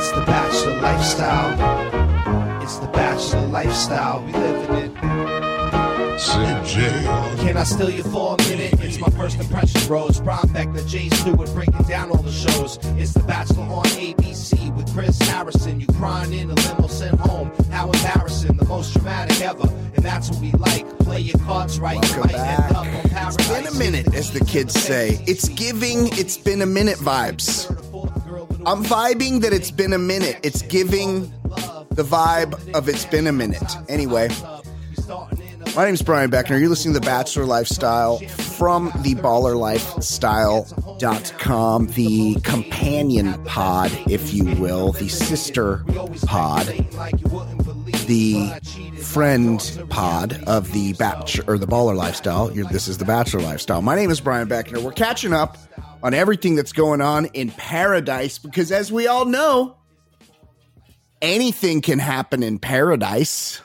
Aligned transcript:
It's 0.00 0.12
the 0.12 0.20
bachelor 0.20 0.80
lifestyle. 0.80 2.62
It's 2.62 2.76
the 2.76 2.86
bachelor 2.86 3.48
lifestyle. 3.48 4.22
We 4.24 4.32
live 4.32 4.70
in 4.70 4.76
it. 4.76 6.20
Sid 6.20 6.64
J. 6.66 7.02
Can 7.44 7.56
I 7.56 7.64
steal 7.64 7.90
you 7.90 8.04
for 8.04 8.36
a 8.38 8.42
minute? 8.44 8.74
It's 8.80 9.00
my 9.00 9.10
first 9.10 9.40
impression, 9.40 9.80
bros. 9.88 10.20
Brian 10.20 10.46
Beckner, 10.50 10.86
Jay 10.88 11.08
Stewart 11.08 11.52
breaking 11.52 11.82
down 11.88 12.12
all 12.12 12.22
the 12.22 12.30
shows. 12.30 12.78
It's 12.96 13.12
The 13.12 13.24
Bachelor 13.24 13.64
on 13.64 13.86
ABC 13.86 14.72
with 14.76 14.88
Chris 14.94 15.18
Harrison. 15.18 15.80
You 15.80 15.88
crying 15.88 16.32
in 16.32 16.48
a 16.48 16.54
limo 16.54 16.86
sent 16.86 17.18
home. 17.18 17.50
How 17.72 17.90
embarrassing, 17.90 18.56
the 18.56 18.66
most 18.66 18.94
dramatic 18.94 19.40
ever. 19.40 19.66
And 19.96 20.04
that's 20.04 20.30
what 20.30 20.40
we 20.40 20.52
like. 20.52 20.86
Play 21.00 21.22
your 21.22 21.38
cards 21.40 21.80
right. 21.80 21.94
you 21.96 22.00
Welcome 22.20 22.20
might 22.20 22.48
end 22.48 22.58
back. 22.58 22.70
up 22.70 22.86
on 22.86 23.10
Paradise. 23.10 23.34
It's 23.34 23.48
been 23.48 23.66
a 23.66 23.74
minute, 23.76 24.14
as 24.14 24.30
the 24.30 24.44
kids 24.44 24.74
say. 24.74 25.20
It's 25.26 25.48
giving, 25.48 26.06
it's 26.16 26.36
been 26.38 26.62
a 26.62 26.66
minute 26.66 26.98
vibes. 26.98 27.74
I'm 28.66 28.84
vibing 28.84 29.40
that 29.42 29.52
it's 29.52 29.70
been 29.70 29.92
a 29.92 29.98
minute. 29.98 30.38
It's 30.42 30.62
giving 30.62 31.22
the 31.90 32.04
vibe 32.04 32.74
of 32.74 32.88
it's 32.88 33.04
been 33.04 33.26
a 33.26 33.32
minute. 33.32 33.62
Anyway, 33.88 34.28
my 35.76 35.84
name 35.84 35.94
is 35.94 36.02
Brian 36.02 36.30
Beckner. 36.30 36.58
You're 36.60 36.68
listening 36.68 36.94
to 36.94 37.00
The 37.00 37.06
Bachelor 37.06 37.44
Lifestyle 37.44 38.18
from 38.18 38.92
the 39.02 39.14
ballerlifestyle.com, 39.14 41.86
the 41.88 42.34
companion 42.42 43.44
pod, 43.44 43.92
if 44.08 44.32
you 44.34 44.44
will, 44.56 44.92
the 44.92 45.08
sister 45.08 45.84
pod, 46.26 46.66
the 48.06 48.50
friend 49.02 49.80
pod 49.88 50.42
of 50.46 50.72
the 50.72 50.92
Bachelor 50.94 51.44
or 51.46 51.58
the 51.58 51.66
Baller 51.66 51.96
Lifestyle. 51.96 52.50
You're, 52.52 52.66
this 52.66 52.88
is 52.88 52.98
The 52.98 53.04
Bachelor 53.04 53.40
Lifestyle. 53.40 53.82
My 53.82 53.94
name 53.94 54.10
is 54.10 54.20
Brian 54.20 54.48
Beckner. 54.48 54.82
We're 54.82 54.92
catching 54.92 55.32
up 55.32 55.56
on 56.02 56.14
everything 56.14 56.54
that's 56.54 56.72
going 56.72 57.00
on 57.00 57.26
in 57.26 57.50
paradise 57.50 58.38
because, 58.38 58.72
as 58.72 58.92
we 58.92 59.06
all 59.06 59.24
know, 59.24 59.76
anything 61.20 61.80
can 61.80 61.98
happen 61.98 62.42
in 62.42 62.58
paradise. 62.58 63.60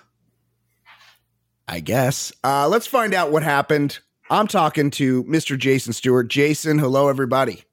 I 1.67 1.79
guess. 1.79 2.31
Uh, 2.43 2.67
let's 2.67 2.87
find 2.87 3.13
out 3.13 3.31
what 3.31 3.43
happened. 3.43 3.99
I'm 4.29 4.47
talking 4.47 4.89
to 4.91 5.23
Mr. 5.23 5.57
Jason 5.57 5.93
Stewart. 5.93 6.27
Jason, 6.27 6.77
hello, 6.77 7.07
everybody. 7.07 7.63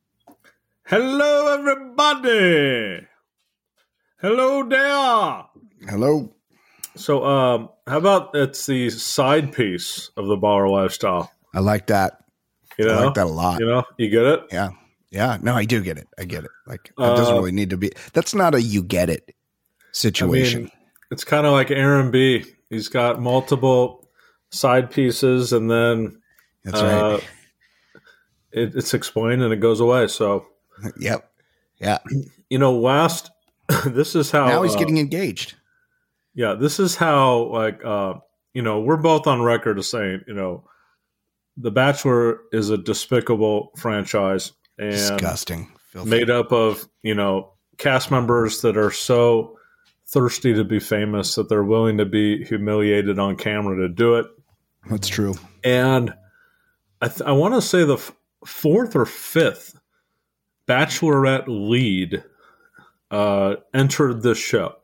Hello, 0.86 1.55
everybody. 1.58 3.06
Hello 4.20 4.69
there. 4.69 5.89
Hello. 5.89 6.34
So, 6.97 7.24
um, 7.24 7.70
how 7.86 7.98
about 7.98 8.30
it's 8.34 8.67
the 8.67 8.91
side 8.91 9.52
piece 9.52 10.11
of 10.17 10.27
the 10.27 10.36
baller 10.36 10.70
lifestyle? 10.70 11.33
I 11.55 11.61
like 11.61 11.86
that. 11.86 12.20
You 12.81 12.86
know, 12.86 12.98
I 12.98 13.05
like 13.05 13.14
that 13.14 13.27
a 13.27 13.31
lot. 13.31 13.61
You 13.61 13.67
know, 13.67 13.84
you 13.98 14.09
get 14.09 14.25
it. 14.25 14.41
Yeah. 14.53 14.70
Yeah. 15.11 15.39
No, 15.42 15.55
I 15.55 15.64
do 15.64 15.83
get 15.83 15.98
it. 15.98 16.09
I 16.19 16.25
get 16.25 16.45
it. 16.45 16.50
Like, 16.67 16.92
doesn't 16.97 17.34
Uh, 17.34 17.39
really 17.39 17.53
need 17.53 17.70
to 17.70 17.77
be. 17.77 17.91
That's 18.12 18.34
not 18.34 18.55
a 18.55 18.62
you 18.62 18.83
get 18.83 19.11
it 19.11 19.34
situation. 19.92 20.61
I 20.61 20.62
mean, 20.62 20.73
it's 21.11 21.25
kind 21.25 21.47
of 21.47 21.53
like 21.53 21.70
Aaron 21.70 22.11
B. 22.11 22.45
He's 22.69 22.89
got 22.89 23.20
multiple 23.20 24.08
side 24.51 24.91
pieces, 24.91 25.53
and 25.53 25.70
then 25.70 26.20
that's 26.64 26.81
uh, 26.81 27.19
right. 27.20 28.03
it, 28.53 28.75
it's 28.77 28.95
explained 28.95 29.42
and 29.42 29.53
it 29.53 29.56
goes 29.61 29.81
away. 29.81 30.06
So, 30.08 30.47
Yep. 30.98 31.28
Yeah. 31.81 31.98
you 32.48 32.58
know, 32.58 32.78
last 32.78 33.31
this 33.86 34.14
is 34.14 34.31
how 34.31 34.47
now 34.47 34.62
he's 34.62 34.77
uh, 34.77 34.78
getting 34.78 34.98
engaged. 34.98 35.55
Yeah, 36.34 36.55
this 36.55 36.78
is 36.78 36.95
how 36.97 37.45
like 37.45 37.84
uh 37.84 38.14
you 38.55 38.62
know, 38.62 38.81
we're 38.81 38.97
both 38.97 39.27
on 39.27 39.42
record 39.42 39.78
as 39.78 39.89
saying, 39.89 40.23
you 40.27 40.34
know, 40.34 40.64
The 41.62 41.70
Bachelor 41.70 42.41
is 42.53 42.70
a 42.70 42.78
despicable 42.78 43.72
franchise 43.77 44.53
and 44.78 44.92
Disgusting. 44.92 45.70
Filthy. 45.91 46.08
made 46.11 46.30
up 46.30 46.52
of, 46.52 46.89
you 47.02 47.14
know, 47.14 47.52
cast 47.77 48.11
members 48.11 48.62
that 48.62 48.77
are 48.77 48.91
so 48.91 49.56
thirsty 50.08 50.55
to 50.55 50.64
be 50.64 50.78
famous 50.80 51.34
that 51.34 51.48
they're 51.48 51.64
willing 51.64 51.98
to 51.98 52.05
be 52.06 52.44
humiliated 52.44 53.19
on 53.19 53.36
camera 53.36 53.77
to 53.77 53.89
do 53.89 54.14
it. 54.17 54.27
That's 54.89 55.08
true. 55.08 55.35
And 55.64 56.14
I, 57.02 57.08
th- 57.08 57.23
I 57.23 57.33
want 57.33 57.55
to 57.55 57.62
say 57.62 57.85
the 57.85 57.95
f- 57.95 58.12
fourth 58.46 58.95
or 58.96 59.05
fifth 59.06 59.79
Bachelorette 60.68 61.45
lead 61.48 62.23
uh, 63.11 63.56
entered 63.74 64.23
this 64.23 64.39
show. 64.39 64.77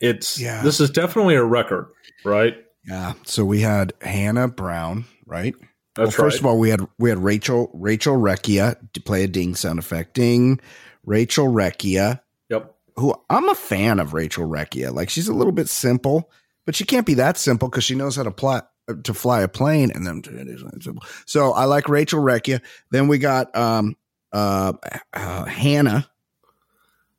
It's 0.00 0.40
Yeah. 0.40 0.62
this 0.62 0.80
is 0.80 0.90
definitely 0.90 1.34
a 1.34 1.44
record, 1.44 1.86
right? 2.24 2.56
Yeah. 2.86 3.14
So 3.24 3.44
we 3.44 3.60
had 3.60 3.92
Hannah 4.02 4.48
Brown, 4.48 5.06
right? 5.26 5.54
That's 5.94 6.16
well, 6.18 6.26
first 6.26 6.36
right. 6.36 6.40
of 6.40 6.46
all, 6.46 6.58
we 6.58 6.70
had 6.70 6.86
we 6.98 7.08
had 7.08 7.18
Rachel 7.18 7.70
Rachel 7.72 8.16
Recchia 8.16 8.76
to 8.92 9.00
play 9.00 9.24
a 9.24 9.28
ding 9.28 9.54
sound 9.54 9.78
effect. 9.78 10.14
Ding. 10.14 10.60
Rachel 11.06 11.46
Recchia, 11.46 12.20
yep. 12.48 12.74
who 12.96 13.14
I'm 13.28 13.48
a 13.48 13.54
fan 13.54 14.00
of 14.00 14.14
Rachel 14.14 14.48
Recchia. 14.48 14.92
Like 14.92 15.10
she's 15.10 15.28
a 15.28 15.34
little 15.34 15.52
bit 15.52 15.68
simple, 15.68 16.30
but 16.64 16.74
she 16.74 16.84
can't 16.84 17.06
be 17.06 17.14
that 17.14 17.36
simple 17.36 17.68
because 17.68 17.84
she 17.84 17.94
knows 17.94 18.16
how 18.16 18.22
to 18.22 18.30
plot 18.30 18.70
to 19.04 19.14
fly 19.14 19.42
a 19.42 19.48
plane. 19.48 19.90
And 19.94 20.06
then 20.06 20.22
so 21.26 21.52
I 21.52 21.64
like 21.64 21.88
Rachel 21.88 22.22
Recchia. 22.22 22.60
Then 22.90 23.08
we 23.08 23.18
got 23.18 23.54
um 23.56 23.96
uh, 24.32 24.72
uh 25.12 25.44
Hannah 25.44 26.08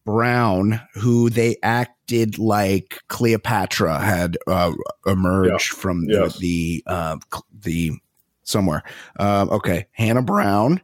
Brown, 0.06 0.80
who 0.94 1.30
they 1.30 1.58
acted 1.64 2.38
like 2.38 3.00
Cleopatra 3.08 4.00
had 4.00 4.38
uh, 4.48 4.72
emerged 5.06 5.70
from 5.72 6.06
the 6.06 6.14
Yes. 6.14 6.38
the, 6.38 6.84
uh, 6.88 7.18
the 7.52 7.92
somewhere. 8.44 8.84
Um, 9.20 9.50
okay, 9.50 9.88
Hannah 9.92 10.22
Brown, 10.22 10.80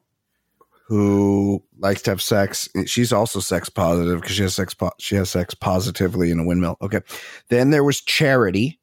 who 0.87 1.63
likes 1.77 2.01
to 2.03 2.11
have 2.11 2.21
sex. 2.21 2.67
She's 2.87 3.13
also 3.13 3.39
sex 3.39 3.69
positive 3.69 4.19
because 4.21 4.35
she 4.35 4.41
has 4.41 4.55
sex. 4.55 4.73
Po- 4.73 4.91
she 4.97 5.15
has 5.15 5.29
sex 5.29 5.53
positively 5.53 6.31
in 6.31 6.39
a 6.39 6.43
windmill. 6.45 6.77
Okay, 6.81 7.01
then 7.49 7.69
there 7.69 7.83
was 7.83 8.01
Charity. 8.01 8.79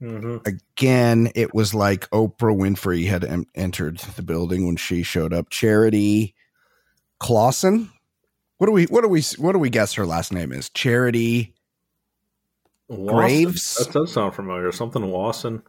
hmm 0.00 0.38
Again, 0.46 1.30
it 1.34 1.54
was 1.54 1.74
like 1.74 2.08
Oprah 2.10 2.56
Winfrey 2.56 3.06
had 3.06 3.24
em- 3.24 3.46
entered 3.54 3.98
the 4.16 4.22
building 4.22 4.66
when 4.66 4.76
she 4.76 5.02
showed 5.02 5.32
up. 5.34 5.50
Charity 5.50 6.34
Clausen. 7.20 7.90
What 8.58 8.66
do 8.66 8.72
we? 8.72 8.84
What 8.84 9.02
do 9.02 9.08
we? 9.08 9.22
What 9.38 9.52
do 9.52 9.58
we 9.58 9.70
guess 9.70 9.94
her 9.94 10.06
last 10.06 10.32
name 10.32 10.52
is? 10.52 10.68
Charity. 10.70 11.54
Graves? 12.88 13.76
That 13.76 13.92
does 13.92 14.12
sound 14.12 14.34
familiar. 14.34 14.70
Something 14.70 15.10
Lawson. 15.10 15.62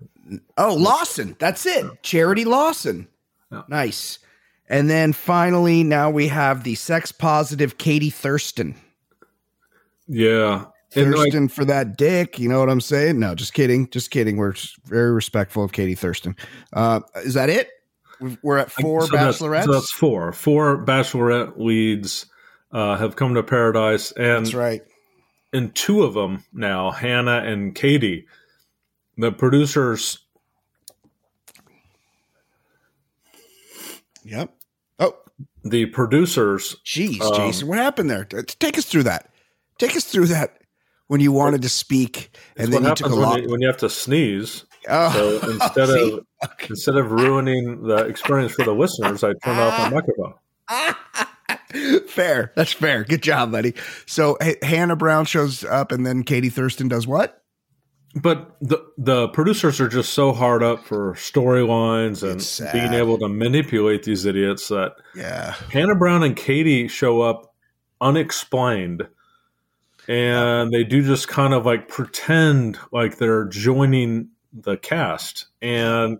Oh, 0.58 0.76
Lawson. 0.76 1.36
That's 1.40 1.66
it. 1.66 2.04
Charity 2.04 2.46
Lawson. 2.46 3.08
Yeah. 3.52 3.64
Nice. 3.70 4.20
And 4.68 4.90
then 4.90 5.14
finally, 5.14 5.84
now 5.84 6.10
we 6.10 6.28
have 6.28 6.64
the 6.64 6.76
sex 6.76 7.12
positive 7.12 7.78
Katie 7.78 8.10
Thurston. 8.10 8.76
Yeah. 10.08 10.66
And 10.96 11.12
like, 11.12 11.26
Thurston 11.26 11.48
for 11.48 11.66
that 11.66 11.98
dick. 11.98 12.38
You 12.38 12.50
know 12.50 12.60
what 12.60 12.70
I'm 12.70 12.82
saying? 12.82 13.20
No, 13.20 13.34
just 13.36 13.54
kidding. 13.54 13.90
Just 13.90 14.12
kidding. 14.12 14.38
We're 14.38 14.54
very 14.86 15.12
respectful 15.12 15.64
of 15.64 15.72
Katie 15.72 15.96
Thurston. 15.96 16.36
Uh, 16.74 17.02
is 17.24 17.34
that 17.36 17.50
it? 17.50 17.70
We're 18.42 18.58
at 18.58 18.72
four 18.72 19.02
so 19.02 19.08
that's- 19.08 19.40
bachelorettes. 19.40 19.66
So 19.66 19.72
that's 19.72 19.92
four. 19.92 20.32
Four 20.32 20.84
bachelorette 20.86 21.58
leads 21.58 22.26
uh, 22.76 22.98
have 22.98 23.16
come 23.16 23.34
to 23.36 23.42
paradise, 23.42 24.12
and 24.12 24.46
That's 24.46 24.54
right. 24.54 24.82
and 25.54 25.74
two 25.74 26.04
of 26.04 26.14
them 26.14 26.44
now, 26.52 26.92
Hannah 26.92 27.42
and 27.46 27.74
Katie. 27.74 28.28
The 29.18 29.32
producers 29.32 30.20
Yep. 34.26 34.54
Oh, 35.00 35.16
the 35.64 35.86
producers 35.86 36.76
Jeez, 36.86 37.22
Um, 37.22 37.34
Jason, 37.36 37.68
what 37.70 37.78
happened 37.78 38.10
there? 38.10 38.26
Take 38.26 38.78
us 38.78 38.86
through 38.86 39.04
that. 39.04 39.30
Take 39.78 39.96
us 39.96 40.04
through 40.04 40.26
that 40.28 40.58
when 41.08 41.22
you 41.22 41.32
wanted 41.32 41.62
to 41.62 41.70
speak 41.70 42.36
and 42.58 42.74
then 42.74 42.84
you 42.84 42.94
took 42.96 43.08
a 43.08 43.16
when 43.16 43.22
lot. 43.22 43.42
you, 43.42 43.50
when 43.50 43.62
you 43.62 43.68
have 43.68 43.78
to 43.78 43.90
sneeze. 43.90 44.66
Oh, 44.90 45.12
So 45.40 45.50
instead 45.52 45.90
of 45.92 46.26
instead 46.70 46.96
of 46.98 47.12
ruining 47.12 47.84
the 47.84 48.06
experience 48.06 48.52
for 48.54 48.66
the 48.66 48.74
listeners, 48.74 49.24
I 49.24 49.34
turned 49.46 49.60
off 49.60 49.80
my 49.80 50.02
microphone. 50.02 50.34
fair. 52.08 52.52
That's 52.56 52.74
fair. 52.74 53.04
Good 53.04 53.24
job, 53.24 53.52
buddy. 53.52 53.74
So 54.06 54.38
H- 54.42 54.58
Hannah 54.64 54.96
Brown 54.96 55.26
shows 55.26 55.64
up, 55.64 55.92
and 55.92 56.06
then 56.06 56.24
Katie 56.24 56.50
Thurston 56.50 56.88
does 56.88 57.08
what? 57.08 57.42
But 58.16 58.56
the 58.62 58.86
the 58.98 59.28
producers 59.30 59.82
are 59.82 59.90
just 59.90 60.14
so 60.14 60.32
hard 60.32 60.64
up 60.64 60.86
for 60.86 61.14
storylines 61.16 62.24
and 62.24 62.72
being 62.72 62.94
able 62.94 63.18
to 63.20 63.28
manipulate 63.28 64.04
these 64.04 64.26
idiots 64.26 64.70
that 64.70 64.94
Yeah, 65.14 65.54
Hannah 65.72 65.96
Brown 65.96 66.24
and 66.24 66.36
Katie 66.36 66.88
show 66.88 67.22
up 67.22 67.54
unexplained. 68.00 69.08
And 70.08 70.72
they 70.72 70.84
do 70.84 71.02
just 71.02 71.28
kind 71.28 71.54
of 71.54 71.66
like 71.66 71.90
pretend 71.90 72.78
like 72.92 73.18
they're 73.18 73.46
joining 73.46 74.30
the 74.54 74.78
cast. 74.78 75.48
And 75.62 76.20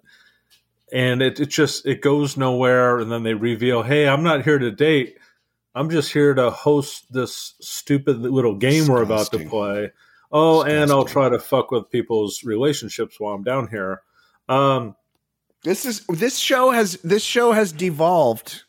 and 0.92 1.22
it, 1.22 1.40
it 1.40 1.48
just 1.48 1.86
it 1.86 2.02
goes 2.02 2.36
nowhere 2.36 3.00
and 3.00 3.12
then 3.12 3.24
they 3.24 3.34
reveal, 3.36 3.84
hey, 3.84 4.08
I'm 4.08 4.24
not 4.24 4.44
here 4.44 4.60
to 4.60 4.72
date. 4.72 5.18
I'm 5.76 5.90
just 5.90 6.14
here 6.14 6.34
to 6.34 6.50
host 6.50 7.12
this 7.12 7.56
stupid 7.60 8.20
little 8.22 8.56
game 8.56 8.88
we're 8.88 9.04
about 9.04 9.30
to 9.34 9.40
play. 9.50 9.92
Oh, 10.32 10.64
and 10.64 10.90
I'll 10.90 11.06
try 11.06 11.28
to 11.28 11.38
fuck 11.38 11.70
with 11.70 11.92
people's 11.92 12.44
relationships 12.46 13.20
while 13.20 13.36
I'm 13.36 13.44
down 13.44 13.68
here. 13.68 14.02
Um, 14.48 14.96
this 15.64 15.86
is 15.86 16.06
this 16.08 16.38
show 16.38 16.72
has 16.72 16.94
this 17.04 17.24
show 17.24 17.52
has 17.52 17.72
devolved 17.72 18.64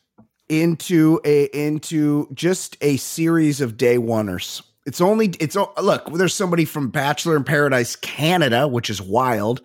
into 0.49 1.21
a 1.25 1.45
into 1.53 2.29
just 2.35 2.77
a 2.81 2.97
series 2.97 3.61
of 3.61 3.77
day 3.77 3.99
oneers. 3.99 4.63
It's 4.85 5.01
only 5.01 5.29
it's 5.41 5.57
look, 5.57 6.13
there's 6.13 6.35
somebody 6.35 6.65
from 6.65 6.91
Bachelor 6.91 7.37
in 7.37 7.45
Paradise 7.45 7.97
Canada, 7.97 8.67
which 8.67 8.91
is 8.91 9.01
wild. 9.01 9.61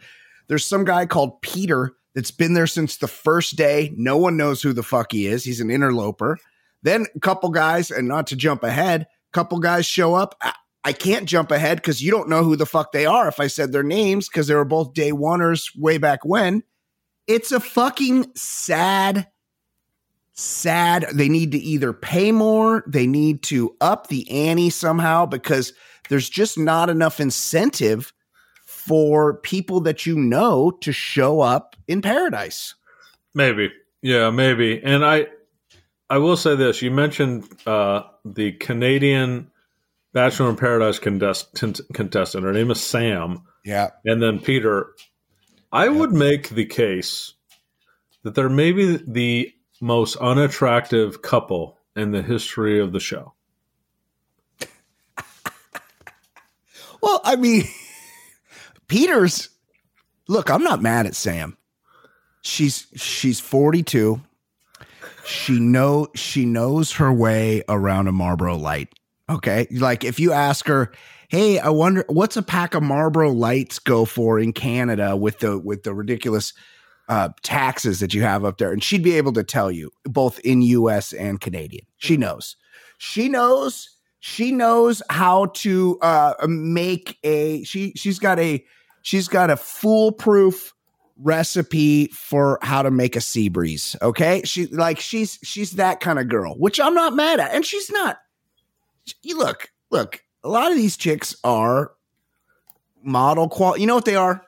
There's 0.48 0.66
some 0.66 0.86
guy 0.86 1.06
called 1.06 1.42
Peter 1.42 1.94
that's 2.14 2.32
been 2.32 2.54
there 2.54 2.68
since 2.68 2.98
the 2.98 3.08
first 3.08 3.56
day. 3.56 3.94
No 3.96 4.18
one 4.18 4.38
knows 4.38 4.62
who 4.62 4.74
the 4.74 4.84
fuck 4.84 5.12
he 5.12 5.28
is. 5.28 5.44
He's 5.44 5.62
an 5.62 5.72
interloper. 5.72 6.38
Then 6.84 7.06
a 7.16 7.20
couple 7.20 7.50
guys, 7.50 7.92
and 7.92 8.08
not 8.08 8.28
to 8.28 8.36
jump 8.36 8.64
ahead, 8.64 9.08
couple 9.32 9.60
guys 9.60 9.86
show 9.86 10.16
up. 10.16 10.36
I, 10.42 10.54
I 10.84 10.94
can't 10.94 11.26
jump 11.26 11.52
ahead 11.52 11.78
because 11.78 12.02
you 12.02 12.12
don't 12.12 12.30
know 12.30 12.44
who 12.44 12.56
the 12.56 12.66
fuck 12.66 12.92
they 12.92 13.06
are 13.06 13.28
if 13.28 13.40
I 13.40 13.48
said 13.48 13.72
their 13.72 13.84
names 13.84 14.28
because 14.28 14.48
they 14.48 14.56
were 14.56 14.66
both 14.66 14.94
day 14.94 15.12
oneers 15.12 15.70
way 15.78 15.98
back 15.98 16.26
when. 16.26 16.64
It's 17.28 17.52
a 17.52 17.60
fucking 17.60 18.32
sad, 18.36 19.28
sad. 20.34 21.06
They 21.14 21.30
need 21.30 21.52
to 21.52 21.60
either 21.60 21.94
pay 21.94 22.32
more, 22.32 22.84
they 22.88 23.06
need 23.06 23.44
to 23.44 23.76
up 23.80 24.08
the 24.08 24.30
ante 24.30 24.70
somehow 24.70 25.28
because 25.28 25.74
there's 26.10 26.30
just 26.30 26.58
not 26.58 26.90
enough 26.90 27.20
incentive 27.20 28.12
for 28.66 29.36
people 29.36 29.82
that 29.82 30.06
you 30.08 30.18
know 30.18 30.72
to 30.82 30.92
show 30.92 31.42
up 31.42 31.76
in 31.88 32.02
paradise. 32.02 32.74
Maybe. 33.36 33.72
Yeah, 34.02 34.32
maybe. 34.32 34.82
And 34.84 35.06
I 35.06 35.28
I 36.12 36.18
will 36.18 36.36
say 36.36 36.58
this. 36.58 36.82
You 36.82 36.92
mentioned 36.92 37.48
uh, 37.66 38.04
the 38.26 38.52
Canadian 38.52 39.50
Bachelor 40.12 40.50
in 40.50 40.58
Paradise 40.58 41.00
contestant, 41.00 41.80
contestant. 41.94 42.44
Her 42.44 42.52
name 42.52 42.70
is 42.70 42.82
Sam. 42.82 43.44
Yeah. 43.64 43.92
And 44.04 44.22
then 44.22 44.42
Peter. 44.42 44.88
I 45.72 45.88
would 45.88 46.12
make 46.12 46.50
the 46.50 46.66
case 46.66 47.34
that 48.24 48.36
they're 48.36 48.50
maybe 48.50 48.98
the 48.98 49.54
most 49.80 50.18
unattractive 50.18 51.22
couple 51.22 51.78
in 51.96 52.12
the 52.12 52.22
history 52.22 52.82
of 52.82 52.92
the 52.92 53.00
show. 53.00 53.34
Well, 57.02 57.20
I 57.24 57.36
mean, 57.36 57.64
Peter's 58.88 59.50
look, 60.28 60.52
I'm 60.52 60.62
not 60.62 60.84
mad 60.84 61.08
at 61.08 61.16
Sam. 61.16 61.58
She's 62.44 62.86
she's 62.96 63.40
42. 63.40 64.22
She 65.26 65.60
know 65.60 66.08
she 66.16 66.46
knows 66.46 66.92
her 66.94 67.14
way 67.14 67.64
around 67.70 68.08
a 68.08 68.12
Marlboro 68.12 68.58
light. 68.58 68.90
Okay? 69.30 69.68
Like 69.72 70.04
if 70.04 70.20
you 70.20 70.32
ask 70.32 70.68
her, 70.68 70.92
"Hey, 71.30 71.60
I 71.60 71.70
wonder 71.70 72.04
what's 72.08 72.38
a 72.38 72.42
pack 72.42 72.74
of 72.74 72.84
Marlboro 72.84 73.32
lights 73.32 73.80
go 73.80 74.06
for 74.06 74.40
in 74.40 74.54
Canada 74.54 75.16
with 75.16 75.40
the 75.40 75.58
with 75.58 75.84
the 75.84 75.94
ridiculous 75.94 76.54
uh, 77.10 77.30
taxes 77.44 78.00
that 78.00 78.14
you 78.14 78.24
have 78.24 78.44
up 78.46 78.58
there?" 78.58 78.72
And 78.72 78.84
she'd 78.84 79.04
be 79.04 79.18
able 79.18 79.34
to 79.34 79.44
tell 79.44 79.72
you 79.72 79.92
both 80.06 80.40
in 80.40 80.62
US 80.62 81.14
and 81.14 81.40
Canadian. 81.40 81.86
She 81.98 82.18
knows. 82.18 82.56
She 82.98 83.30
knows 83.30 83.90
she 84.22 84.52
knows 84.52 85.02
how 85.10 85.48
to 85.48 85.98
uh, 86.02 86.34
make 86.48 87.18
a 87.24 87.64
she 87.64 87.92
she's 87.96 88.20
got 88.20 88.40
a 88.40 88.64
she's 89.02 89.28
got 89.28 89.50
a 89.50 89.58
foolproof 89.58 90.74
recipe 91.18 92.08
for 92.08 92.60
how 92.62 92.82
to 92.82 92.92
make 92.92 93.16
a 93.16 93.22
sea 93.22 93.50
breeze 93.50 93.96
okay? 94.02 94.42
She 94.44 94.68
like 94.68 95.00
she's 95.00 95.40
she's 95.44 95.72
that 95.72 96.00
kind 96.00 96.20
of 96.20 96.30
girl 96.30 96.56
which 96.56 96.80
i'm 96.80 96.94
not 96.94 97.14
mad 97.14 97.40
at 97.40 97.54
and 97.54 97.66
she's 97.66 97.90
not. 97.92 98.18
You 99.22 99.38
look 99.38 99.72
look 99.90 100.24
a 100.44 100.50
lot 100.50 100.72
of 100.72 100.78
these 100.78 100.98
chicks 100.98 101.36
are 101.44 101.92
model 103.04 103.50
quality 103.50 103.82
you 103.82 103.88
know 103.88 103.96
what 103.96 104.06
they 104.06 104.16
are? 104.16 104.46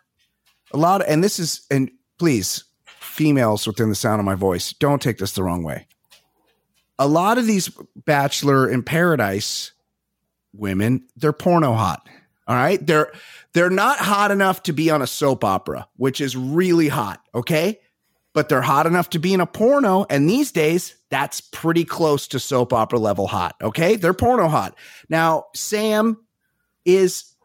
A 0.72 0.78
lot 0.78 1.02
of, 1.02 1.08
and 1.08 1.24
this 1.24 1.40
is 1.40 1.66
and 1.70 1.92
please 2.18 2.64
females 2.86 3.68
within 3.68 3.90
the 3.90 3.96
sound 3.96 4.20
of 4.20 4.26
my 4.26 4.36
voice 4.36 4.74
don't 4.74 5.02
take 5.02 5.20
this 5.20 5.34
the 5.34 5.44
wrong 5.44 5.64
way. 5.64 5.88
A 6.98 7.08
lot 7.08 7.38
of 7.38 7.46
these 7.46 7.70
bachelor 7.96 8.70
in 8.70 8.84
paradise 8.84 9.72
women 10.54 11.04
they're 11.16 11.34
porno 11.34 11.74
hot 11.74 12.08
all 12.48 12.56
right 12.56 12.86
they're 12.86 13.12
they're 13.54 13.70
not 13.70 13.98
hot 14.00 14.32
enough 14.32 14.64
to 14.64 14.74
be 14.74 14.90
on 14.90 15.02
a 15.02 15.08
soap 15.08 15.44
opera 15.44 15.88
which 15.98 16.22
is 16.22 16.36
really 16.36 16.88
hot 16.88 17.22
okay 17.34 17.80
but 18.34 18.50
they're 18.50 18.62
hot 18.62 18.86
enough 18.88 19.10
to 19.10 19.20
be 19.20 19.34
in 19.34 19.42
a 19.42 19.46
porno 19.46 20.06
and 20.10 20.30
these 20.30 20.52
days 20.52 20.96
that's 21.10 21.42
pretty 21.42 21.86
close 21.86 22.28
to 22.28 22.40
soap 22.40 22.74
opera 22.74 23.00
level 23.00 23.28
hot 23.28 23.56
okay 23.62 23.96
they're 23.96 24.14
porno 24.14 24.48
hot 24.48 24.76
now 25.10 25.46
sam 25.56 26.18
is 26.86 27.36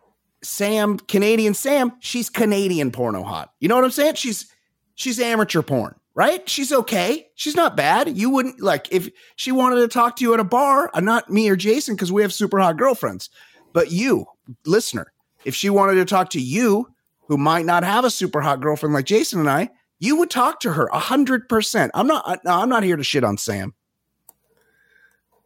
sam 0.42 0.98
canadian 0.98 1.54
sam 1.54 1.92
she's 2.00 2.30
canadian 2.30 2.90
porno 2.90 3.22
hot 3.22 3.52
you 3.60 3.68
know 3.68 3.74
what 3.74 3.84
i'm 3.84 3.90
saying 3.90 4.14
she's 4.14 4.50
she's 4.94 5.20
amateur 5.20 5.62
porn 5.62 5.94
right? 6.18 6.48
She's 6.48 6.72
okay. 6.72 7.28
She's 7.36 7.54
not 7.54 7.76
bad. 7.76 8.18
You 8.18 8.28
wouldn't 8.30 8.60
like 8.60 8.88
if 8.90 9.08
she 9.36 9.52
wanted 9.52 9.76
to 9.76 9.86
talk 9.86 10.16
to 10.16 10.24
you 10.24 10.34
at 10.34 10.40
a 10.40 10.44
bar, 10.44 10.90
uh, 10.92 10.98
not 10.98 11.30
me 11.30 11.48
or 11.48 11.54
Jason, 11.54 11.94
because 11.94 12.10
we 12.10 12.22
have 12.22 12.32
super 12.32 12.58
hot 12.58 12.76
girlfriends, 12.76 13.30
but 13.72 13.92
you, 13.92 14.26
listener, 14.66 15.12
if 15.44 15.54
she 15.54 15.70
wanted 15.70 15.94
to 15.94 16.04
talk 16.04 16.30
to 16.30 16.40
you, 16.40 16.88
who 17.28 17.36
might 17.36 17.66
not 17.66 17.84
have 17.84 18.04
a 18.04 18.10
super 18.10 18.40
hot 18.40 18.60
girlfriend 18.60 18.94
like 18.94 19.04
Jason 19.04 19.40
and 19.40 19.50
I, 19.50 19.70
you 19.98 20.16
would 20.16 20.30
talk 20.30 20.60
to 20.60 20.72
her 20.72 20.86
a 20.86 20.98
hundred 20.98 21.48
percent. 21.48 21.90
I'm 21.94 22.06
not. 22.06 22.40
I'm 22.46 22.68
not 22.68 22.82
here 22.82 22.96
to 22.96 23.04
shit 23.04 23.24
on 23.24 23.36
Sam. 23.36 23.74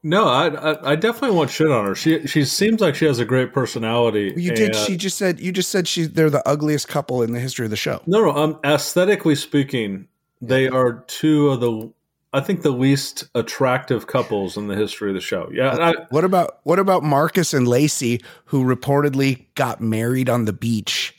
No, 0.05 0.27
I, 0.27 0.49
I, 0.49 0.93
I 0.93 0.97
definitely 0.97 1.37
want 1.37 1.51
shit 1.51 1.71
on 1.71 1.87
her. 1.87 1.95
She 1.95 2.27
she 2.27 2.45
seems 2.45 2.81
like 2.81 2.95
she 2.95 3.05
has 3.07 3.19
a 3.19 3.25
great 3.25 3.53
personality. 3.53 4.33
You 4.37 4.53
did. 4.53 4.75
She 4.75 4.97
just 4.97 5.17
said. 5.17 5.41
You 5.41 5.53
just 5.53 5.71
said 5.71 5.87
she. 5.89 6.05
They're 6.05 6.31
the 6.31 6.47
ugliest 6.47 6.89
couple 6.89 7.23
in 7.23 7.33
the 7.33 7.41
history 7.41 7.65
of 7.65 7.71
the 7.71 7.77
show. 7.77 8.03
No, 8.07 8.21
no. 8.21 8.33
Um, 8.33 8.59
aesthetically 8.65 9.37
speaking, 9.37 10.09
they 10.41 10.69
are 10.69 11.05
two 11.07 11.51
of 11.51 11.61
the, 11.61 11.93
I 12.35 12.41
think, 12.41 12.63
the 12.63 12.71
least 12.71 13.25
attractive 13.35 14.07
couples 14.07 14.57
in 14.57 14.67
the 14.69 14.75
history 14.77 15.11
of 15.11 15.15
the 15.15 15.21
show. 15.21 15.51
Yeah, 15.53 15.77
I, 15.79 15.93
What 16.11 16.25
about 16.25 16.61
what 16.65 16.79
about 16.79 17.03
Marcus 17.03 17.53
and 17.53 17.69
Lacy, 17.69 18.21
who 18.47 18.65
reportedly 18.65 19.47
got 19.55 19.81
married 19.81 20.29
on 20.31 20.47
the 20.47 20.53
beach? 20.53 21.15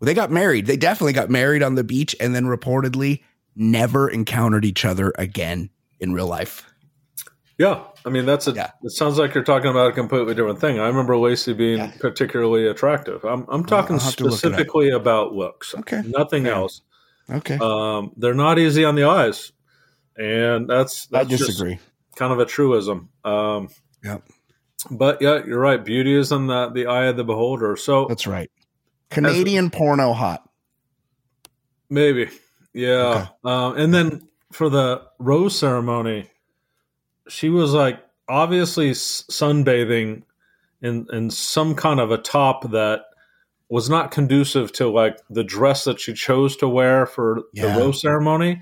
Well, 0.00 0.06
they 0.06 0.14
got 0.14 0.30
married. 0.30 0.66
They 0.66 0.76
definitely 0.76 1.12
got 1.12 1.30
married 1.30 1.62
on 1.62 1.74
the 1.76 1.84
beach, 1.84 2.16
and 2.20 2.34
then 2.34 2.44
reportedly 2.46 3.22
never 3.54 4.08
encountered 4.08 4.64
each 4.64 4.84
other 4.84 5.12
again 5.18 5.70
in 6.00 6.12
real 6.12 6.26
life. 6.26 6.64
yeah. 7.58 7.82
I 8.04 8.08
mean, 8.10 8.24
that's 8.26 8.46
a. 8.46 8.52
Yeah. 8.52 8.70
It 8.82 8.90
sounds 8.92 9.18
like 9.18 9.34
you're 9.34 9.42
talking 9.42 9.70
about 9.70 9.88
a 9.90 9.92
completely 9.92 10.34
different 10.34 10.60
thing. 10.60 10.78
I 10.78 10.86
remember 10.86 11.16
Lacy 11.16 11.52
being 11.54 11.78
Yeah. 11.78 11.90
particularly 11.98 12.66
attractive. 12.68 13.24
I'm 13.24 13.44
I'm 13.48 13.64
talking 13.64 13.98
have 13.98 14.14
to 14.16 14.24
look 14.24 14.32
specifically 14.34 14.90
about 14.90 15.32
looks. 15.32 15.74
Okay. 15.74 16.02
nothing 16.06 16.44
Fair. 16.44 16.52
else. 16.54 16.82
Okay, 17.28 17.58
Um, 17.60 18.12
they're 18.16 18.34
not 18.34 18.58
easy 18.60 18.84
on 18.84 18.94
the 18.94 19.02
eyes, 19.04 19.50
and 20.16 20.68
that's 20.68 21.08
I 21.12 21.18
that's 21.24 21.30
just 21.30 21.46
disagree. 21.46 21.78
kind 22.16 22.32
of 22.32 22.38
a 22.38 22.46
truism. 22.46 23.08
Um, 23.24 23.68
Yep, 24.04 24.22
but 24.90 25.20
yeah, 25.22 25.44
you're 25.44 25.58
right. 25.60 25.84
Beauty 25.84 26.14
is 26.14 26.30
in 26.32 26.46
the 26.46 26.68
the 26.70 26.86
eye 26.86 27.06
of 27.06 27.16
the 27.16 27.24
beholder. 27.24 27.76
So 27.76 28.06
that's 28.06 28.26
right. 28.26 28.50
Canadian 29.10 29.70
porno 29.70 30.12
hot. 30.12 30.48
Maybe. 31.88 32.28
Yeah. 32.72 33.28
Um, 33.44 33.76
and 33.78 33.94
then 33.94 34.28
for 34.52 34.68
the 34.68 35.02
rose 35.18 35.58
ceremony, 35.58 36.28
she 37.28 37.48
was 37.48 37.72
like 37.72 38.00
obviously 38.28 38.90
sunbathing 38.90 40.22
in, 40.82 41.06
in 41.12 41.30
some 41.30 41.74
kind 41.74 42.00
of 42.00 42.10
a 42.10 42.18
top 42.18 42.70
that 42.72 43.02
was 43.68 43.88
not 43.88 44.10
conducive 44.10 44.72
to 44.72 44.88
like 44.88 45.18
the 45.30 45.44
dress 45.44 45.84
that 45.84 46.00
she 46.00 46.12
chose 46.12 46.56
to 46.56 46.68
wear 46.68 47.06
for 47.06 47.42
Yeah. 47.54 47.74
the 47.74 47.80
rose 47.80 48.00
ceremony. 48.00 48.60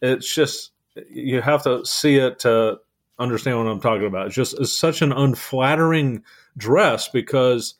It's 0.00 0.32
just, 0.32 0.70
you 1.10 1.40
have 1.40 1.62
to 1.64 1.84
see 1.84 2.16
it 2.16 2.40
to 2.40 2.78
understand 3.18 3.58
what 3.58 3.66
I'm 3.68 3.80
talking 3.80 4.06
about. 4.06 4.26
It's 4.26 4.34
just 4.34 4.58
it's 4.58 4.72
such 4.72 5.02
an 5.02 5.12
unflattering 5.12 6.22
dress 6.56 7.08
because 7.08 7.74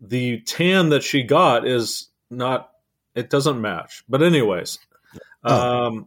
the 0.00 0.40
tan 0.42 0.90
that 0.90 1.02
she 1.02 1.22
got 1.22 1.66
is 1.66 2.08
not 2.30 2.70
it 3.14 3.30
doesn't 3.30 3.60
match. 3.60 4.04
But 4.08 4.22
anyways, 4.22 4.78
Oh. 5.44 5.86
um, 5.86 6.06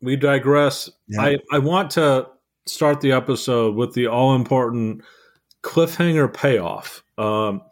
we 0.00 0.16
digress. 0.16 0.90
Yeah. 1.08 1.22
I 1.22 1.38
I 1.52 1.58
want 1.58 1.90
to 1.92 2.28
start 2.66 3.00
the 3.00 3.12
episode 3.12 3.74
with 3.74 3.94
the 3.94 4.06
all 4.08 4.34
important 4.34 5.02
cliffhanger 5.62 6.32
payoff. 6.32 7.02
Um, 7.18 7.62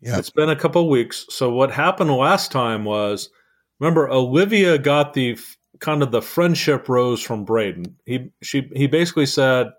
Yeah. 0.00 0.18
It's 0.18 0.30
been 0.30 0.50
a 0.50 0.56
couple 0.56 0.88
weeks. 0.90 1.26
So 1.30 1.50
what 1.50 1.70
happened 1.70 2.10
last 2.10 2.50
time 2.50 2.84
was, 2.84 3.30
remember 3.78 4.10
Olivia 4.10 4.76
got 4.78 5.14
the 5.14 5.32
f- 5.32 5.56
kind 5.82 6.02
of 6.02 6.12
the 6.12 6.22
friendship 6.22 6.88
rose 6.88 7.20
from 7.20 7.44
Brayden. 7.44 7.92
He 8.06 8.30
she 8.40 8.70
he 8.74 8.86
basically 8.86 9.26
said, 9.26 9.72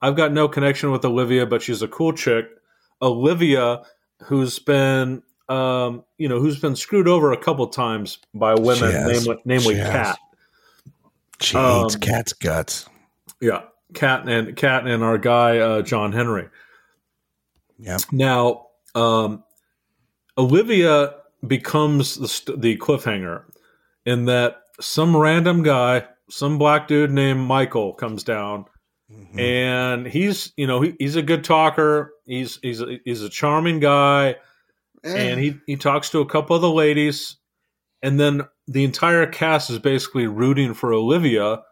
"I've 0.00 0.14
got 0.14 0.32
no 0.32 0.46
connection 0.46 0.92
with 0.92 1.04
Olivia, 1.04 1.46
but 1.46 1.62
she's 1.62 1.82
a 1.82 1.88
cool 1.88 2.12
chick." 2.12 2.46
Olivia, 3.02 3.82
who's 4.22 4.58
been 4.58 5.22
um, 5.48 6.04
you 6.18 6.28
know, 6.28 6.38
who's 6.38 6.60
been 6.60 6.76
screwed 6.76 7.08
over 7.08 7.32
a 7.32 7.36
couple 7.36 7.66
times 7.68 8.18
by 8.34 8.54
women, 8.54 8.92
namely, 8.92 9.38
namely 9.44 9.74
She. 9.74 9.80
Kat. 9.80 10.18
She 11.40 11.56
Um, 11.56 11.82
hates 11.82 11.96
cat's 11.96 12.32
guts. 12.32 12.88
Yeah, 13.40 13.62
Kat 13.94 14.28
and 14.28 14.54
Kat 14.56 14.86
and 14.86 15.02
our 15.02 15.18
guy 15.18 15.58
uh, 15.58 15.82
John 15.82 16.12
Henry. 16.12 16.48
Yep. 17.78 18.00
Now, 18.12 18.68
um, 18.94 19.44
Olivia 20.38 21.14
becomes 21.46 22.16
the, 22.16 22.56
the 22.56 22.76
cliffhanger 22.78 23.42
in 24.06 24.24
that 24.26 24.62
some 24.80 25.16
random 25.16 25.62
guy 25.62 26.06
some 26.28 26.58
black 26.58 26.88
dude 26.88 27.12
named 27.12 27.38
Michael 27.40 27.92
comes 27.94 28.24
down, 28.24 28.64
Mhm. 29.12 29.38
and 29.40 30.06
he's 30.08 30.52
you 30.56 30.66
know 30.66 30.80
he, 30.80 30.94
he's 30.98 31.14
a 31.14 31.22
good 31.22 31.44
talker. 31.44 32.12
He's 32.26 32.58
he's 32.62 32.80
a, 32.80 32.98
he's 33.04 33.22
a 33.22 33.28
charming 33.28 33.78
guy, 33.78 34.34
and 35.04 35.38
he 35.38 35.56
he 35.66 35.76
talks 35.76 36.10
to 36.10 36.18
a 36.20 36.26
couple 36.26 36.56
of 36.56 36.62
the 36.62 36.70
ladies, 36.70 37.36
and 38.02 38.18
then 38.18 38.42
the 38.66 38.82
entire 38.82 39.26
cast 39.26 39.70
is 39.70 39.78
basically 39.78 40.26
rooting 40.26 40.74
for 40.74 40.92
Olivia 40.92 41.62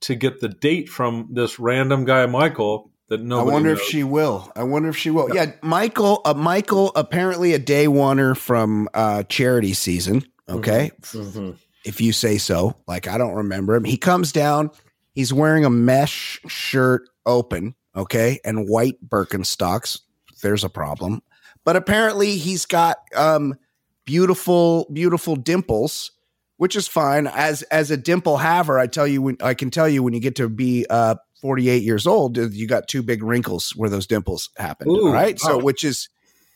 to 0.00 0.16
get 0.16 0.40
the 0.40 0.48
date 0.48 0.88
from 0.88 1.28
this 1.30 1.60
random 1.60 2.04
guy 2.04 2.26
Michael 2.26 2.90
that 3.08 3.22
nobody. 3.22 3.50
I 3.50 3.52
wonder 3.52 3.70
if 3.70 3.82
she 3.82 4.02
will. 4.02 4.50
I 4.56 4.64
wonder 4.64 4.88
if 4.88 4.96
she 4.96 5.10
will. 5.10 5.32
Yeah, 5.32 5.52
Michael. 5.62 6.22
Uh, 6.24 6.34
Michael, 6.34 6.90
apparently 6.96 7.52
a 7.54 7.60
day 7.60 7.86
oneer 7.86 8.36
from 8.36 8.88
uh, 8.94 9.22
charity 9.24 9.74
season. 9.74 10.24
Okay, 10.48 10.90
Mhm. 11.02 11.56
If 11.84 12.00
you 12.00 12.12
say 12.12 12.38
so. 12.38 12.76
Like 12.86 13.08
I 13.08 13.18
don't 13.18 13.34
remember 13.34 13.74
him. 13.74 13.84
He 13.84 13.96
comes 13.96 14.32
down. 14.32 14.70
He's 15.14 15.32
wearing 15.32 15.64
a 15.64 15.70
mesh 15.70 16.40
shirt, 16.46 17.08
open. 17.26 17.74
Okay, 17.94 18.40
and 18.44 18.68
white 18.68 18.96
Birkenstocks. 19.06 20.00
There's 20.42 20.64
a 20.64 20.70
problem. 20.70 21.22
But 21.64 21.76
apparently 21.76 22.36
he's 22.36 22.66
got 22.66 22.96
um, 23.14 23.54
beautiful, 24.04 24.88
beautiful 24.92 25.36
dimples, 25.36 26.10
which 26.56 26.74
is 26.74 26.88
fine. 26.88 27.26
As 27.26 27.62
as 27.64 27.90
a 27.90 27.96
dimple 27.96 28.38
haver, 28.38 28.78
I 28.78 28.86
tell 28.86 29.06
you 29.06 29.22
when 29.22 29.36
I 29.40 29.54
can 29.54 29.70
tell 29.70 29.88
you 29.88 30.02
when 30.02 30.14
you 30.14 30.20
get 30.20 30.36
to 30.36 30.48
be 30.48 30.86
uh 30.88 31.16
48 31.40 31.82
years 31.82 32.06
old, 32.06 32.36
you 32.36 32.66
got 32.66 32.88
two 32.88 33.02
big 33.02 33.22
wrinkles 33.22 33.70
where 33.76 33.90
those 33.90 34.06
dimples 34.06 34.50
all 35.06 35.12
right. 35.12 35.38
So 35.38 35.58
which 35.58 35.84
is 35.84 36.08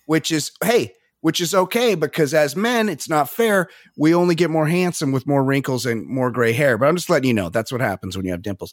which 0.07 0.31
is 0.31 0.53
hey, 0.63 0.95
which 1.27 1.41
is 1.41 1.57
okay 1.57 1.97
because 1.97 2.33
as 2.33 2.55
men, 2.55 2.89
it's 2.89 3.09
not 3.09 3.29
fair. 3.29 3.69
We 3.97 4.15
only 4.15 4.37
get 4.37 4.49
more 4.49 4.69
handsome 4.69 5.11
with 5.11 5.27
more 5.27 5.43
wrinkles 5.43 5.85
and 5.85 6.07
more 6.07 6.31
gray 6.31 6.53
hair. 6.53 6.79
But 6.79 6.87
I'm 6.87 6.95
just 6.95 7.11
letting 7.11 7.27
you 7.27 7.35
know 7.35 7.49
that's 7.49 7.73
what 7.73 7.81
happens 7.81 8.17
when 8.17 8.25
you 8.25 8.31
have 8.31 8.43
dimples. 8.43 8.73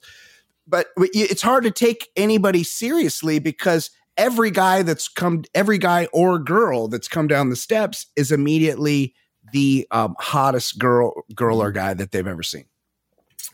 But 0.68 0.90
it's 0.98 1.42
hard 1.42 1.64
to 1.64 1.72
take 1.72 2.10
anybody 2.16 2.64
seriously 2.64 3.40
because 3.40 3.90
every 4.18 4.52
guy 4.52 4.84
that's 4.84 5.08
come, 5.08 5.46
every 5.56 5.80
guy 5.80 6.08
or 6.14 6.38
girl 6.38 6.88
that's 6.90 7.08
come 7.08 7.26
down 7.26 7.50
the 7.50 7.56
steps 7.56 8.06
is 8.16 8.32
immediately 8.32 9.16
the 9.52 9.88
um, 9.90 10.14
hottest 10.20 10.78
girl, 10.78 11.24
girl 11.34 11.60
or 11.60 11.72
guy 11.72 11.96
that 11.96 12.12
they've 12.12 12.28
ever 12.28 12.44
seen. 12.44 12.66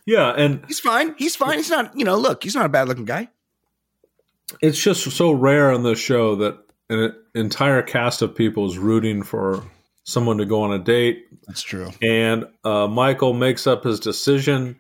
Yeah, 0.06 0.32
and 0.32 0.62
He's 0.68 0.82
fine. 0.82 1.16
He's 1.18 1.38
fine. 1.38 1.56
He's 1.56 1.70
not, 1.70 1.98
you 1.98 2.04
know, 2.04 2.18
look, 2.18 2.44
he's 2.44 2.54
not 2.54 2.66
a 2.66 2.70
bad 2.70 2.90
looking 2.90 3.06
guy. 3.06 3.30
it's 4.62 4.78
just 4.78 5.10
so 5.10 5.32
rare 5.32 5.72
on 5.72 5.84
this 5.84 6.00
show 6.00 6.36
that 6.36 6.58
an 6.90 7.14
entire 7.36 7.82
cast 7.82 8.22
of 8.22 8.36
people 8.36 8.66
is 8.68 8.78
rooting 8.78 9.24
for 9.24 9.64
someone 10.04 10.38
to 10.40 10.46
go 10.46 10.64
on 10.64 10.72
a 10.74 10.80
date, 10.80 11.26
That's 11.48 11.62
true. 11.62 11.92
and 12.02 12.46
uh, 12.64 12.88
Michael 12.88 13.34
makes 13.34 13.68
up 13.68 13.84
his 13.84 14.00
decision. 14.00 14.80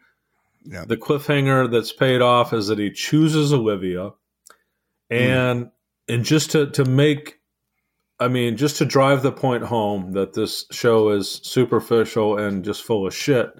Yeah. 0.65 0.85
The 0.85 0.97
cliffhanger 0.97 1.71
that's 1.71 1.91
paid 1.93 2.21
off 2.21 2.51
is 2.53 2.67
that 2.67 2.79
he 2.79 2.91
chooses 2.91 3.53
Olivia, 3.53 4.11
and 5.09 5.69
and 6.07 6.23
just 6.25 6.51
to 6.51 6.69
to 6.71 6.85
make, 6.85 7.39
I 8.19 8.27
mean, 8.27 8.57
just 8.57 8.77
to 8.77 8.85
drive 8.85 9.21
the 9.23 9.31
point 9.31 9.63
home 9.63 10.13
that 10.13 10.33
this 10.33 10.65
show 10.71 11.09
is 11.09 11.39
superficial 11.43 12.37
and 12.37 12.65
just 12.65 12.83
full 12.83 13.07
of 13.07 13.15
shit. 13.15 13.51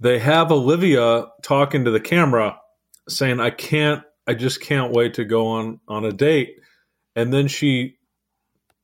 They 0.00 0.18
have 0.18 0.52
Olivia 0.52 1.26
talking 1.42 1.84
to 1.84 1.90
the 1.90 2.00
camera, 2.00 2.58
saying, 3.08 3.40
"I 3.40 3.50
can't, 3.50 4.02
I 4.26 4.34
just 4.34 4.60
can't 4.60 4.92
wait 4.92 5.14
to 5.14 5.24
go 5.24 5.46
on 5.48 5.80
on 5.88 6.04
a 6.04 6.12
date," 6.12 6.56
and 7.18 7.32
then 7.32 7.48
she 7.48 7.96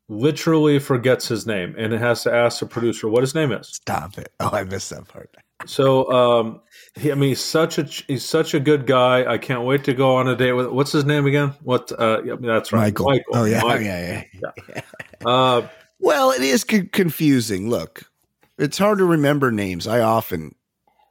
literally 0.09 0.79
forgets 0.79 1.29
his 1.29 1.47
name 1.47 1.75
and 1.79 1.93
it 1.93 2.01
has 2.01 2.23
to 2.25 2.33
ask 2.35 2.61
the 2.61 2.67
producer 2.67 3.09
what 3.09 3.23
his 3.23 3.35
name 3.35 3.53
is. 3.53 3.69
Stop 3.69 4.19
it. 4.19 4.33
Oh, 4.41 4.51
I 4.53 4.65
missed 4.65 4.91
that 4.91 5.09
part. 5.09 5.35
So, 5.67 6.11
um, 6.13 6.61
he, 6.97 7.11
I 7.11 7.15
mean, 7.15 7.31
he's 7.31 7.41
such 7.41 7.79
a 7.79 7.85
he's 7.85 8.25
such 8.25 8.53
a 8.53 8.61
good 8.61 8.87
guy. 8.87 9.25
I 9.25 9.39
can't 9.39 9.63
wait 9.65 9.85
to 9.85 9.95
go 9.95 10.17
on 10.17 10.29
a 10.29 10.37
date 10.37 10.53
with. 10.53 10.67
What's 10.67 10.93
his 10.93 11.05
name 11.07 11.27
again? 11.27 11.55
What? 11.63 11.91
Uh, 11.99 12.21
yeah, 12.25 12.35
that's 12.39 12.73
right, 12.73 12.93
Michael. 12.99 13.21
Oh, 13.33 13.45
yeah. 13.45 13.63
Michael. 13.63 13.83
Yeah. 13.87 14.25
Yeah. 14.35 14.81
Uh, 15.25 15.67
Well, 16.01 16.33
it 16.33 16.43
is 16.43 16.65
co- 16.65 16.89
confusing. 16.93 17.71
Look, 17.71 18.11
it's 18.59 18.77
hard 18.77 18.99
to 18.99 19.07
remember 19.07 19.51
names. 19.51 19.87
I 19.87 20.01
often 20.01 20.55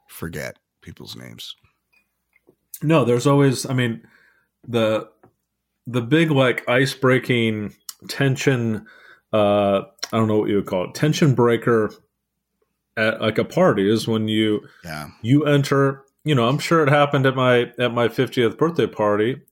forget 0.08 0.56
people's 0.82 1.16
names. 1.16 1.56
no, 2.82 3.04
there's 3.04 3.26
always. 3.26 3.66
I 3.66 3.72
mean, 3.74 4.06
the 4.68 5.08
the 5.86 6.00
big 6.02 6.30
like 6.30 6.68
ice 6.68 6.94
breaking 6.94 7.74
tension. 8.08 8.86
Uh, 9.32 9.82
I 10.12 10.16
don't 10.18 10.28
know 10.28 10.38
what 10.38 10.48
you 10.48 10.56
would 10.56 10.66
call 10.66 10.84
it. 10.84 10.94
Tension 10.94 11.34
breaker 11.34 11.92
at 12.96 13.20
like 13.20 13.38
a 13.38 13.44
party 13.44 13.90
is 13.90 14.06
when 14.06 14.28
you 14.28 14.60
Yeah. 14.84 15.08
you 15.22 15.44
enter 15.46 16.04
you 16.24 16.34
know 16.34 16.48
i'm 16.48 16.58
sure 16.60 16.82
it 16.84 16.88
happened 16.88 17.26
at 17.26 17.34
my 17.34 17.72
at 17.76 17.92
my 17.92 18.06
50th 18.06 18.56
birthday 18.56 18.86
party 18.86 19.42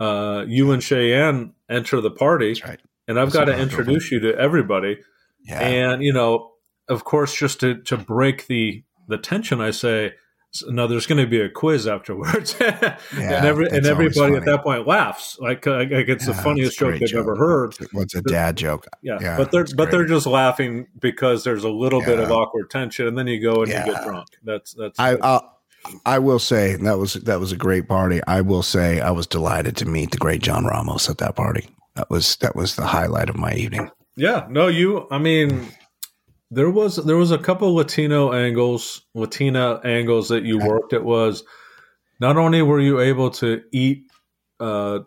uh 0.00 0.44
you 0.48 0.72
and 0.72 0.82
cheyenne 0.82 1.52
enter 1.70 2.00
the 2.00 2.10
party 2.10 2.60
right. 2.66 2.80
and 3.06 3.18
i've 3.18 3.30
That's 3.32 3.46
got 3.46 3.52
to 3.54 3.56
introduce 3.58 4.10
you 4.10 4.18
to 4.18 4.36
everybody 4.36 4.98
Yeah. 5.44 5.60
and 5.60 6.02
you 6.02 6.12
know 6.12 6.50
of 6.88 7.04
course 7.04 7.32
just 7.32 7.60
to 7.60 7.80
to 7.82 7.96
break 7.96 8.48
the 8.48 8.82
the 9.06 9.16
tension 9.16 9.60
i 9.60 9.70
say 9.70 10.14
no 10.66 10.86
there's 10.86 11.06
going 11.06 11.22
to 11.22 11.26
be 11.26 11.40
a 11.40 11.48
quiz 11.48 11.86
afterwards 11.86 12.56
and 12.60 12.96
every 13.44 13.68
and 13.68 13.86
everybody 13.86 14.34
at 14.34 14.44
that 14.44 14.62
point 14.62 14.86
laughs 14.86 15.38
like, 15.40 15.66
uh, 15.66 15.76
like 15.78 15.90
it's 16.08 16.26
the 16.26 16.34
funniest 16.34 16.78
joke 16.78 16.98
they've 16.98 17.08
joke. 17.08 17.20
ever 17.20 17.36
heard 17.36 17.74
What's 17.92 18.14
a 18.14 18.22
dad 18.22 18.56
joke? 18.56 18.86
yeah, 19.02 19.18
Yeah, 19.20 19.36
but 19.36 19.50
they're 19.50 19.66
but 19.76 19.90
they're 19.90 20.06
just 20.06 20.26
laughing 20.26 20.86
because 20.98 21.44
there's 21.44 21.64
a 21.64 21.70
little 21.70 22.00
bit 22.00 22.18
of 22.18 22.30
awkward 22.30 22.70
tension 22.70 23.06
and 23.06 23.16
then 23.16 23.26
you 23.26 23.40
go 23.40 23.62
and 23.62 23.68
you 23.70 23.92
get 23.92 24.02
drunk 24.04 24.28
that's 24.42 24.72
that's 24.72 24.98
I 24.98 25.14
uh, 25.14 25.40
I 26.04 26.18
will 26.18 26.38
say 26.38 26.76
that 26.76 26.98
was 26.98 27.14
that 27.14 27.40
was 27.40 27.52
a 27.52 27.56
great 27.56 27.88
party. 27.88 28.20
I 28.26 28.40
will 28.40 28.62
say 28.62 29.00
I 29.00 29.10
was 29.10 29.26
delighted 29.26 29.76
to 29.76 29.86
meet 29.86 30.10
the 30.10 30.18
great 30.18 30.42
John 30.42 30.64
Ramos 30.64 31.08
at 31.08 31.18
that 31.18 31.36
party. 31.36 31.68
That 31.94 32.10
was 32.10 32.36
that 32.36 32.56
was 32.56 32.76
the 32.76 32.86
highlight 32.86 33.30
of 33.30 33.36
my 33.36 33.52
evening. 33.54 33.90
Yeah, 34.16 34.46
no, 34.50 34.66
you. 34.66 35.06
I 35.10 35.18
mean, 35.18 35.68
there 36.50 36.70
was 36.70 36.96
there 36.96 37.16
was 37.16 37.30
a 37.30 37.38
couple 37.38 37.74
Latino 37.74 38.32
angles, 38.32 39.02
Latina 39.14 39.80
angles 39.84 40.28
that 40.28 40.44
you 40.44 40.58
worked. 40.58 40.92
It 40.92 41.04
was 41.04 41.44
not 42.20 42.36
only 42.36 42.62
were 42.62 42.80
you 42.80 43.00
able 43.00 43.30
to 43.30 43.62
eat 43.72 44.04
uh, 44.60 45.00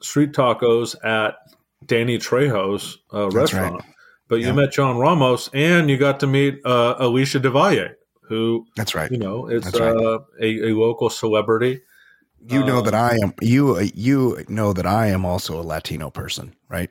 street 0.00 0.32
tacos 0.32 0.96
at 1.04 1.36
Danny 1.84 2.18
Trejo's 2.18 2.98
uh, 3.12 3.28
restaurant, 3.30 3.84
but 4.28 4.36
you 4.36 4.52
met 4.54 4.72
John 4.72 4.96
Ramos 4.96 5.50
and 5.52 5.90
you 5.90 5.98
got 5.98 6.20
to 6.20 6.26
meet 6.26 6.60
uh, 6.64 6.94
Alicia 6.98 7.40
DeValle, 7.40 7.90
who 8.22 8.66
That's 8.76 8.94
right. 8.94 9.10
you 9.10 9.18
know 9.18 9.46
is 9.46 9.64
right. 9.64 9.94
uh, 9.94 10.20
a, 10.40 10.70
a 10.70 10.72
local 10.74 11.10
celebrity. 11.10 11.82
You 12.40 12.64
know 12.64 12.78
uh, 12.78 12.82
that 12.82 12.94
I 12.94 13.18
am 13.22 13.34
you 13.42 13.78
you 13.94 14.42
know 14.48 14.72
that 14.72 14.86
I 14.86 15.08
am 15.08 15.26
also 15.26 15.60
a 15.60 15.62
Latino 15.62 16.08
person, 16.08 16.54
right? 16.68 16.90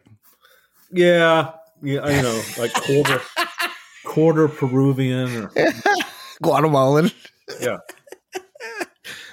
Yeah, 0.92 1.52
yeah, 1.82 2.10
you 2.10 2.22
know, 2.22 2.42
like 2.58 2.74
quarter 2.84 3.22
quarter 4.08 4.48
Peruvian. 4.48 5.44
Or, 5.44 5.52
Guatemalan. 6.42 7.12
yeah. 7.62 7.78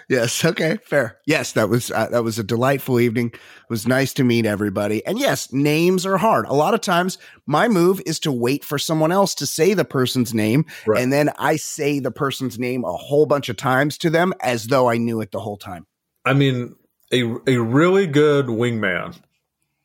Yes. 0.07 0.45
Okay. 0.45 0.76
Fair. 0.85 1.16
Yes. 1.25 1.52
That 1.52 1.71
was 1.71 1.90
uh, 1.90 2.09
that 2.11 2.23
was 2.23 2.38
a 2.38 2.45
delightful 2.45 3.00
evening. 3.00 3.28
It 3.28 3.40
was 3.71 3.87
nice 3.88 4.12
to 4.14 4.23
meet 4.23 4.45
everybody. 4.45 5.04
And 5.07 5.19
yes, 5.19 5.50
names 5.50 6.04
are 6.04 6.19
hard. 6.19 6.45
A 6.45 6.52
lot 6.52 6.75
of 6.75 6.83
times, 6.83 7.16
my 7.47 7.69
move 7.69 8.02
is 8.04 8.21
to 8.21 8.31
wait 8.31 8.64
for 8.66 8.78
someone 8.78 9.12
else 9.12 9.35
to 9.37 9.47
say 9.47 9.73
the 9.73 9.87
person's 9.87 10.35
name, 10.35 10.66
Right. 10.87 11.02
and 11.02 11.11
then 11.11 11.31
I 11.38 11.57
say 11.57 12.00
the 12.00 12.11
person's 12.11 12.59
name 12.59 12.85
a 12.85 12.93
whole 12.93 13.25
bunch 13.25 13.49
of 13.49 13.57
times 13.57 13.97
to 13.99 14.11
them 14.11 14.35
as 14.43 14.66
though 14.66 14.90
I 14.90 14.99
knew 14.99 15.23
it 15.23 15.33
the 15.33 15.40
whole 15.40 15.57
time. 15.57 15.87
I 16.26 16.35
mean, 16.35 16.76
a 17.11 17.23
a 17.47 17.57
really 17.57 18.07
good 18.07 18.49
wingman 18.49 19.16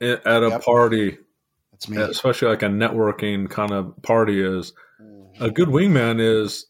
at 0.01 0.19
a 0.43 0.50
Yep. 0.50 0.63
party, 0.63 1.17
Me. 1.88 1.98
especially 2.01 2.50
like 2.50 2.63
a 2.63 2.67
networking 2.67 3.50
kind 3.50 3.71
of 3.71 3.93
party, 4.01 4.41
is 4.43 4.74
a 5.00 5.03
mm-hmm. 5.03 5.48
good 5.53 5.69
wingman 5.69 6.19
is 6.19 6.65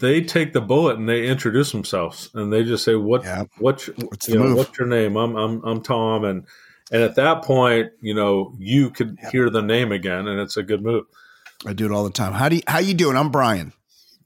they 0.00 0.20
take 0.20 0.52
the 0.52 0.60
bullet 0.60 0.98
and 0.98 1.08
they 1.08 1.26
introduce 1.26 1.72
themselves 1.72 2.30
and 2.34 2.52
they 2.52 2.62
just 2.64 2.84
say 2.84 2.94
what 2.94 3.24
Yeah. 3.24 3.44
what's 3.58 3.86
What's 3.86 4.28
you 4.28 4.38
know, 4.38 4.54
what's 4.54 4.76
your 4.78 4.88
name 4.88 5.16
I'm 5.16 5.36
I'm 5.36 5.62
I'm 5.64 5.82
Tom 5.82 6.24
and 6.24 6.44
and 6.92 7.02
at 7.02 7.14
that 7.16 7.42
point 7.42 7.90
you 8.00 8.14
know 8.14 8.54
you 8.58 8.90
could 8.90 9.16
Yeah. 9.22 9.30
hear 9.30 9.50
the 9.50 9.62
name 9.62 9.92
again 9.92 10.26
and 10.26 10.40
it's 10.40 10.56
a 10.56 10.62
good 10.62 10.82
move 10.82 11.04
I 11.66 11.72
do 11.72 11.86
it 11.86 11.92
all 11.92 12.04
the 12.04 12.10
time. 12.10 12.32
How 12.34 12.48
do 12.48 12.56
you, 12.56 12.62
how 12.68 12.78
you 12.80 12.94
doing? 12.94 13.16
I'm 13.16 13.30
Brian. 13.30 13.72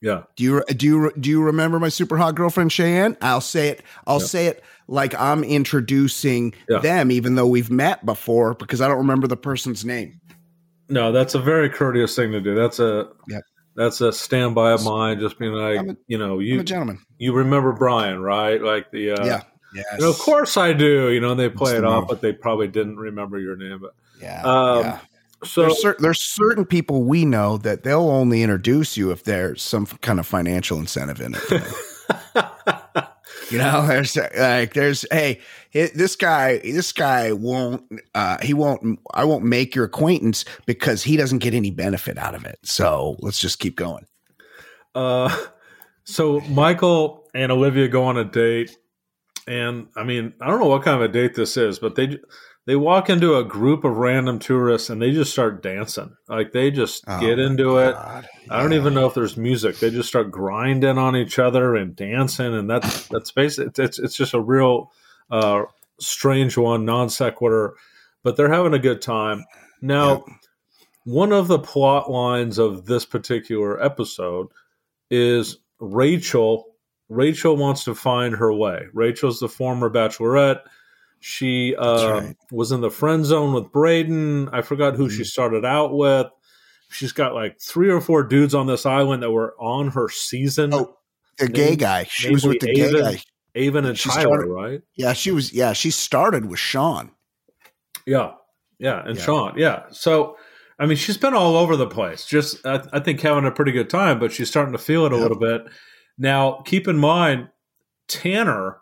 yeah 0.00 0.22
Do 0.36 0.44
you 0.44 0.64
do 0.74 0.86
you 0.86 1.12
do 1.20 1.28
you 1.30 1.42
remember 1.42 1.78
my 1.78 1.90
super 1.90 2.16
hot 2.16 2.34
girlfriend 2.34 2.72
Cheyenne? 2.72 3.16
I'll 3.20 3.40
say 3.42 3.68
it. 3.68 3.82
I'll 4.06 4.18
Yeah. 4.20 4.26
say 4.26 4.46
it 4.46 4.64
like 4.90 5.14
I'm 5.14 5.44
introducing 5.44 6.52
Yeah. 6.68 6.78
them, 6.80 7.10
even 7.10 7.36
though 7.36 7.46
we've 7.46 7.70
met 7.70 8.04
before, 8.04 8.54
because 8.54 8.80
I 8.80 8.88
don't 8.88 8.98
remember 8.98 9.26
the 9.26 9.36
person's 9.36 9.84
name. 9.84 10.20
no 10.88 11.12
that's 11.12 11.34
a 11.36 11.38
very 11.40 11.70
courteous 11.70 12.16
thing 12.16 12.32
to 12.32 12.40
do 12.40 12.52
that's 12.56 12.80
a 12.80 13.08
Yep. 13.28 13.42
that's 13.76 14.00
a 14.00 14.12
standby 14.12 14.72
of 14.72 14.82
mine 14.84 15.20
just 15.20 15.38
being 15.38 15.52
like 15.52 15.78
a- 15.86 15.96
you 16.08 16.18
know 16.18 16.40
you 16.40 16.62
gentleman. 16.64 16.98
you 17.18 17.32
remember 17.32 17.72
Brian 17.72 18.20
right 18.20 18.60
like 18.60 18.90
the 18.90 19.12
uh, 19.12 19.24
yeah. 19.24 19.42
Yes. 19.72 19.84
You 19.94 20.00
know, 20.00 20.10
of 20.10 20.18
course 20.18 20.56
I 20.56 20.72
do. 20.72 21.10
You 21.12 21.20
know, 21.20 21.36
they 21.36 21.48
play 21.48 21.76
it 21.76 21.82
the 21.82 21.86
off, 21.86 22.00
move. 22.00 22.08
but 22.08 22.20
they 22.22 22.32
probably 22.32 22.66
didn't 22.66 22.96
remember 22.96 23.38
your 23.38 23.54
name. 23.54 23.78
But 23.80 23.94
Yeah. 24.20 24.42
um, 24.42 24.80
yeah. 24.80 24.98
so 25.44 25.60
There's, 25.62 25.80
cer- 25.80 25.96
there's 26.00 26.20
certain 26.20 26.64
people 26.64 27.04
we 27.04 27.24
know 27.24 27.56
that 27.58 27.84
they'll 27.84 28.10
only 28.10 28.42
introduce 28.42 28.96
you 28.96 29.12
if 29.12 29.22
there's 29.22 29.62
some 29.62 29.86
kind 29.86 30.18
of 30.18 30.26
financial 30.26 30.80
incentive 30.80 31.20
in 31.20 31.36
it. 31.36 31.62
You 33.50 33.58
know, 33.58 33.86
there's 33.86 34.16
like 34.16 34.74
there's 34.74 35.04
hey, 35.10 35.40
hi- 35.74 35.90
this 35.94 36.16
guy 36.16 36.58
this 36.58 36.92
guy 36.92 37.32
won't 37.32 37.82
uh 38.14 38.38
he 38.42 38.54
won't 38.54 38.98
I 39.12 39.24
won't 39.24 39.44
make 39.44 39.74
your 39.74 39.84
acquaintance 39.84 40.44
because 40.66 41.02
he 41.02 41.16
doesn't 41.16 41.38
get 41.38 41.54
any 41.54 41.70
benefit 41.70 42.18
out 42.18 42.34
of 42.34 42.44
it. 42.44 42.58
So 42.62 43.16
let's 43.20 43.40
just 43.40 43.58
keep 43.58 43.76
going. 43.76 44.06
Uh, 44.94 45.34
so 46.04 46.40
Michael 46.40 47.28
and 47.34 47.52
Olivia 47.52 47.88
go 47.88 48.04
on 48.04 48.16
a 48.16 48.24
date, 48.24 48.76
and 49.46 49.88
I 49.96 50.04
mean, 50.04 50.34
I 50.40 50.48
don't 50.48 50.60
know 50.60 50.66
what 50.66 50.82
kind 50.82 50.96
of 50.96 51.02
a 51.02 51.12
date 51.12 51.34
this 51.34 51.56
is, 51.56 51.78
but 51.78 51.94
they 51.94 52.18
they 52.66 52.76
walk 52.76 53.08
into 53.10 53.36
a 53.36 53.44
group 53.44 53.84
of 53.84 53.96
random 53.96 54.38
tourists 54.38 54.90
and 54.90 55.00
they 55.00 55.10
just 55.10 55.32
start 55.32 55.62
dancing. 55.62 56.14
Like 56.28 56.52
they 56.52 56.70
just 56.70 57.02
Oh, 57.06 57.18
get 57.18 57.38
into 57.38 57.78
it. 57.78 57.92
God. 57.92 58.28
I 58.48 58.60
don't 58.62 58.74
even 58.74 58.94
know 58.94 59.06
if 59.06 59.14
there's 59.14 59.36
music. 59.36 59.78
They 59.78 59.90
just 59.90 60.08
start 60.08 60.30
grinding 60.30 60.98
on 60.98 61.16
each 61.16 61.38
other 61.38 61.74
and 61.74 61.96
dancing, 61.96 62.54
and 62.54 62.68
that's 62.68 63.08
that's 63.10 63.32
basically 63.32 63.72
it's 63.84 63.98
it's 63.98 64.14
just 64.16 64.34
a 64.34 64.40
real 64.40 64.90
uh, 65.30 65.62
strange 65.98 66.56
one, 66.56 66.84
non 66.84 67.08
sequitur. 67.10 67.74
But 68.22 68.36
they're 68.36 68.52
having 68.52 68.74
a 68.74 68.78
good 68.78 69.00
time 69.02 69.44
now. 69.80 70.24
One 71.04 71.32
of 71.32 71.48
the 71.48 71.58
plot 71.58 72.10
lines 72.10 72.58
of 72.58 72.84
this 72.84 73.06
particular 73.06 73.82
episode 73.82 74.48
is 75.10 75.56
Rachel. 75.80 76.66
Rachel 77.08 77.56
wants 77.56 77.84
to 77.84 77.94
find 77.94 78.36
her 78.36 78.52
way. 78.52 78.82
Rachel's 78.92 79.40
the 79.40 79.48
former 79.48 79.88
bachelorette. 79.88 80.60
She 81.20 81.76
uh, 81.76 82.20
right. 82.20 82.36
was 82.50 82.72
in 82.72 82.80
the 82.80 82.90
friend 82.90 83.24
zone 83.26 83.52
with 83.52 83.64
Brayden. 83.72 84.48
I 84.52 84.62
forgot 84.62 84.94
who 84.96 85.06
Mm-hmm. 85.08 85.16
she 85.18 85.24
started 85.24 85.64
out 85.64 85.94
with. 85.94 86.26
She's 86.90 87.12
got 87.12 87.34
like 87.34 87.60
three 87.60 87.90
or 87.90 88.00
four 88.00 88.22
dudes 88.24 88.54
on 88.54 88.66
this 88.66 88.84
island 88.86 89.22
that 89.22 89.30
were 89.30 89.54
on 89.60 89.88
her 89.88 90.08
season. 90.08 90.72
Oh, 90.74 90.96
the 91.38 91.48
gay 91.48 91.76
guy. 91.76 92.04
She 92.04 92.30
was 92.30 92.44
with 92.44 92.58
the 92.60 92.72
gay 92.74 92.92
guy. 92.92 93.22
Aven 93.54 93.84
and 93.84 93.98
she 93.98 94.08
Tyler, 94.08 94.22
started- 94.22 94.48
right? 94.50 94.82
Yeah, 94.96 95.12
she 95.12 95.30
was 95.30 95.52
yeah, 95.52 95.72
she 95.72 95.90
started 95.90 96.46
with 96.46 96.58
Sean. 96.58 97.10
Yeah, 98.06 98.32
yeah, 98.78 99.02
and 99.06 99.16
Yeah. 99.18 99.22
Sean, 99.24 99.54
yeah. 99.58 99.82
So, 99.90 100.36
I 100.78 100.86
mean, 100.86 100.96
she's 100.96 101.18
been 101.18 101.34
all 101.34 101.56
over 101.56 101.76
the 101.76 101.86
place. 101.86 102.24
Just, 102.24 102.64
I, 102.66 102.82
I 102.92 103.00
think, 103.00 103.20
having 103.20 103.44
a 103.44 103.50
pretty 103.50 103.72
good 103.72 103.90
time, 103.90 104.18
but 104.18 104.32
she's 104.32 104.48
starting 104.48 104.72
to 104.72 104.78
feel 104.78 105.04
it 105.04 105.12
a 105.12 105.16
Yep. 105.16 105.22
little 105.22 105.38
bit. 105.38 105.62
Now, 106.16 106.62
keep 106.64 106.88
in 106.88 106.96
mind, 106.96 107.48
Tanner 108.08 108.78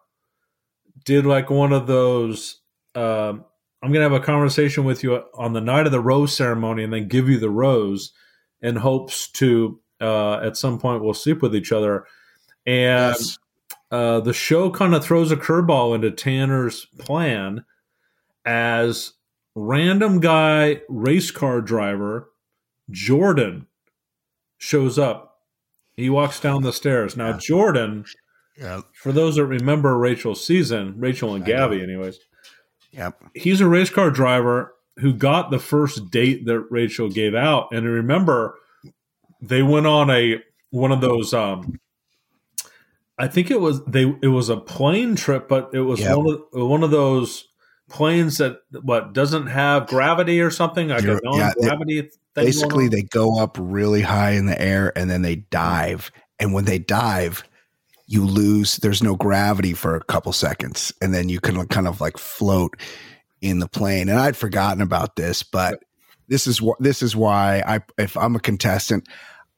did 1.09 1.25
like 1.25 1.49
one 1.49 1.73
of 1.73 1.87
those. 1.87 2.61
Um, 2.95 3.47
I'm 3.83 3.93
to 3.95 4.01
have 4.01 4.13
a 4.13 4.21
conversation 4.21 4.85
with 4.85 5.03
you 5.03 5.23
on 5.35 5.55
the 5.55 5.61
night 5.63 5.87
of 5.87 5.93
the 5.93 6.01
rose 6.01 6.37
ceremony, 6.37 6.85
and 6.85 6.93
then 6.93 7.09
give 7.09 7.31
you 7.31 7.39
the 7.39 7.49
rose, 7.49 8.13
in 8.61 8.77
hopes 8.77 9.31
to 9.33 9.81
uh, 10.03 10.35
at 10.41 10.59
some 10.59 10.79
point 10.79 11.03
we'll 11.03 11.15
sleep 11.15 11.41
with 11.41 11.57
each 11.57 11.73
other. 11.73 12.05
And 12.67 13.15
Yes. 13.17 13.39
uh, 13.91 14.21
the 14.21 14.35
show 14.35 14.71
kind 14.71 14.95
of 14.95 15.03
throws 15.03 15.33
a 15.33 15.37
curveball 15.37 15.95
into 15.95 16.11
Tanner's 16.11 16.87
plan 16.99 17.65
as 18.45 19.15
random 19.55 20.21
guy 20.21 20.83
race 20.89 21.31
car 21.31 21.63
driver 21.63 22.31
Jordan 22.91 23.67
shows 24.59 24.99
up. 24.99 25.41
He 25.97 26.11
walks 26.11 26.39
down 26.39 26.63
the 26.63 26.73
stairs. 26.73 27.17
Now, 27.17 27.33
Jordan, 27.33 28.05
Yep. 28.61 28.85
for 28.95 29.13
those 29.13 29.37
that 29.37 29.47
remember 29.47 29.97
Rachel's 29.97 30.45
season, 30.45 30.95
Rachel 30.99 31.35
and 31.35 31.45
Gabby, 31.45 31.83
anyways, 31.83 32.19
Yep. 32.93 33.23
he's 33.35 33.61
a 33.61 33.69
race 33.69 33.91
car 33.91 34.11
driver 34.11 34.75
who 34.99 35.13
got 35.15 35.51
the 35.51 35.59
first 35.61 36.11
date 36.11 36.47
that 36.47 36.61
Rachel 36.71 37.09
gave 37.09 37.35
out. 37.35 37.69
And 37.73 37.87
remember, 37.87 38.57
they 39.41 39.63
went 39.63 39.87
on 39.87 40.11
a 40.11 40.43
one 40.71 40.91
of 40.93 41.01
those 41.01 41.33
um 41.33 41.79
I 43.19 43.27
think 43.27 43.51
it 43.51 43.61
was 43.61 43.85
they 43.85 44.13
it 44.23 44.29
was 44.29 44.49
a 44.49 44.57
plane 44.57 45.17
trip, 45.17 45.49
but 45.49 45.71
it 45.73 45.81
was 45.81 46.01
Yep. 46.01 46.17
one 46.17 46.29
of 46.53 46.69
one 46.69 46.83
of 46.83 46.91
those 46.91 47.45
planes 47.89 48.39
that 48.39 48.59
what 48.83 49.13
doesn't 49.13 49.47
have 49.47 49.87
gravity 49.87 50.41
or 50.41 50.51
something 50.51 50.89
like 50.89 51.03
You're- 51.03 51.19
a 51.23 51.25
non 51.25 51.53
they- 51.59 51.67
gravity 51.69 52.01
thing. 52.03 52.11
Basically 52.35 52.89
they 52.89 53.03
go 53.03 53.39
up 53.41 53.57
really 53.61 54.03
high 54.03 54.33
in 54.33 54.47
the 54.47 54.61
air 54.61 54.93
and 54.97 55.09
then 55.11 55.23
they 55.23 55.37
dive. 55.37 56.11
And 56.41 56.53
when 56.53 56.67
they 56.67 56.79
dive, 56.79 57.43
you 58.09 58.25
lose 58.25 58.79
there's 58.79 59.03
no 59.03 59.15
gravity 59.15 59.75
for 59.75 59.95
a 59.95 60.03
couple 60.03 60.33
seconds 60.33 60.93
and 61.01 61.15
then 61.15 61.29
you 61.29 61.41
can 61.41 61.67
kind 61.69 61.87
of 61.87 62.01
like 62.01 62.17
float 62.17 62.75
in 63.41 63.59
the 63.59 63.69
plane. 63.69 64.09
And 64.09 64.19
I'd 64.19 64.37
forgotten 64.37 64.83
about 64.83 65.17
this, 65.17 65.43
but 65.43 65.83
this 66.27 66.47
is 66.47 66.61
what 66.61 66.79
this 66.81 67.03
is 67.03 67.15
why 67.15 67.63
I 67.67 67.81
if 67.97 68.17
I'm 68.17 68.37
a 68.37 68.41
contestant, 68.41 69.09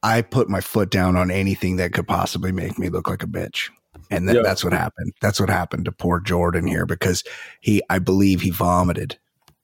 I 0.03 0.21
put 0.21 0.49
my 0.49 0.61
foot 0.61 0.89
down 0.89 1.15
on 1.15 1.31
anything 1.31 1.77
that 1.77 1.93
could 1.93 2.07
possibly 2.07 2.51
make 2.51 2.77
me 2.79 2.89
look 2.89 3.09
like 3.09 3.23
a 3.23 3.27
bitch. 3.27 3.69
And 4.09 4.25
Yeah. 4.29 4.41
that's 4.43 4.63
what 4.63 4.73
happened. 4.73 5.13
That's 5.21 5.39
what 5.39 5.49
happened 5.49 5.85
to 5.85 5.91
poor 5.91 6.19
Jordan 6.19 6.67
here 6.67 6.85
because 6.85 7.23
he 7.61 7.81
I 7.89 7.99
believe 7.99 8.41
he 8.41 8.51
vomited 8.51 9.17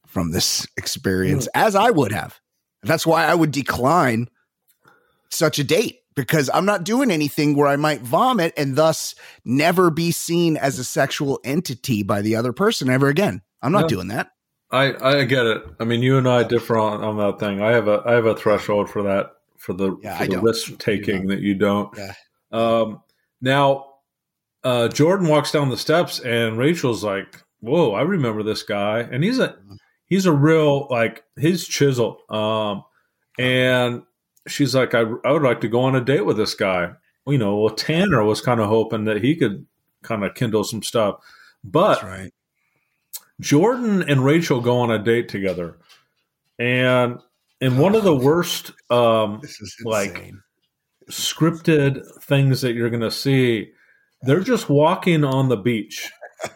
from 0.05 0.31
this 0.31 0.65
experience 0.77 1.47
hmm. 1.53 1.59
as 1.59 1.75
I 1.75 1.91
would 1.91 2.11
have. 2.11 2.39
That's 2.83 3.05
why 3.05 3.25
I 3.25 3.35
would 3.35 3.51
decline 3.51 4.29
such 5.29 5.59
a 5.59 5.63
date 5.63 5.99
because 6.17 6.49
I'm 6.51 6.65
not 6.65 6.83
doing 6.83 7.11
anything 7.11 7.55
where 7.55 7.67
I 7.67 7.75
might 7.75 8.01
vomit 8.01 8.53
and 8.57 8.75
thus 8.75 9.13
never 9.45 9.91
be 9.91 10.11
seen 10.11 10.57
as 10.57 10.79
a 10.79 10.83
sexual 10.83 11.39
entity 11.45 12.01
by 12.01 12.21
the 12.23 12.35
other 12.35 12.51
person 12.51 12.89
ever 12.89 13.07
again. 13.07 13.43
I'm 13.61 13.71
not 13.71 13.83
Yeah. 13.83 13.87
doing 13.87 14.07
that. 14.07 14.31
I, 14.71 14.95
I 15.19 15.23
get 15.25 15.45
it. 15.45 15.63
I 15.79 15.83
mean, 15.85 16.01
you 16.01 16.17
and 16.17 16.27
I 16.27 16.43
differ 16.43 16.75
on, 16.77 17.01
on 17.03 17.17
that 17.17 17.39
thing. 17.39 17.61
I 17.61 17.71
have 17.71 17.87
a 17.87 18.01
I 18.05 18.13
have 18.13 18.25
a 18.25 18.35
threshold 18.35 18.89
for 18.89 19.03
that 19.03 19.31
for 19.57 19.73
the, 19.73 19.95
Yeah, 20.01 20.17
for 20.17 20.25
the 20.27 20.39
risk 20.41 20.77
taking 20.79 21.27
that 21.27 21.39
you 21.39 21.53
don't. 21.53 21.95
Yeah. 21.95 22.13
Um, 22.51 23.01
now, 23.39 23.85
uh, 24.63 24.87
Jordan 24.89 25.27
walks 25.27 25.51
down 25.51 25.69
the 25.69 25.77
steps, 25.77 26.19
and 26.19 26.57
Rachel's 26.57 27.03
like, 27.03 27.41
"Whoa, 27.61 27.93
I 27.93 28.01
remember 28.01 28.41
this 28.43 28.63
guy," 28.63 29.01
and 29.01 29.23
he's 29.23 29.39
a 29.39 29.55
he's 30.07 30.25
a 30.25 30.33
real 30.33 30.87
like 30.89 31.23
he's 31.39 31.65
chiseled. 31.65 32.17
Um, 32.29 32.83
and 33.39 34.01
she's 34.47 34.75
like, 34.75 34.93
I, 34.93 35.01
"I 35.25 35.31
would 35.31 35.43
like 35.43 35.61
to 35.61 35.67
go 35.67 35.81
on 35.81 35.95
a 35.95 36.01
date 36.01 36.25
with 36.25 36.37
this 36.37 36.53
guy." 36.53 36.93
Well, 37.25 37.33
you 37.33 37.37
know, 37.37 37.57
well, 37.57 37.75
Tanner 37.75 38.23
was 38.23 38.41
kind 38.41 38.59
of 38.59 38.69
hoping 38.69 39.05
that 39.05 39.21
he 39.23 39.35
could 39.35 39.65
kind 40.01 40.23
of 40.23 40.35
kindle 40.35 40.63
some 40.63 40.83
stuff, 40.83 41.17
but 41.63 42.01
right. 42.03 42.33
Jordan 43.39 44.03
and 44.03 44.23
Rachel 44.23 44.61
go 44.61 44.79
on 44.79 44.91
a 44.91 44.97
date 44.97 45.29
together, 45.29 45.77
and 46.57 47.19
in 47.61 47.77
one 47.77 47.95
of 47.95 48.03
the 48.03 48.15
worst 48.15 48.71
um, 48.89 49.41
like, 49.83 50.31
scripted 51.09 52.05
things 52.21 52.61
that 52.61 52.73
you're 52.73 52.89
going 52.89 53.01
to 53.01 53.11
see, 53.11 53.71
they're 54.21 54.39
just 54.41 54.69
walking 54.69 55.23
on 55.23 55.49
the 55.49 55.57
beach. 55.57 56.11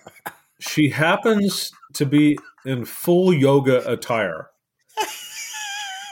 She 0.62 0.90
happens 0.90 1.72
to 1.94 2.06
be 2.06 2.38
in 2.66 2.86
full 2.86 3.34
yoga 3.34 3.92
attire. 3.92 4.52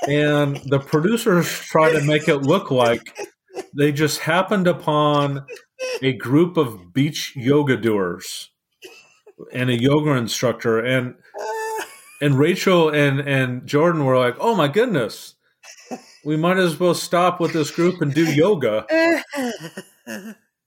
And 0.07 0.57
the 0.65 0.79
producers 0.79 1.47
try 1.47 1.91
to 1.91 2.01
make 2.01 2.27
it 2.27 2.37
look 2.37 2.71
like 2.71 3.17
they 3.75 3.91
just 3.91 4.19
happened 4.19 4.67
upon 4.67 5.45
a 6.01 6.13
group 6.13 6.57
of 6.57 6.93
beach 6.93 7.33
yoga 7.35 7.77
doers 7.77 8.49
and 9.53 9.69
a 9.69 9.79
yoga 9.79 10.11
instructor 10.11 10.79
and 10.79 11.15
and 12.21 12.37
Rachel 12.37 12.89
and 12.89 13.19
and 13.21 13.65
Jordan 13.65 14.05
were 14.05 14.17
like, 14.17 14.35
"Oh 14.39 14.55
my 14.55 14.67
goodness, 14.67 15.35
we 16.25 16.35
might 16.37 16.57
as 16.57 16.79
well 16.79 16.93
stop 16.93 17.39
with 17.39 17.53
this 17.53 17.71
group 17.71 18.01
and 18.01 18.13
do 18.13 18.25
yoga." 18.25 18.85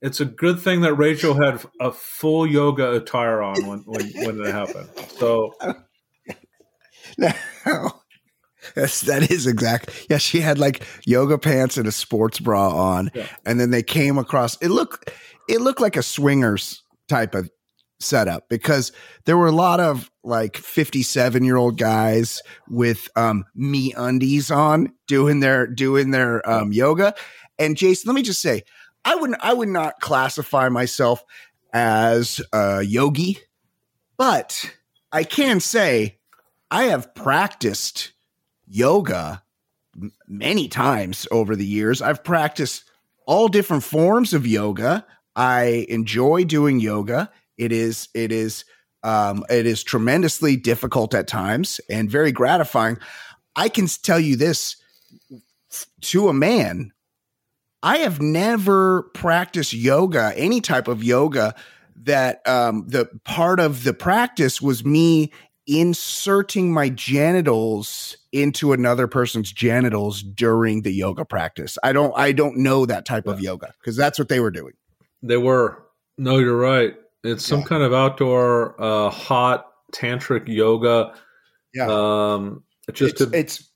It's 0.01 0.21
a 0.21 0.25
good 0.25 0.61
thing 0.61 0.81
that 0.81 0.95
Rachel 0.95 1.35
had 1.35 1.65
a 1.81 1.93
full 1.93 2.47
yoga 2.47 2.93
attire 2.93 3.43
on 3.43 3.67
when 3.67 3.81
when, 3.87 4.13
when 4.25 4.41
it 4.47 4.53
happened. 4.53 4.89
So 5.19 5.53
No. 7.19 8.02
Yes, 8.77 9.03
that 9.03 9.31
is 9.31 9.47
exact. 9.47 10.07
Yeah, 10.11 10.19
she 10.19 10.41
had 10.41 10.59
like 10.59 10.85
yoga 11.05 11.39
pants 11.39 11.77
and 11.77 11.87
a 11.87 11.93
sports 11.93 12.39
bra 12.41 12.69
on, 12.71 13.11
Yeah. 13.15 13.27
and 13.45 13.61
then 13.61 13.71
they 13.71 13.83
came 13.83 14.19
across. 14.19 14.57
It 14.63 14.69
looked, 14.69 15.11
it 15.49 15.61
looked 15.61 15.81
like 15.81 15.97
a 15.97 16.03
swingers 16.03 16.83
type 17.09 17.35
of 17.35 17.51
setup 18.01 18.49
because 18.49 18.91
there 19.27 19.37
were 19.37 19.47
a 19.47 19.53
lot 19.53 19.79
of 19.79 20.11
like 20.25 20.57
fifty-seven 20.57 21.45
year 21.45 21.57
old 21.57 21.79
guys 21.79 22.41
with 22.69 23.09
um, 23.17 23.45
MeUndies 23.57 24.55
on 24.55 24.93
doing 25.07 25.41
their 25.41 25.67
doing 25.67 26.11
their 26.11 26.49
um, 26.49 26.73
yoga. 26.73 27.15
And 27.59 27.77
Jason, 27.77 28.09
let 28.09 28.15
me 28.15 28.23
just 28.23 28.41
say, 28.41 28.63
I 29.05 29.15
wouldn't, 29.15 29.39
I 29.45 29.53
would 29.53 29.69
not 29.69 30.01
classify 30.01 30.69
myself 30.69 31.23
as 31.73 32.41
a 32.53 32.83
yogi, 32.83 33.39
but 34.17 34.75
I 35.13 35.25
can 35.25 35.61
say 35.61 36.19
I 36.71 36.85
have 36.85 37.15
practiced 37.15 38.12
yoga 38.73 39.43
many 40.27 40.69
times 40.69 41.27
over 41.31 41.55
the 41.55 41.67
years. 41.67 42.01
I've 42.01 42.25
practiced 42.25 42.85
all 43.27 43.49
different 43.49 43.85
forms 43.85 44.33
of 44.33 44.47
yoga. 44.47 45.07
I 45.37 45.87
enjoy 45.89 46.45
doing 46.45 46.81
yoga. 46.81 47.31
It 47.59 47.73
is 47.73 48.09
it 48.15 48.33
is 48.33 48.65
um, 49.03 49.45
it 49.51 49.67
is 49.67 49.83
tremendously 49.83 50.57
difficult 50.57 51.15
at 51.15 51.29
times 51.29 51.81
and 51.91 52.11
very 52.11 52.33
gratifying. 52.33 52.99
I 53.55 53.69
can 53.69 53.87
tell 53.87 54.21
you 54.21 54.37
this 54.37 54.77
to 56.01 56.29
a 56.29 56.33
man. 56.33 56.93
I 57.83 57.99
have 57.99 58.23
never 58.23 59.03
practiced 59.15 59.73
yoga, 59.73 60.33
any 60.37 60.61
type 60.61 60.89
of 60.89 61.03
yoga 61.03 61.55
that 62.05 62.47
um, 62.47 62.85
the 62.87 63.09
part 63.25 63.61
of 63.61 63.85
the 63.85 63.93
practice 63.93 64.63
was 64.63 64.85
me 64.85 65.33
inserting 65.67 66.73
my 66.73 66.89
genitals 66.89 68.17
into 68.33 68.73
another 68.73 69.07
person's 69.07 69.53
genitals 69.53 70.23
during 70.23 70.83
the 70.83 70.93
yoga 70.93 71.25
practice. 71.25 71.79
I 71.83 71.93
don't 71.93 72.13
I 72.17 72.33
don't 72.33 72.59
know 72.59 72.87
that 72.87 73.05
type 73.05 73.27
of 73.27 73.41
yoga 73.41 73.75
because 73.81 73.97
that's 73.97 74.19
what 74.19 74.29
they 74.29 74.41
were 74.41 74.51
doing. 74.51 74.75
They 75.23 75.37
were. 75.37 75.83
No, 76.19 76.39
you're 76.39 76.57
right. 76.57 76.95
It's 77.25 77.47
some 77.47 77.61
Yeah. 77.61 77.67
kind 77.67 77.83
of 77.83 77.95
outdoor 77.95 78.75
uh, 78.83 79.11
hot 79.11 79.67
tantric 79.93 80.49
yoga. 80.49 81.15
Yeah. 81.73 81.87
Um, 81.89 82.65
just 82.93 83.21
it's, 83.21 83.31
to, 83.31 83.39
it's 83.39 83.71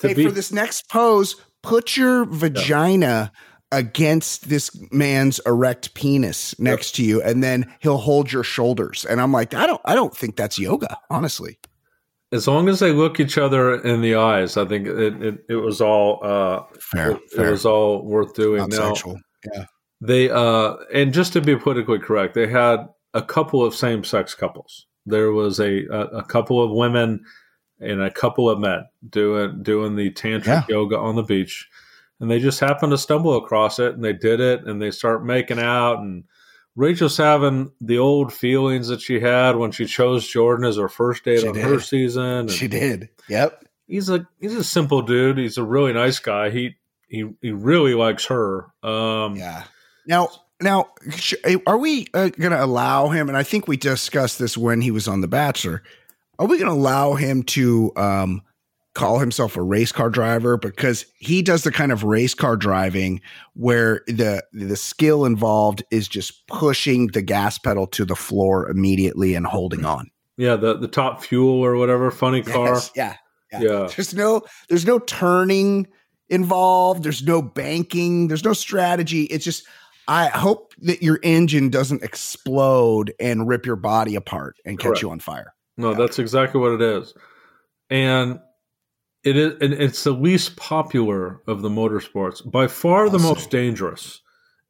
to 0.00 0.08
hey, 0.08 0.14
be 0.14 0.24
for 0.26 0.30
this 0.30 0.52
next 0.52 0.88
pose, 0.90 1.36
put 1.62 1.96
your 1.96 2.24
vagina 2.26 3.32
against 3.72 4.48
this 4.48 4.70
man's 4.92 5.38
erect 5.46 5.94
penis 5.94 6.58
next 6.58 6.92
to 6.96 7.04
you, 7.04 7.22
and 7.22 7.42
then 7.42 7.72
he'll 7.80 7.98
hold 7.98 8.32
your 8.32 8.42
shoulders. 8.44 9.04
And 9.04 9.20
I'm 9.20 9.32
like, 9.32 9.54
I 9.54 9.66
don't, 9.66 9.80
I 9.84 9.94
don't 9.94 10.16
think 10.16 10.36
that's 10.36 10.58
yoga, 10.58 10.98
honestly. 11.10 11.58
as 12.32 12.46
long 12.48 12.68
as 12.68 12.80
they 12.80 12.92
look 12.92 13.20
each 13.20 13.38
other 13.38 13.74
in 13.82 14.00
the 14.02 14.14
eyes, 14.16 14.56
I 14.56 14.64
think 14.64 14.86
it, 14.86 15.22
it, 15.22 15.44
it 15.48 15.56
was 15.56 15.80
all 15.80 16.20
uh, 16.22 16.62
Fair, 16.80 17.12
it, 17.12 17.20
it 17.36 17.50
was 17.50 17.64
all 17.66 18.04
worth 18.04 18.34
doing. 18.34 18.58
not 18.60 18.70
now 18.70 18.88
sexual. 18.94 19.18
Yeah, 19.54 19.64
they 20.00 20.30
uh, 20.30 20.74
and 20.92 21.12
just 21.12 21.32
to 21.34 21.40
be 21.40 21.56
politically 21.56 21.98
correct, 21.98 22.34
they 22.34 22.46
had 22.48 22.88
a 23.14 23.22
couple 23.22 23.64
of 23.64 23.74
same 23.74 24.04
sex 24.04 24.34
couples. 24.34 24.86
There 25.06 25.32
was 25.32 25.58
a, 25.60 25.86
a 25.86 26.00
a 26.18 26.24
couple 26.24 26.62
of 26.62 26.70
women 26.70 27.24
and 27.80 28.02
a 28.02 28.10
couple 28.10 28.50
of 28.50 28.58
men 28.58 28.84
doing 29.08 29.62
doing 29.62 29.96
the 29.96 30.10
tantric 30.10 30.46
Yeah. 30.46 30.64
yoga 30.68 30.98
on 30.98 31.16
the 31.16 31.22
beach, 31.22 31.68
and 32.20 32.30
they 32.30 32.38
just 32.38 32.60
happened 32.60 32.92
to 32.92 32.98
stumble 32.98 33.36
across 33.36 33.78
it, 33.78 33.94
and 33.94 34.04
they 34.04 34.12
did 34.12 34.40
it, 34.40 34.64
and 34.66 34.80
they 34.80 34.90
start 34.90 35.24
making 35.24 35.58
out, 35.58 35.98
and 35.98 36.24
Rachel's 36.76 37.16
having 37.16 37.72
the 37.80 37.98
old 37.98 38.32
feelings 38.32 38.88
that 38.88 39.00
she 39.00 39.18
had 39.20 39.56
when 39.56 39.72
she 39.72 39.86
chose 39.86 40.26
Jordan 40.28 40.64
as 40.66 40.76
her 40.76 40.88
first 40.88 41.24
date 41.24 41.40
She 41.40 41.48
on 41.48 41.54
did. 41.54 41.64
her 41.64 41.80
season. 41.80 42.22
and 42.22 42.50
she 42.50 42.68
did. 42.68 43.08
Yep. 43.28 43.64
he's 43.88 44.08
a 44.08 44.26
he's 44.40 44.54
a 44.54 44.62
simple 44.64 45.02
dude. 45.02 45.38
He's 45.38 45.58
a 45.58 45.64
really 45.64 45.92
nice 45.92 46.18
guy. 46.20 46.50
He 46.50 46.76
he 47.08 47.28
he 47.42 47.50
really 47.50 47.94
likes 47.94 48.26
her. 48.26 48.66
Um, 48.84 49.34
Yeah. 49.36 49.64
Now, 50.06 50.28
now, 50.62 50.90
are 51.66 51.78
we 51.78 52.06
uh, 52.14 52.28
going 52.28 52.52
to 52.52 52.62
allow 52.64 53.08
him? 53.08 53.28
And 53.28 53.36
I 53.36 53.42
think 53.42 53.66
we 53.66 53.76
discussed 53.76 54.38
this 54.38 54.56
when 54.58 54.80
he 54.80 54.90
was 54.90 55.08
on 55.08 55.20
The 55.22 55.28
Bachelor. 55.28 55.82
Are 56.38 56.46
we 56.46 56.58
going 56.58 56.70
to 56.70 56.76
allow 56.78 57.14
him 57.14 57.42
to 57.44 57.92
um, 57.96 58.42
call 58.94 59.18
himself 59.18 59.56
a 59.56 59.62
race 59.62 59.92
car 59.92 60.10
driver 60.10 60.56
because 60.56 61.06
he 61.18 61.42
does 61.42 61.62
the 61.62 61.70
kind 61.70 61.92
of 61.92 62.02
race 62.02 62.34
car 62.34 62.56
driving 62.56 63.20
where 63.54 64.02
the 64.06 64.42
the 64.52 64.76
skill 64.76 65.24
involved 65.24 65.82
is 65.90 66.08
just 66.08 66.46
pushing 66.48 67.08
the 67.08 67.22
gas 67.22 67.58
pedal 67.58 67.86
to 67.86 68.04
the 68.04 68.16
floor 68.16 68.68
immediately 68.68 69.34
and 69.34 69.46
holding 69.46 69.84
on. 69.84 70.10
Yeah, 70.36 70.56
the 70.56 70.76
the 70.76 70.88
top 70.88 71.22
fuel 71.22 71.64
or 71.64 71.76
whatever 71.76 72.10
funny 72.10 72.42
car. 72.42 72.74
Yes, 72.74 72.90
yeah, 72.96 73.16
yeah. 73.52 73.60
Yeah. 73.60 73.88
There's 73.94 74.14
no 74.14 74.42
there's 74.68 74.86
no 74.86 74.98
turning 74.98 75.86
involved. 76.28 77.04
There's 77.04 77.22
no 77.22 77.42
banking. 77.42 78.28
There's 78.28 78.44
no 78.44 78.54
strategy. 78.54 79.24
It's 79.24 79.44
just 79.44 79.64
I 80.08 80.26
hope 80.26 80.74
that 80.78 81.02
your 81.02 81.20
engine 81.22 81.70
doesn't 81.70 82.02
explode 82.02 83.12
and 83.20 83.46
rip 83.46 83.66
your 83.66 83.76
body 83.76 84.16
apart 84.16 84.56
and 84.64 84.78
catch 84.78 84.86
Correct. 84.86 85.02
you 85.02 85.10
on 85.10 85.20
fire. 85.20 85.54
No, 85.76 85.94
that's 85.94 86.18
exactly 86.18 86.60
what 86.60 86.72
it 86.72 86.82
is, 86.82 87.14
and 87.88 88.40
it 89.24 89.36
is. 89.36 89.52
And 89.60 89.72
it's 89.72 90.04
the 90.04 90.12
least 90.12 90.56
popular 90.56 91.40
of 91.46 91.62
the 91.62 91.68
motorsports, 91.68 92.48
by 92.48 92.66
far 92.66 93.08
the 93.08 93.14
Also- 93.18 93.28
most 93.28 93.50
dangerous, 93.50 94.20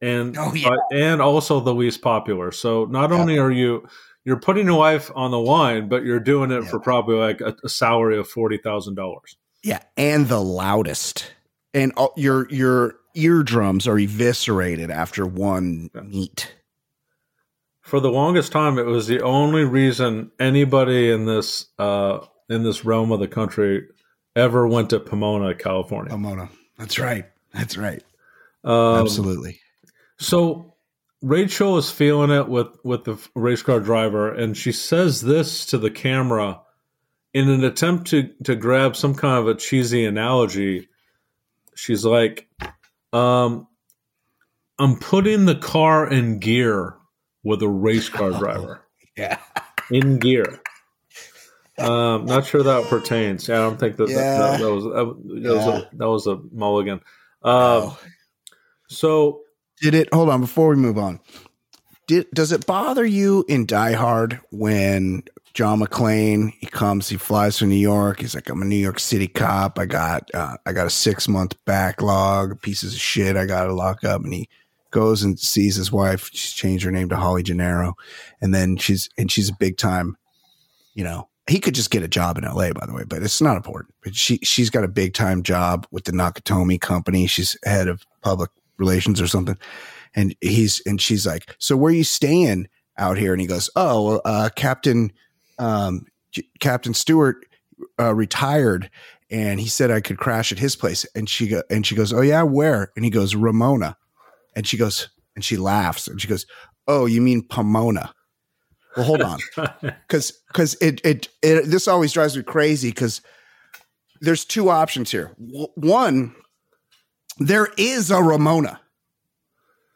and 0.01 0.37
Oh, 0.39 0.53
yeah. 0.55 0.71
uh, 0.71 0.77
and 0.93 1.21
also 1.23 1.61
the 1.61 1.75
least 1.75 2.03
popular. 2.03 2.53
So 2.53 2.85
not 2.87 3.11
Yeah. 3.11 3.17
only 3.21 3.39
are 3.39 3.51
you 3.51 3.87
you're 4.25 4.39
putting 4.41 4.67
your 4.67 4.79
life 4.79 5.11
on 5.15 5.31
the 5.31 5.39
line, 5.39 5.89
but 5.89 6.05
you're 6.05 6.21
doing 6.21 6.51
it 6.51 6.63
Yeah. 6.65 6.69
for 6.69 6.79
probably 6.79 7.17
like 7.17 7.41
a, 7.41 7.57
a 7.65 7.69
salary 7.69 8.19
of 8.19 8.29
forty 8.29 8.59
thousand 8.59 8.95
dollars. 8.95 9.37
Yeah, 9.63 9.81
and 9.97 10.29
the 10.29 10.41
loudest. 10.43 11.33
And 11.73 11.93
all, 11.97 12.13
your 12.17 12.49
your 12.51 12.97
eardrums 13.15 13.87
are 13.89 13.99
eviscerated 13.99 14.91
after 14.91 15.25
one 15.27 15.91
meet. 16.05 16.55
For 17.83 17.99
the 18.01 18.11
longest 18.11 18.53
time, 18.53 18.79
it 18.79 18.87
was 18.87 19.07
the 19.07 19.21
only 19.23 19.65
reason 19.65 20.31
anybody 20.39 21.11
in 21.11 21.25
this 21.27 21.67
uh, 21.79 22.21
in 22.49 22.63
this 22.63 22.85
realm 22.85 23.11
of 23.13 23.21
the 23.21 23.29
country 23.29 23.87
ever 24.37 24.67
went 24.67 24.91
to 24.91 25.01
Pomona, 25.01 25.55
California. 25.55 26.11
Pomona. 26.11 26.49
That's 26.79 26.99
right. 26.99 27.27
That's 27.53 27.77
right. 27.77 28.03
Um, 28.65 28.97
Absolutely. 29.01 29.61
So 30.19 30.75
Rachel 31.23 31.77
is 31.79 31.91
feeling 31.91 32.31
it 32.31 32.49
with 32.49 32.69
with 32.85 33.05
the 33.05 33.19
race 33.35 33.63
car 33.63 33.81
driver, 33.81 34.33
and 34.33 34.57
she 34.57 34.73
says 34.73 35.21
this 35.21 35.67
to 35.67 35.79
the 35.79 35.91
camera 35.91 36.61
in 37.35 37.49
an 37.49 37.65
attempt 37.65 38.09
to 38.09 38.31
to 38.45 38.55
grab 38.57 38.97
some 38.97 39.15
kind 39.15 39.39
of 39.39 39.49
a 39.49 39.55
cheesy 39.55 40.05
analogy. 40.05 40.89
She's 41.75 42.05
like, 42.05 42.49
um, 43.13 43.67
"I'm 44.79 44.99
putting 44.99 45.47
the 45.47 45.55
car 45.57 46.09
in 46.09 46.39
gear 46.39 46.95
with 47.43 47.63
a 47.63 47.69
race 47.69 48.09
car 48.09 48.31
driver 48.39 48.83
Yeah. 49.17 49.39
in 49.91 50.19
gear." 50.19 50.61
Um, 51.81 52.27
not 52.27 52.47
sure 52.47 52.63
that 52.63 52.85
pertains. 52.89 53.49
I 53.49 53.57
don't 53.57 53.79
think 53.79 53.97
that 53.97 54.07
that, 54.09 54.13
Yeah. 54.13 54.39
that, 54.39 54.61
that 54.61 54.73
was 54.73 54.85
that, 54.85 55.07
was 55.55 55.65
Yeah. 55.65 55.79
a, 55.79 55.97
that 55.97 56.09
was 56.09 56.27
a 56.27 56.39
mulligan. 56.53 57.01
Um, 57.43 57.53
Oh. 57.53 57.99
So 58.89 59.43
Did 59.81 59.95
it? 59.95 60.13
Hold 60.13 60.29
on 60.29 60.41
before 60.41 60.69
we 60.69 60.77
move 60.77 60.99
on. 60.99 61.21
Did 62.07 62.27
does 62.35 62.53
it 62.53 62.67
bother 62.67 63.05
you 63.07 63.45
in 63.49 63.67
Die 63.67 63.93
Hard 63.93 64.41
when 64.51 65.23
John 65.55 65.81
McClane 65.81 66.53
he 66.59 66.67
comes, 66.67 67.09
he 67.09 67.17
flies 67.17 67.59
to 67.59 67.67
New 67.67 67.77
York. 67.77 68.21
He's 68.21 68.35
like, 68.35 68.49
I'm 68.51 68.63
a 68.63 68.65
New 68.65 68.77
York 68.77 68.99
City 68.99 69.29
cop. 69.29 69.79
I 69.79 69.87
got 69.87 70.29
uh, 70.35 70.57
I 70.67 70.73
got 70.73 70.87
a 70.87 70.91
six 70.91 71.29
month 71.29 71.57
backlog, 71.65 72.61
pieces 72.63 72.95
of 72.95 73.01
shit. 73.01 73.37
I 73.37 73.47
got 73.47 73.65
to 73.65 73.73
lock 73.75 74.03
up, 74.05 74.23
and 74.23 74.33
he 74.35 74.49
goes 74.91 75.23
and 75.23 75.39
sees 75.39 75.77
his 75.77 75.93
wife. 75.93 76.31
She's 76.33 76.53
changed 76.53 76.85
her 76.85 76.91
name 76.91 77.09
to 77.11 77.17
Holly 77.17 77.43
Gennaro, 77.45 77.95
and 78.41 78.53
then 78.55 78.77
she's 78.77 79.09
and 79.17 79.31
she's 79.31 79.49
a 79.49 79.55
big 79.59 79.77
time. 79.79 80.17
You 80.95 81.05
know, 81.05 81.29
he 81.51 81.59
could 81.59 81.75
just 81.75 81.91
get 81.91 82.03
a 82.03 82.09
job 82.09 82.39
in 82.39 82.45
L.A. 82.45 82.73
By 82.73 82.87
the 82.87 82.93
way, 82.93 83.05
but 83.05 83.23
it's 83.23 83.41
not 83.41 83.57
important. 83.57 83.95
But 84.03 84.15
she 84.15 84.39
she's 84.39 84.71
got 84.71 84.85
a 84.85 84.89
big 84.89 85.15
time 85.15 85.43
job 85.43 85.87
with 85.91 86.05
the 86.05 86.13
Nakatomi 86.13 86.81
company. 86.81 87.27
She's 87.27 87.57
head 87.65 87.89
of 87.89 88.07
public 88.23 88.51
relations 88.79 89.21
or 89.21 89.27
something. 89.27 89.59
And 90.15 90.35
he's 90.41 90.81
and 90.87 91.01
she's 91.01 91.27
like, 91.27 91.57
"So 91.59 91.77
where 91.77 91.91
are 91.91 91.95
you 91.95 92.05
staying 92.05 92.69
out 92.97 93.19
here?" 93.19 93.33
And 93.33 93.41
he 93.41 93.47
goes, 93.47 93.69
"Oh, 93.75 94.19
uh, 94.25 94.51
Captain 94.55 95.13
um, 95.59 96.07
J- 96.33 96.49
Captain 96.61 96.95
Stewart 96.95 97.45
uh, 97.99 98.15
retired, 98.15 98.89
and 99.31 99.61
he 99.61 99.69
said 99.69 99.91
I 99.91 100.01
could 100.01 100.19
crash 100.19 100.53
at 100.53 100.59
his 100.59 100.77
place." 100.77 101.05
And 101.15 101.29
she 101.29 101.49
go, 101.49 101.63
and 101.69 101.87
she 101.87 101.95
goes, 101.95 102.13
"Oh 102.13 102.23
yeah, 102.23 102.43
where?" 102.43 102.93
And 102.95 103.05
he 103.05 103.11
goes, 103.11 103.35
"Ramona." 103.35 103.97
And 104.57 104.67
she 104.67 104.77
goes, 104.77 105.09
and 105.37 105.45
she 105.45 105.57
laughs, 105.57 106.09
and 106.09 106.21
she 106.21 106.29
goes, 106.29 106.47
"Oh, 106.89 107.07
you 107.07 107.21
mean 107.21 107.43
Pomona?" 107.43 108.13
Well, 108.97 109.07
hold 109.07 109.23
on 109.23 109.39
because 109.83 110.33
because 110.49 110.75
it, 110.81 111.01
it 111.05 111.29
it 111.43 111.67
this 111.67 111.87
always 111.87 112.13
drives 112.13 112.37
me 112.37 112.43
crazy 112.43 112.91
because 112.91 113.21
there's 114.21 114.45
two 114.45 114.69
options 114.69 115.11
here. 115.11 115.35
One, 115.39 116.35
there 117.39 117.69
is 117.77 118.11
a 118.11 118.23
Ramona. 118.23 118.81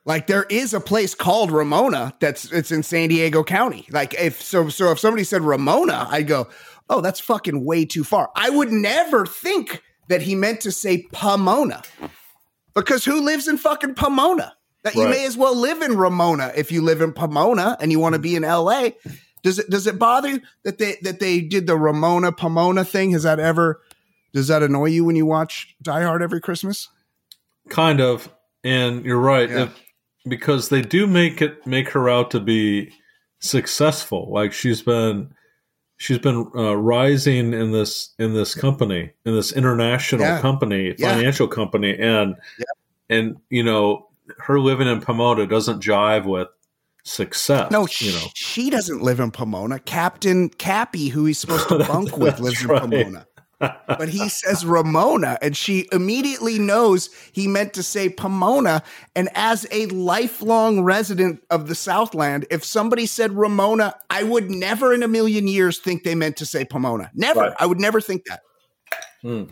Like 0.07 0.27
there 0.27 0.45
is 0.45 0.75
a 0.75 0.81
place 0.81 1.15
called 1.15 1.51
Ramona 1.51 2.15
that's 2.21 2.53
it's 2.53 2.71
in 2.71 2.83
San 2.83 3.09
Diego 3.09 3.43
County. 3.43 3.87
Like 3.91 4.15
if 4.15 4.43
so 4.43 4.69
so 4.69 4.91
if 4.93 4.99
somebody 4.99 5.25
said 5.25 5.43
Ramona, 5.43 6.07
I'd 6.11 6.27
go, 6.27 6.49
"Oh, 6.91 7.01
that's 7.01 7.21
fucking 7.21 7.65
way 7.65 7.85
too 7.87 8.05
far." 8.05 8.31
I 8.37 8.51
would 8.51 8.71
never 8.71 9.25
think 9.25 9.83
that 10.09 10.23
he 10.23 10.35
meant 10.35 10.61
to 10.61 10.73
say 10.73 11.07
Pomona. 11.13 11.83
Because 12.75 13.05
who 13.05 13.21
lives 13.21 13.49
in 13.49 13.57
fucking 13.57 13.95
Pomona? 13.95 14.55
That 14.85 14.94
you 14.94 15.09
may 15.09 15.27
as 15.27 15.37
well 15.37 15.57
live 15.57 15.83
in 15.83 15.97
Ramona 15.97 16.53
if 16.57 16.70
you 16.70 16.83
live 16.83 17.01
in 17.01 17.12
Pomona 17.12 17.77
and 17.81 17.90
you 17.90 17.99
want 17.99 18.12
to 18.14 18.18
be 18.18 18.37
in 18.37 18.42
LA. 18.42 18.90
Does 19.42 19.59
it 19.59 19.68
does 19.70 19.87
it 19.87 19.99
bother 19.99 20.29
you 20.29 20.40
that 20.62 20.79
they 20.79 20.97
that 21.03 21.20
they 21.20 21.40
did 21.40 21.66
the 21.66 21.77
Ramona 21.77 22.33
Pomona 22.33 22.85
thing? 22.85 23.11
Has 23.12 23.23
that 23.25 23.40
ever 23.40 23.81
does 24.33 24.49
that 24.49 24.62
annoy 24.62 24.87
you 24.87 25.05
when 25.05 25.16
you 25.16 25.27
watch 25.27 25.75
Die 25.83 26.03
Hard 26.03 26.23
every 26.23 26.40
Christmas? 26.40 26.88
kind 27.70 27.99
of 28.01 28.29
and 28.62 29.05
you're 29.07 29.18
right 29.18 29.49
Yeah. 29.49 29.62
if, 29.64 29.83
because 30.29 30.68
they 30.68 30.83
do 30.83 31.07
make 31.07 31.40
it 31.40 31.66
make 31.66 31.88
her 31.90 32.11
out 32.11 32.31
to 32.33 32.40
be 32.40 32.92
successful 33.40 34.31
like 34.33 34.53
she's 34.53 34.83
been 34.83 35.33
she's 35.97 36.18
been 36.18 36.51
uh, 36.55 36.77
rising 36.77 37.53
in 37.53 37.73
this 37.73 38.14
in 38.18 38.35
this 38.35 38.55
company 38.55 39.12
in 39.25 39.35
this 39.35 39.53
international 39.53 40.23
Yeah. 40.23 40.40
company 40.40 40.94
Yeah. 40.99 41.14
financial 41.14 41.49
company 41.49 41.97
and 41.99 42.37
and 43.09 43.37
you 43.51 43.62
know 43.62 44.09
her 44.39 44.59
living 44.61 44.89
in 44.89 45.01
pomona 45.01 45.47
doesn't 45.47 45.83
jive 45.83 46.25
with 46.25 46.49
success 47.05 47.71
No, 47.71 47.83
you 47.83 47.87
she, 47.89 48.13
know 48.13 48.27
she 48.35 48.71
doesn't 48.71 49.03
live 49.03 49.21
in 49.21 49.31
Pomona. 49.31 49.79
Captain 49.79 50.49
Cappy, 50.49 51.09
who 51.09 51.27
he's 51.27 51.39
supposed 51.39 51.69
to 51.69 51.79
bunk 51.89 52.17
with, 52.17 52.41
lives 52.41 52.65
that's 52.67 52.85
in. 52.85 52.91
Pomona. 52.91 53.27
but 53.87 54.09
he 54.09 54.29
says 54.29 54.65
Ramona, 54.65 55.39
and 55.43 55.57
she 55.57 55.87
immediately 55.93 56.59
knows 56.59 57.11
he 57.33 57.47
meant 57.47 57.75
to 57.75 57.83
say 57.83 58.09
Pomona. 58.09 58.83
And 59.15 59.29
as 59.35 59.67
a 59.71 59.87
lifelong 59.87 60.83
resident 60.83 61.43
of 61.51 61.69
the 61.69 61.75
Southland, 61.75 62.47
if 62.51 62.65
somebody 62.65 63.05
said 63.07 63.33
Ramona, 63.33 63.95
I 64.11 64.23
would 64.23 64.51
never 64.51 64.93
in 64.95 65.03
a 65.03 65.09
million 65.09 65.47
years 65.47 65.79
think 65.79 66.05
they 66.05 66.15
meant 66.15 66.37
to 66.39 66.47
say 66.47 66.65
Pomona. 66.65 67.11
Never. 67.15 67.41
Right. 67.41 67.53
I 67.59 67.67
would 67.67 67.81
never 67.81 68.01
think 68.01 68.25
that. 68.27 68.41
Hmm. 69.23 69.45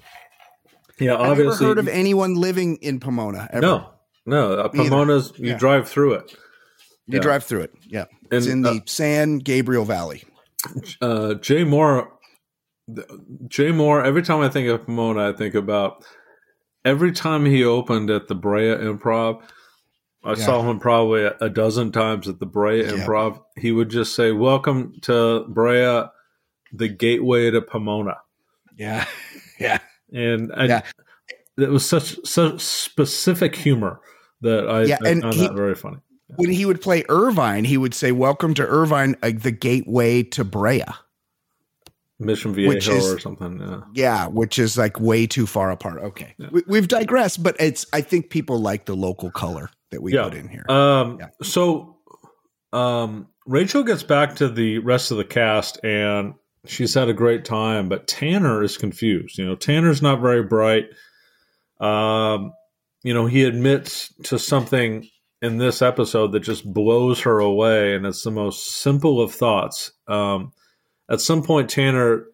Yeah, 0.98 1.14
I've 1.16 1.20
never 1.20 1.42
obviously. 1.42 1.66
heard 1.66 1.78
of 1.78 1.88
anyone 1.88 2.34
living 2.34 2.76
in 2.76 2.98
Pomona 3.00 3.48
ever. 3.52 3.60
no, 3.60 3.91
no. 4.26 4.52
Uh. 4.54 4.68
Pomona's 4.68 5.32
you 5.38 5.50
Yeah. 5.50 5.58
drive 5.58 5.88
through 5.88 6.14
it. 6.14 6.32
You 7.06 7.16
Yeah. 7.16 7.20
drive 7.20 7.44
through 7.44 7.62
it. 7.62 7.74
Yeah. 7.86 8.04
It's 8.30 8.46
And, 8.46 8.52
in 8.66 8.74
the 8.74 8.82
San 8.86 9.38
Gabriel 9.38 9.84
Valley. 9.84 10.22
uh, 11.00 11.34
Jay 11.34 11.64
Mohr, 11.64 12.08
Jay 13.48 13.70
Mohr. 13.70 14.04
Every 14.04 14.22
time 14.22 14.40
I 14.40 14.48
think 14.48 14.68
of 14.68 14.86
Pomona, 14.86 15.28
I 15.28 15.32
think 15.32 15.54
about 15.54 16.04
every 16.84 17.12
time 17.12 17.44
he 17.46 17.64
opened 17.64 18.10
at 18.10 18.28
the 18.28 18.34
Brea 18.34 18.74
Improv. 18.76 19.42
I 20.24 20.30
Yeah. 20.30 20.34
saw 20.36 20.62
him 20.70 20.78
probably 20.78 21.24
a, 21.24 21.48
dozen 21.50 21.90
times 21.90 22.28
at 22.28 22.38
the 22.38 22.46
Brea. 22.46 22.84
Improv. 22.84 23.40
He 23.56 23.72
would 23.72 23.88
just 23.88 24.14
say, 24.14 24.30
"Welcome 24.30 24.92
to 25.02 25.44
Brea, 25.48 26.04
the 26.72 26.86
gateway 26.88 27.50
to 27.50 27.60
Pomona," 27.60 28.18
Yeah. 28.76 29.04
Yeah. 29.58 29.78
and 30.12 30.52
I, 30.54 30.66
Yeah. 30.66 30.82
It 31.58 31.70
was 31.70 31.84
such 31.86 32.16
such 32.26 32.60
specific 32.60 33.54
humor 33.56 34.00
that 34.40 34.68
I, 34.68 34.84
Yeah, 34.84 34.98
I 35.04 35.08
and 35.08 35.22
found 35.22 35.34
he- 35.34 35.40
that 35.42 35.54
very 35.54 35.74
funny. 35.74 35.98
When 36.36 36.50
he 36.50 36.64
would 36.64 36.80
play 36.80 37.04
Irvine, 37.10 37.64
he 37.64 37.76
would 37.76 37.92
say, 37.92 38.10
Welcome 38.10 38.54
to 38.54 38.66
Irvine, 38.66 39.16
uh, 39.22 39.32
the 39.36 39.50
gateway 39.50 40.22
to 40.24 40.44
Brea. 40.44 40.82
Mission 42.18 42.52
which 42.52 42.86
Viejo 42.86 42.96
is- 42.96 43.12
or 43.12 43.18
something. 43.18 43.58
Yeah. 43.60 43.80
Yeah, 43.94 44.26
which 44.28 44.58
is 44.58 44.78
like 44.78 44.98
way 45.00 45.26
too 45.26 45.46
far 45.46 45.70
apart. 45.70 46.02
Okay. 46.02 46.34
We, 46.52 46.62
we've 46.66 46.88
digressed, 46.88 47.42
but 47.42 47.56
it's, 47.58 47.84
I 47.92 48.00
think 48.00 48.30
people 48.30 48.58
like 48.60 48.84
the 48.86 48.94
local 48.94 49.30
color 49.30 49.70
that 49.90 50.02
we 50.02 50.14
Yeah. 50.14 50.24
put 50.24 50.34
in 50.34 50.48
here. 50.48 50.64
Um, 50.70 51.18
Yeah. 51.20 51.28
So 51.42 51.96
um, 52.72 53.26
Rachel 53.46 53.82
gets 53.82 54.02
back 54.04 54.36
to 54.36 54.48
the 54.48 54.78
rest 54.78 55.10
of 55.10 55.16
the 55.18 55.24
cast 55.24 55.84
and 55.84 56.34
she's 56.64 56.94
had 56.94 57.08
a 57.08 57.14
great 57.14 57.44
time, 57.44 57.88
but 57.88 58.06
Tanner 58.06 58.62
is 58.62 58.78
confused. 58.78 59.36
You 59.36 59.44
know, 59.44 59.56
Tanner's 59.56 60.00
not 60.00 60.20
very 60.20 60.42
bright. 60.44 60.86
Um, 61.82 62.52
you 63.02 63.12
know, 63.12 63.26
he 63.26 63.44
admits 63.44 64.14
to 64.24 64.38
something 64.38 65.08
in 65.40 65.58
this 65.58 65.82
episode 65.82 66.32
that 66.32 66.40
just 66.40 66.72
blows 66.72 67.20
her 67.22 67.40
away, 67.40 67.94
and 67.94 68.06
it's 68.06 68.22
the 68.22 68.30
most 68.30 68.80
simple 68.80 69.20
of 69.20 69.34
thoughts. 69.34 69.92
Um, 70.06 70.52
at 71.10 71.20
some 71.20 71.42
point, 71.42 71.68
Tanner 71.68 72.26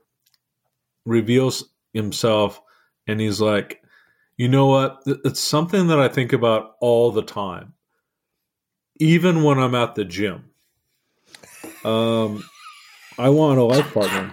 reveals 1.07 1.65
himself 1.93 2.61
and 3.07 3.21
he's 3.21 3.41
like, 3.41 3.83
you 4.37 4.49
know 4.49 4.67
what? 4.67 5.03
It's 5.07 5.41
something 5.41 5.89
that 5.89 5.99
I 5.99 6.09
think 6.09 6.33
about 6.33 6.77
all 6.81 7.11
the 7.11 7.23
time, 7.23 7.75
even 9.01 9.43
when 9.43 9.59
I'm 9.59 9.75
at 9.75 9.97
the 9.97 10.05
gym. 10.05 10.51
Um, 11.85 12.45
I 13.19 13.31
want 13.31 13.59
a 13.59 13.65
life 13.65 13.93
partner. 13.93 14.33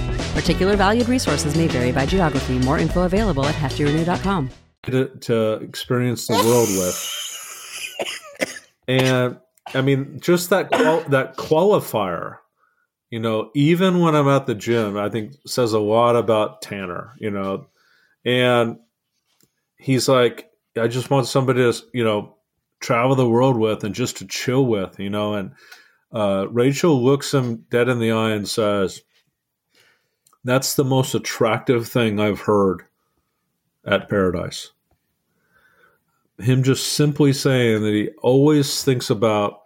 Particular 0.33 0.75
valued 0.75 1.07
resources 1.07 1.55
may 1.55 1.67
vary 1.67 1.91
by 1.91 2.05
geography. 2.05 2.59
More 2.59 2.77
info 2.79 3.03
available 3.03 3.45
at 3.45 3.55
heftyrenew.com. 3.55 4.49
to, 4.83 5.07
to 5.07 5.53
experience 5.53 6.27
the 6.27 6.33
world 6.33 6.69
with. 6.69 7.17
And 8.87 9.37
I 9.73 9.81
mean, 9.81 10.19
just 10.19 10.49
that 10.49 10.69
qual- 10.71 11.03
that 11.09 11.37
qualifier, 11.37 12.37
you 13.09 13.19
know, 13.19 13.51
even 13.53 13.99
when 13.99 14.15
I'm 14.15 14.27
at 14.27 14.45
the 14.47 14.55
gym, 14.55 14.97
I 14.97 15.09
think 15.09 15.35
says 15.45 15.73
a 15.73 15.79
lot 15.79 16.15
about 16.15 16.61
Tanner, 16.61 17.13
you 17.19 17.31
know. 17.31 17.67
And 18.25 18.79
he's 19.77 20.07
like, 20.09 20.49
I 20.77 20.87
just 20.87 21.09
want 21.09 21.27
somebody 21.27 21.59
to, 21.71 21.81
you 21.93 22.03
know, 22.03 22.35
travel 22.79 23.15
the 23.15 23.29
world 23.29 23.57
with 23.57 23.83
and 23.83 23.95
just 23.95 24.17
to 24.17 24.27
chill 24.27 24.65
with, 24.65 24.99
you 24.99 25.09
know. 25.09 25.35
And 25.35 25.51
uh, 26.11 26.47
Rachel 26.49 27.03
looks 27.03 27.33
him 27.33 27.65
dead 27.69 27.87
in 27.87 27.99
the 27.99 28.11
eye 28.11 28.31
and 28.31 28.47
says, 28.47 29.01
That's 30.43 30.73
the 30.75 30.83
most 30.83 31.13
attractive 31.13 31.87
thing 31.87 32.19
I've 32.19 32.41
heard 32.41 32.83
at 33.85 34.09
Paradise. 34.09 34.71
Him 36.39 36.63
just 36.63 36.93
simply 36.93 37.33
saying 37.33 37.83
that 37.83 37.93
he 37.93 38.09
always 38.21 38.83
thinks 38.83 39.09
about 39.11 39.61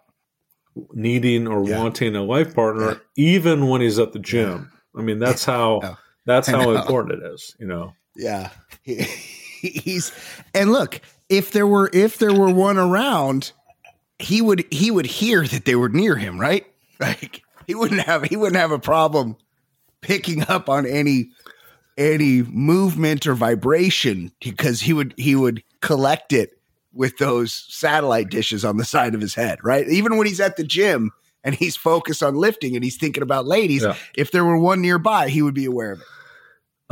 needing 0.92 1.46
or 1.48 1.66
Yeah. 1.66 1.78
wanting 1.78 2.14
a 2.14 2.22
life 2.22 2.54
partner, 2.54 3.00
even 3.16 3.68
when 3.68 3.80
he's 3.80 3.98
at 3.98 4.12
the 4.12 4.18
gym. 4.18 4.70
I 4.94 5.00
mean, 5.00 5.18
that's 5.18 5.44
how 5.46 5.96
that's 6.26 6.48
how 6.48 6.72
important 6.72 7.22
it 7.22 7.32
is. 7.32 7.56
You 7.58 7.66
know, 7.66 7.94
Yeah. 8.14 8.50
He- 8.82 9.02
he's 9.62 10.12
and 10.54 10.70
look, 10.72 11.00
if 11.30 11.52
there 11.52 11.66
were 11.66 11.88
if 11.94 12.18
there 12.18 12.34
were 12.34 12.50
one 12.52 12.76
around, 12.76 13.52
he 14.18 14.42
would 14.42 14.66
he 14.70 14.90
would 14.90 15.06
hear 15.06 15.46
that 15.46 15.64
they 15.64 15.76
were 15.76 15.88
near 15.88 16.16
him, 16.16 16.38
right? 16.38 16.66
Like 17.00 17.42
he 17.66 17.74
wouldn't 17.74 18.02
have 18.02 18.24
he 18.24 18.36
wouldn't 18.36 18.56
have 18.56 18.70
a 18.72 18.78
problem 18.78 19.36
picking 20.06 20.42
up 20.48 20.68
on 20.68 20.86
any 20.86 21.30
any 21.98 22.42
movement 22.42 23.26
or 23.26 23.34
vibration 23.34 24.30
because 24.40 24.80
he 24.80 24.92
would 24.92 25.14
he 25.16 25.34
would 25.34 25.62
collect 25.80 26.32
it 26.32 26.50
with 26.92 27.18
those 27.18 27.66
satellite 27.68 28.30
dishes 28.30 28.64
on 28.64 28.76
the 28.76 28.84
side 28.84 29.14
of 29.14 29.20
his 29.20 29.34
head, 29.34 29.58
right? 29.62 29.88
Even 29.88 30.16
when 30.16 30.26
he's 30.26 30.40
at 30.40 30.56
the 30.56 30.64
gym 30.64 31.10
and 31.44 31.54
he's 31.54 31.76
focused 31.76 32.22
on 32.22 32.34
lifting 32.36 32.74
and 32.74 32.84
he's 32.84 32.96
thinking 32.96 33.22
about 33.22 33.46
ladies, 33.46 33.82
Yeah. 33.82 33.94
if 34.16 34.30
there 34.30 34.44
were 34.44 34.58
one 34.58 34.80
nearby, 34.80 35.28
he 35.28 35.42
would 35.42 35.54
be 35.54 35.64
aware 35.66 35.92
of 35.92 36.00
it. 36.00 36.06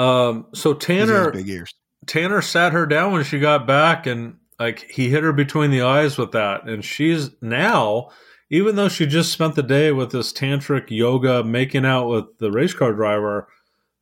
um, 0.02 0.46
so 0.54 0.74
Tanner 0.74 1.30
big 1.30 1.48
ears. 1.48 1.72
Tanner 2.06 2.42
sat 2.42 2.72
her 2.72 2.84
down 2.86 3.12
when 3.12 3.24
she 3.24 3.38
got 3.38 3.66
back 3.66 4.06
and 4.06 4.36
like 4.58 4.90
he 4.90 5.08
hit 5.08 5.22
her 5.22 5.32
between 5.32 5.70
the 5.70 5.82
eyes 5.82 6.18
with 6.18 6.32
that. 6.32 6.64
And 6.68 6.84
she's 6.84 7.30
now, 7.40 8.10
even 8.54 8.76
though 8.76 8.88
she 8.88 9.04
just 9.04 9.32
spent 9.32 9.56
the 9.56 9.62
day 9.64 9.90
with 9.90 10.12
this 10.12 10.32
tantric 10.32 10.88
yoga 10.88 11.42
making 11.42 11.84
out 11.84 12.06
with 12.08 12.38
the 12.38 12.52
race 12.52 12.72
car 12.72 12.92
driver, 12.92 13.48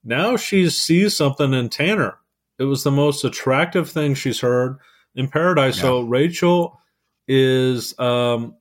now 0.05 0.37
she 0.37 0.69
sees 0.69 1.17
something 1.17 1.55
in 1.55 1.71
Tanner. 1.71 2.19
It 2.59 2.65
was 2.65 2.85
the 2.85 2.91
most 2.91 3.25
attractive 3.25 3.88
thing 3.91 4.15
she's 4.15 4.41
heard 4.41 4.77
in 5.15 5.29
paradise. 5.29 5.79
So 5.81 6.03
Rachel 6.03 6.79
is 7.27 7.99
um 7.99 8.55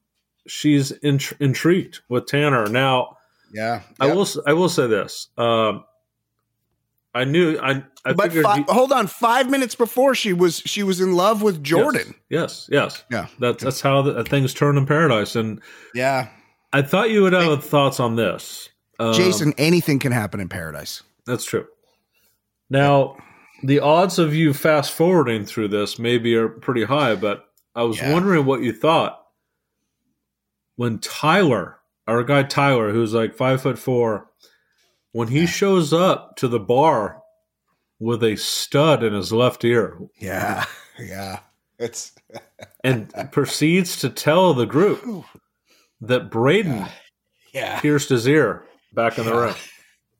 she's 0.47 0.91
int- 0.91 1.33
intrigued 1.41 1.99
with 2.07 2.25
Tanner. 2.25 2.67
Now, 2.67 3.17
Yeah. 3.53 3.81
I 3.99 4.13
will 4.13 4.27
I 4.47 4.53
will 4.53 4.69
say 4.69 4.87
this. 4.87 5.27
Um 5.37 5.83
I 7.13 7.25
knew 7.25 7.57
I 7.59 7.83
I 8.05 8.13
but 8.13 8.31
fi- 8.31 8.57
he- 8.59 8.63
hold 8.69 8.91
on, 8.93 9.07
five 9.07 9.49
minutes 9.49 9.75
before 9.75 10.15
she 10.15 10.31
was 10.33 10.59
she 10.65 10.81
was 10.83 11.01
in 11.01 11.13
love 11.13 11.41
with 11.41 11.61
Jordan. 11.63 12.15
Yes, 12.29 12.69
yes. 12.71 13.03
Yeah, 13.11 13.27
That's 13.39 13.63
that's 13.63 13.81
how 13.81 14.01
the, 14.01 14.23
things 14.23 14.53
turn 14.53 14.77
in 14.77 14.85
paradise. 14.85 15.35
And 15.35 15.61
yeah. 15.93 16.29
I 16.73 16.81
thought 16.81 17.09
you 17.11 17.23
would 17.23 17.33
have 17.33 17.65
thoughts 17.65 17.99
on 17.99 18.15
this, 18.15 18.69
Um, 18.97 19.13
Jason, 19.13 19.53
anything 19.57 19.99
can 19.99 20.13
happen 20.13 20.39
in 20.39 20.47
paradise. 20.47 21.03
That's 21.25 21.43
true. 21.43 21.67
Now, 22.69 23.17
the 23.61 23.81
odds 23.81 24.17
of 24.17 24.33
you 24.33 24.53
fast 24.53 24.93
forwarding 24.93 25.43
through 25.45 25.67
this 25.67 25.99
maybe 25.99 26.33
are 26.35 26.47
pretty 26.47 26.85
high, 26.85 27.15
but 27.15 27.43
I 27.75 27.83
was 27.83 27.97
Yeah. 27.97 28.13
wondering 28.13 28.45
what 28.45 28.61
you 28.61 28.71
thought 28.71 29.21
when 30.77 30.99
Tyler, 30.99 31.77
our 32.07 32.23
guy 32.23 32.43
Tyler, 32.43 32.91
who's 32.93 33.13
like 33.13 33.35
five 33.35 33.61
foot 33.61 33.77
four, 33.77 34.30
when 35.11 35.27
he 35.29 35.45
shows 35.45 35.93
up 35.93 36.35
to 36.37 36.47
the 36.47 36.59
bar 36.59 37.21
with 37.99 38.23
a 38.23 38.35
stud 38.35 39.03
in 39.03 39.13
his 39.13 39.31
left 39.31 39.63
ear 39.63 39.99
Yeah, 40.19 40.65
yeah. 40.99 41.39
It's 41.79 42.13
and 42.83 43.11
proceeds 43.31 43.97
to 44.01 44.09
tell 44.09 44.53
the 44.53 44.65
group 44.65 45.25
that 46.01 46.29
Brayden 46.29 46.89
yeah. 47.53 47.79
pierced 47.79 48.09
his 48.09 48.27
ear 48.27 48.63
back 48.93 49.17
in 49.17 49.25
the 49.25 49.35
ring. 49.35 49.55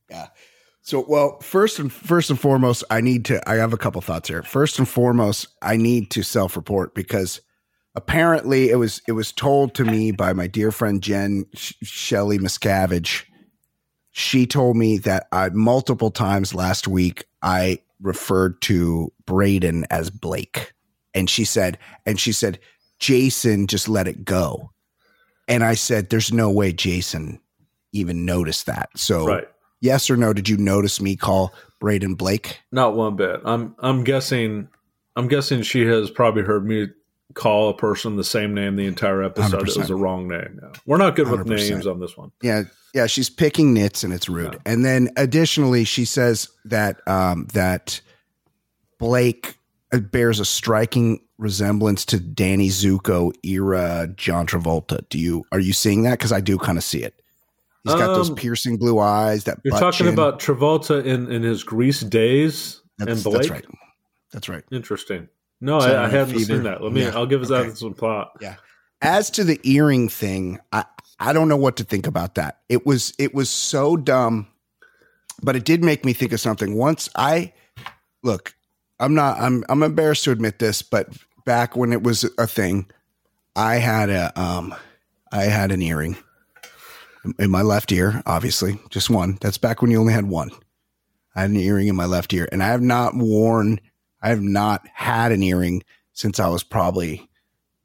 Yeah. 0.10 0.28
So, 0.82 1.06
well, 1.08 1.40
first 1.40 1.80
and 1.80 1.90
first 1.90 2.30
and 2.30 2.38
foremost, 2.38 2.84
I 2.90 3.00
need 3.00 3.24
to. 3.26 3.50
I 3.50 3.56
have 3.56 3.72
a 3.72 3.78
couple 3.78 4.02
thoughts 4.02 4.28
here. 4.28 4.44
First 4.44 4.78
and 4.78 4.86
foremost, 4.86 5.48
I 5.62 5.78
need 5.78 6.12
to 6.12 6.22
self-report 6.22 6.94
because 6.94 7.40
apparently 7.96 8.70
it 8.70 8.76
was 8.76 9.02
it 9.08 9.14
was 9.14 9.32
told 9.32 9.74
to 9.76 9.86
me 9.86 10.12
by 10.12 10.34
my 10.34 10.48
dear 10.48 10.70
friend 10.70 11.02
Jen 11.02 11.46
Sh- 11.54 11.76
Shelley 11.82 12.40
Miscavige 12.40 13.24
she 14.12 14.46
told 14.46 14.76
me 14.78 14.98
that 15.00 15.28
I 15.32 15.50
multiple 15.50 16.12
times 16.12 16.54
last 16.54 16.88
week 16.88 17.26
I 17.42 17.80
referred 18.02 18.62
to 18.64 19.12
Brayden 19.26 19.86
as 19.90 20.10
Blake. 20.10 20.74
And 21.14 21.30
she 21.30 21.46
said, 21.46 21.78
and 22.06 22.20
she 22.20 22.32
said, 22.32 22.60
Jason 23.00 23.68
just 23.68 23.90
let 23.90 24.08
it 24.08 24.24
go. 24.26 24.72
And 25.48 25.64
I 25.64 25.74
said, 25.74 26.10
There's 26.10 26.32
no 26.32 26.50
way 26.50 26.72
Jason 26.72 27.40
even 27.94 28.26
noticed 28.26 28.66
that. 28.68 28.90
So 28.96 29.26
Right. 29.28 29.48
yes 29.82 30.10
or 30.10 30.18
no, 30.18 30.34
did 30.34 30.48
you 30.48 30.58
notice 30.58 31.02
me 31.02 31.16
call 31.16 31.54
Brayden 31.82 32.18
Blake? 32.18 32.60
Not 32.72 32.96
one 32.96 33.16
bit. 33.16 33.42
I'm 33.44 33.76
I'm 33.80 34.04
guessing 34.04 34.68
I'm 35.16 35.28
guessing 35.28 35.62
she 35.62 35.86
has 35.88 36.10
probably 36.10 36.44
heard 36.44 36.66
me 36.66 36.88
call 37.34 37.70
a 37.70 37.74
person 37.76 38.16
the 38.16 38.24
same 38.24 38.54
name 38.54 38.76
the 38.76 38.86
entire 38.86 39.24
episode. 39.24 39.62
It 39.62 39.66
was 39.66 39.78
100%. 39.78 39.90
a 39.90 39.96
wrong 39.96 40.28
name. 40.28 40.60
Yeah. 40.62 40.70
We're 40.86 40.98
not 40.98 41.16
good 41.16 41.30
with 41.30 41.42
100%. 41.42 41.70
names 41.70 41.88
on 41.88 42.00
this 42.00 42.16
one. 42.18 42.32
Yeah, 42.42 42.64
yeah, 42.94 43.08
she's 43.08 43.30
picking 43.30 43.74
nits 43.74 44.04
and 44.04 44.14
it's 44.14 44.28
rude. 44.30 44.60
And 44.66 44.84
then 44.86 45.10
additionally, 45.18 45.84
she 45.86 46.06
says 46.06 46.50
that 46.66 47.06
um, 47.08 47.48
that 47.54 48.02
Blake 49.00 49.56
uh, 49.94 50.00
bears 50.00 50.40
a 50.40 50.46
striking 50.46 51.22
resemblance 51.38 52.06
to 52.06 52.20
Danny 52.20 52.70
Zuko 52.70 53.32
era 53.44 54.08
John 54.16 54.46
Travolta. 54.46 55.08
Do 55.10 55.18
you 55.18 55.46
are 55.52 55.60
you 55.60 55.74
seeing 55.74 56.04
that? 56.04 56.20
Because 56.20 56.32
I 56.32 56.42
do 56.42 56.58
kind 56.58 56.78
of 56.78 56.84
see 56.84 57.02
it. 57.04 57.16
He's 57.84 57.96
got 57.96 58.14
those 58.14 58.30
Um, 58.30 58.36
piercing 58.36 58.78
blue 58.78 59.00
eyes. 59.00 59.46
That 59.46 59.58
You're 59.64 59.80
talking 59.80 60.06
chin. 60.06 60.14
about 60.14 60.40
Travolta 60.40 61.04
in, 61.04 61.32
in 61.32 61.42
his 61.42 61.64
Grease 61.64 62.02
days 62.02 62.80
that's, 63.00 63.12
and 63.12 63.24
Blake. 63.24 63.38
that's 63.38 63.50
right. 63.50 63.66
That's 64.32 64.50
right. 64.50 64.64
Interesting. 64.72 65.30
No, 65.62 65.78
I, 65.78 66.06
I 66.08 66.26
Fever. 66.26 66.40
seen 66.40 66.64
that. 66.64 66.84
Let 66.84 66.92
me. 66.92 67.04
Yeah. 67.04 67.12
I'll 67.16 67.26
give 67.28 67.42
us 67.42 67.52
Okay. 67.52 67.70
that 67.70 67.78
some 67.78 67.94
plot. 67.94 68.32
Yeah. 68.42 68.56
As 69.02 69.30
to 69.32 69.44
the 69.44 69.60
earring 69.64 70.10
thing, 70.10 70.60
I 70.74 70.86
I 71.20 71.34
don't 71.34 71.48
know 71.48 71.58
what 71.58 71.78
to 71.78 71.84
think 71.84 72.08
about 72.08 72.36
that. 72.36 72.60
It 72.68 72.86
was 72.86 73.14
it 73.20 73.34
was 73.34 73.50
so 73.50 73.96
dumb, 73.96 74.48
but 75.42 75.56
it 75.56 75.64
did 75.66 75.84
make 75.84 76.04
me 76.04 76.14
think 76.14 76.34
of 76.34 76.40
something. 76.40 76.76
Once 76.76 77.10
I 77.16 77.54
look, 78.24 78.54
I'm 79.00 79.14
not 79.14 79.40
I'm 79.40 79.64
I'm 79.70 79.84
embarrassed 79.84 80.24
to 80.26 80.32
admit 80.32 80.60
this, 80.60 80.82
but 80.82 81.10
back 81.46 81.76
when 81.76 81.94
it 81.94 82.04
was 82.04 82.24
a 82.38 82.48
thing, 82.48 82.90
I 83.56 83.76
had 83.76 84.10
a 84.10 84.40
um 84.40 84.74
I 85.32 85.44
had 85.44 85.72
an 85.72 85.82
earring 85.82 86.18
in 87.38 87.52
my 87.52 87.62
left 87.62 87.92
ear, 87.92 88.22
obviously, 88.26 88.80
just 88.90 89.10
one. 89.10 89.38
That's 89.42 89.58
back 89.60 89.82
when 89.82 89.92
you 89.92 90.00
only 90.00 90.14
had 90.14 90.26
one. 90.26 90.50
I 91.36 91.42
had 91.42 91.52
an 91.52 91.56
earring 91.58 91.88
in 91.88 91.96
my 91.96 92.06
left 92.06 92.34
ear, 92.34 92.50
and 92.52 92.62
I 92.64 92.68
have 92.68 92.82
not 92.82 93.16
worn, 93.16 93.80
I 94.22 94.30
have 94.30 94.42
not 94.42 94.88
had 94.94 95.32
an 95.32 95.44
earring 95.44 95.84
since 96.14 96.40
I 96.40 96.48
was 96.50 96.64
probably 96.64 97.30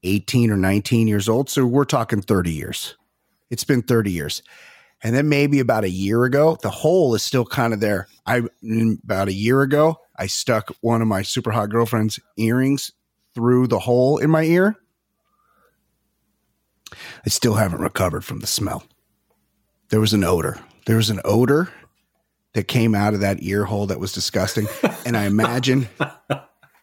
18 0.02 0.50
or 0.50 0.56
19 0.56 1.08
years 1.08 1.28
old. 1.28 1.50
So 1.50 1.66
we're 1.66 1.84
talking 1.84 2.20
30 2.20 2.52
years. 2.52 2.96
It's 3.50 3.64
been 3.64 3.82
30 3.82 4.10
years. 4.10 4.42
And 5.02 5.14
then 5.14 5.28
maybe 5.28 5.60
about 5.60 5.84
a 5.84 5.90
year 5.90 6.24
ago, 6.24 6.56
the 6.62 6.70
hole 6.70 7.14
is 7.14 7.22
still 7.22 7.44
kind 7.44 7.72
of 7.72 7.80
there. 7.80 8.08
I 8.24 8.42
about 9.04 9.28
a 9.28 9.32
year 9.32 9.62
ago, 9.62 9.98
I 10.16 10.26
stuck 10.26 10.72
one 10.80 11.02
of 11.02 11.08
my 11.08 11.22
super 11.22 11.50
hot 11.50 11.70
girlfriend's 11.70 12.18
earrings 12.36 12.92
through 13.34 13.66
the 13.66 13.78
hole 13.78 14.18
in 14.18 14.30
my 14.30 14.42
ear. 14.44 14.76
I 17.24 17.28
still 17.28 17.54
haven't 17.54 17.80
recovered 17.80 18.24
from 18.24 18.40
the 18.40 18.46
smell. 18.46 18.84
There 19.90 20.00
was 20.00 20.14
an 20.14 20.24
odor. 20.24 20.58
There 20.86 20.96
was 20.96 21.10
an 21.10 21.20
odor 21.24 21.68
that 22.56 22.68
came 22.68 22.94
out 22.94 23.12
of 23.12 23.20
that 23.20 23.42
ear 23.42 23.66
hole 23.66 23.86
that 23.86 24.00
was 24.00 24.12
disgusting. 24.12 24.66
And 25.04 25.14
I 25.14 25.26
imagine, 25.26 25.90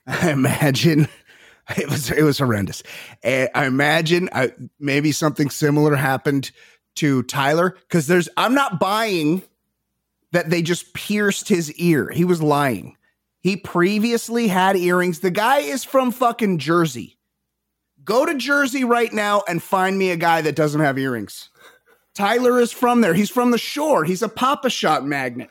I 0.05 0.29
imagine 0.29 1.07
it 1.77 1.89
was 1.89 2.11
it 2.11 2.21
was 2.21 2.37
horrendous. 2.37 2.83
And 3.23 3.49
I 3.55 3.65
imagine 3.65 4.29
I, 4.31 4.53
maybe 4.79 5.11
something 5.11 5.49
similar 5.49 5.95
happened 5.95 6.51
to 6.97 7.23
Tyler 7.23 7.71
because 7.71 8.05
there's 8.05 8.29
I'm 8.37 8.53
not 8.53 8.79
buying 8.79 9.41
that 10.31 10.51
they 10.51 10.61
just 10.61 10.93
pierced 10.93 11.49
his 11.49 11.73
ear. 11.73 12.07
He 12.09 12.23
was 12.23 12.39
lying. 12.39 12.95
He 13.41 13.57
previously 13.57 14.49
had 14.49 14.77
earrings. 14.77 15.21
The 15.21 15.31
guy 15.31 15.59
is 15.59 15.83
from 15.83 16.11
fucking 16.11 16.59
Jersey. 16.59 17.17
Go 18.03 18.27
to 18.27 18.35
Jersey 18.35 18.83
right 18.83 19.11
now 19.11 19.41
and 19.47 19.61
find 19.61 19.97
me 19.97 20.11
a 20.11 20.17
guy 20.17 20.41
that 20.41 20.55
doesn't 20.55 20.81
have 20.81 20.99
earrings. 20.99 21.49
Tyler 22.13 22.59
is 22.59 22.71
from 22.71 23.01
there. 23.01 23.15
He's 23.15 23.31
from 23.31 23.49
the 23.49 23.57
shore. 23.57 24.03
He's 24.03 24.21
a 24.21 24.29
Papa 24.29 24.69
Shot 24.69 25.03
magnet. 25.03 25.49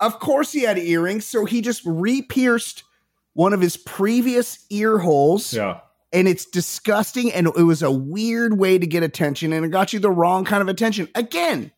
Of 0.00 0.18
course, 0.20 0.52
he 0.52 0.62
had 0.62 0.78
earrings, 0.78 1.26
so 1.26 1.44
he 1.44 1.60
just 1.62 1.82
re-pierced 1.84 2.84
one 3.32 3.52
of 3.52 3.60
his 3.60 3.76
previous 3.76 4.64
ear 4.70 4.98
holes, 4.98 5.52
Yeah. 5.52 5.80
and 6.12 6.26
it's 6.28 6.44
disgusting. 6.44 7.32
And 7.32 7.46
it 7.46 7.62
was 7.62 7.82
a 7.82 7.90
weird 7.90 8.58
way 8.58 8.78
to 8.78 8.86
get 8.86 9.02
attention, 9.02 9.52
and 9.52 9.64
it 9.64 9.68
got 9.70 9.92
you 9.92 9.98
the 9.98 10.10
wrong 10.10 10.44
kind 10.44 10.62
of 10.62 10.68
attention. 10.68 11.08
Again, 11.14 11.72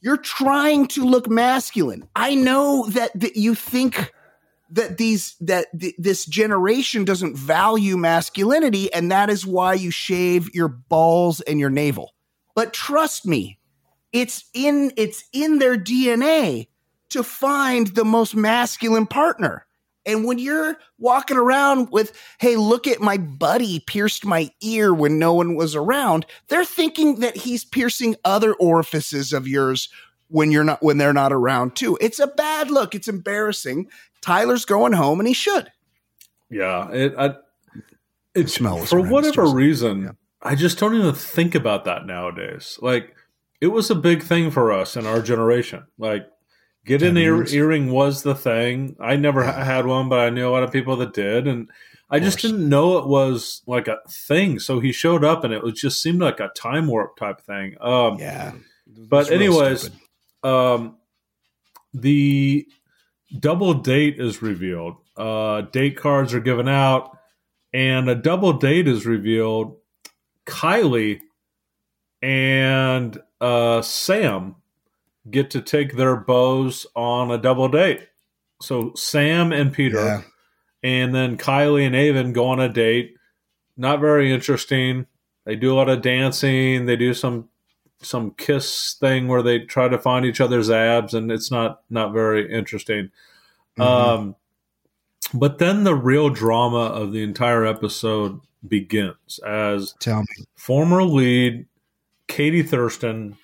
you're 0.00 0.16
trying 0.16 0.86
to 0.88 1.04
look 1.04 1.28
masculine. 1.28 2.08
I 2.14 2.34
know 2.34 2.86
that, 2.90 3.18
that 3.18 3.36
you 3.36 3.54
think 3.54 4.12
that 4.70 4.98
these 4.98 5.34
that 5.40 5.66
th- 5.78 5.94
this 5.98 6.26
generation 6.26 7.04
doesn't 7.04 7.36
value 7.36 7.96
masculinity, 7.96 8.92
and 8.92 9.10
that 9.10 9.30
is 9.30 9.46
why 9.46 9.72
you 9.74 9.90
shave 9.90 10.54
your 10.54 10.68
balls 10.68 11.40
and 11.40 11.58
your 11.58 11.70
navel. 11.70 12.12
But 12.54 12.74
trust 12.74 13.24
me, 13.26 13.58
it's 14.12 14.44
in 14.52 14.92
it's 14.96 15.24
in 15.32 15.58
their 15.58 15.76
DNA 15.78 16.68
to 17.10 17.22
find 17.22 17.88
the 17.88 18.04
most 18.04 18.34
masculine 18.34 19.06
partner. 19.06 19.66
And 20.06 20.24
when 20.24 20.38
you're 20.38 20.78
walking 20.98 21.36
around 21.36 21.90
with, 21.90 22.18
hey, 22.40 22.56
look 22.56 22.86
at 22.86 23.00
my 23.00 23.18
buddy 23.18 23.80
pierced 23.80 24.24
my 24.24 24.50
ear 24.62 24.94
when 24.94 25.18
no 25.18 25.34
one 25.34 25.54
was 25.54 25.74
around, 25.74 26.24
they're 26.48 26.64
thinking 26.64 27.16
that 27.16 27.36
he's 27.36 27.64
piercing 27.64 28.16
other 28.24 28.54
orifices 28.54 29.34
of 29.34 29.46
yours 29.46 29.90
when 30.28 30.50
you're 30.50 30.64
not 30.64 30.82
when 30.82 30.98
they're 30.98 31.12
not 31.12 31.32
around 31.32 31.76
too. 31.76 31.98
It's 32.00 32.18
a 32.18 32.26
bad 32.26 32.70
look. 32.70 32.94
It's 32.94 33.08
embarrassing. 33.08 33.88
Tyler's 34.22 34.64
going 34.64 34.94
home 34.94 35.20
and 35.20 35.28
he 35.28 35.34
should. 35.34 35.70
Yeah. 36.50 36.90
It. 36.90 37.14
I, 37.18 37.34
it 38.34 38.48
smell 38.48 38.78
was 38.80 38.90
for 38.90 39.02
whatever 39.02 39.46
reason. 39.46 40.02
Yeah. 40.02 40.10
I 40.40 40.54
just 40.54 40.78
don't 40.78 40.94
even 40.94 41.14
think 41.14 41.54
about 41.54 41.84
that 41.84 42.06
nowadays. 42.06 42.78
Like 42.80 43.14
it 43.60 43.68
was 43.68 43.90
a 43.90 43.94
big 43.94 44.22
thing 44.22 44.50
for 44.50 44.72
us 44.72 44.96
in 44.96 45.06
our 45.06 45.20
generation. 45.20 45.84
Like 45.98 46.26
get 46.88 47.02
an 47.02 47.16
ear, 47.16 47.44
earring 47.48 47.90
was 47.92 48.22
the 48.24 48.34
thing. 48.34 48.96
I 48.98 49.16
never 49.16 49.42
Yeah. 49.44 49.64
had 49.64 49.86
one, 49.86 50.08
but 50.08 50.18
I 50.20 50.30
knew 50.30 50.48
a 50.48 50.50
lot 50.50 50.62
of 50.64 50.72
people 50.72 50.96
that 50.96 51.12
did, 51.14 51.46
and 51.46 51.70
I 52.10 52.18
just 52.20 52.40
didn't 52.40 52.68
know 52.68 52.98
it 52.98 53.06
was 53.06 53.62
like 53.66 53.86
a 53.86 53.98
thing. 54.08 54.58
So 54.58 54.80
he 54.80 54.90
showed 54.92 55.22
up, 55.24 55.44
and 55.44 55.52
it 55.54 55.62
was 55.62 55.74
just 55.80 56.02
seemed 56.02 56.20
like 56.20 56.40
a 56.40 56.48
time 56.56 56.86
warp 56.86 57.16
type 57.16 57.40
thing. 57.42 57.76
Um, 57.80 58.18
Yeah. 58.18 58.52
But 58.86 59.30
anyways, 59.30 59.90
um, 60.42 60.96
the 61.92 62.66
double 63.38 63.74
date 63.74 64.18
is 64.18 64.40
revealed. 64.42 64.96
Uh, 65.16 65.60
date 65.62 65.96
cards 65.96 66.32
are 66.32 66.40
given 66.40 66.68
out, 66.68 67.16
and 67.72 68.08
a 68.08 68.14
double 68.14 68.54
date 68.54 68.88
is 68.88 69.04
revealed. 69.04 69.76
Kylie 70.46 71.20
and 72.22 73.20
uh, 73.40 73.82
Sam 73.82 74.56
get 75.30 75.50
to 75.50 75.60
take 75.62 75.96
their 75.96 76.16
bows 76.16 76.86
on 76.94 77.30
a 77.30 77.38
double 77.38 77.68
date. 77.68 78.08
So 78.60 78.92
Sam 78.94 79.52
and 79.52 79.72
Peter, 79.72 79.98
Yeah. 80.04 80.22
and 80.82 81.14
then 81.14 81.36
Kylie 81.36 81.86
and 81.86 81.94
Aven 81.96 82.32
go 82.32 82.46
on 82.46 82.60
a 82.60 82.68
date. 82.68 83.14
Not 83.76 84.00
very 84.00 84.32
interesting. 84.32 85.06
They 85.44 85.54
do 85.56 85.72
a 85.72 85.76
lot 85.76 85.88
of 85.88 86.02
dancing. 86.02 86.86
They 86.86 86.96
do 86.96 87.14
some 87.14 87.48
some 88.00 88.30
kiss 88.32 88.94
thing 89.00 89.26
where 89.26 89.42
they 89.42 89.58
try 89.58 89.88
to 89.88 89.98
find 89.98 90.24
each 90.24 90.40
other's 90.40 90.70
abs, 90.70 91.14
and 91.14 91.32
it's 91.32 91.50
not 91.50 91.80
not 91.90 92.12
very 92.12 92.52
interesting. 92.52 93.10
Mhm. 93.76 93.84
Um, 93.84 94.36
but 95.34 95.58
then 95.58 95.82
the 95.84 95.94
real 95.96 96.30
drama 96.30 96.86
of 96.86 97.12
the 97.12 97.22
entire 97.24 97.64
episode 97.66 98.40
begins 98.66 99.38
as 99.46 99.94
Tell 100.00 100.20
me. 100.20 100.44
former 100.56 101.02
lead 101.02 101.66
Katie 102.28 102.62
Thurston 102.62 103.36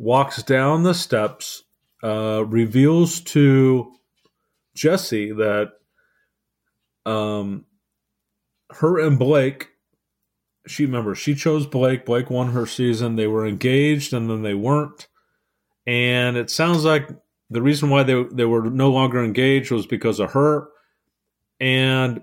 walks 0.00 0.42
down 0.42 0.82
the 0.82 0.94
steps, 0.94 1.62
uh, 2.02 2.42
reveals 2.46 3.20
to 3.20 3.92
Jesse 4.74 5.30
that 5.32 5.72
um, 7.04 7.66
her 8.70 8.98
and 8.98 9.18
Blake. 9.18 9.68
She 10.66 10.86
remember 10.86 11.14
she 11.14 11.34
chose 11.34 11.66
Blake. 11.66 12.06
Blake 12.06 12.30
won 12.30 12.52
her 12.52 12.64
season. 12.66 13.16
They 13.16 13.26
were 13.26 13.46
engaged 13.46 14.12
and 14.14 14.30
then 14.30 14.42
they 14.42 14.54
weren't. 14.54 15.06
And 15.86 16.36
it 16.38 16.50
sounds 16.50 16.84
like 16.84 17.08
the 17.50 17.62
reason 17.62 17.90
why 17.90 18.02
they 18.02 18.22
they 18.32 18.44
were 18.46 18.70
no 18.70 18.90
longer 18.90 19.22
engaged 19.22 19.70
was 19.70 19.86
because 19.86 20.18
of 20.18 20.32
her. 20.32 20.68
And 21.58 22.22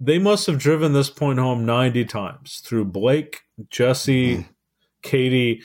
they 0.00 0.18
must 0.18 0.46
have 0.48 0.58
driven 0.58 0.92
this 0.92 1.08
point 1.08 1.38
home 1.38 1.64
90 1.64 2.04
times 2.04 2.60
through 2.62 2.86
Blake, 2.86 3.40
Jesse, 3.70 4.36
Mhm. 4.38 4.48
Katie, 5.02 5.62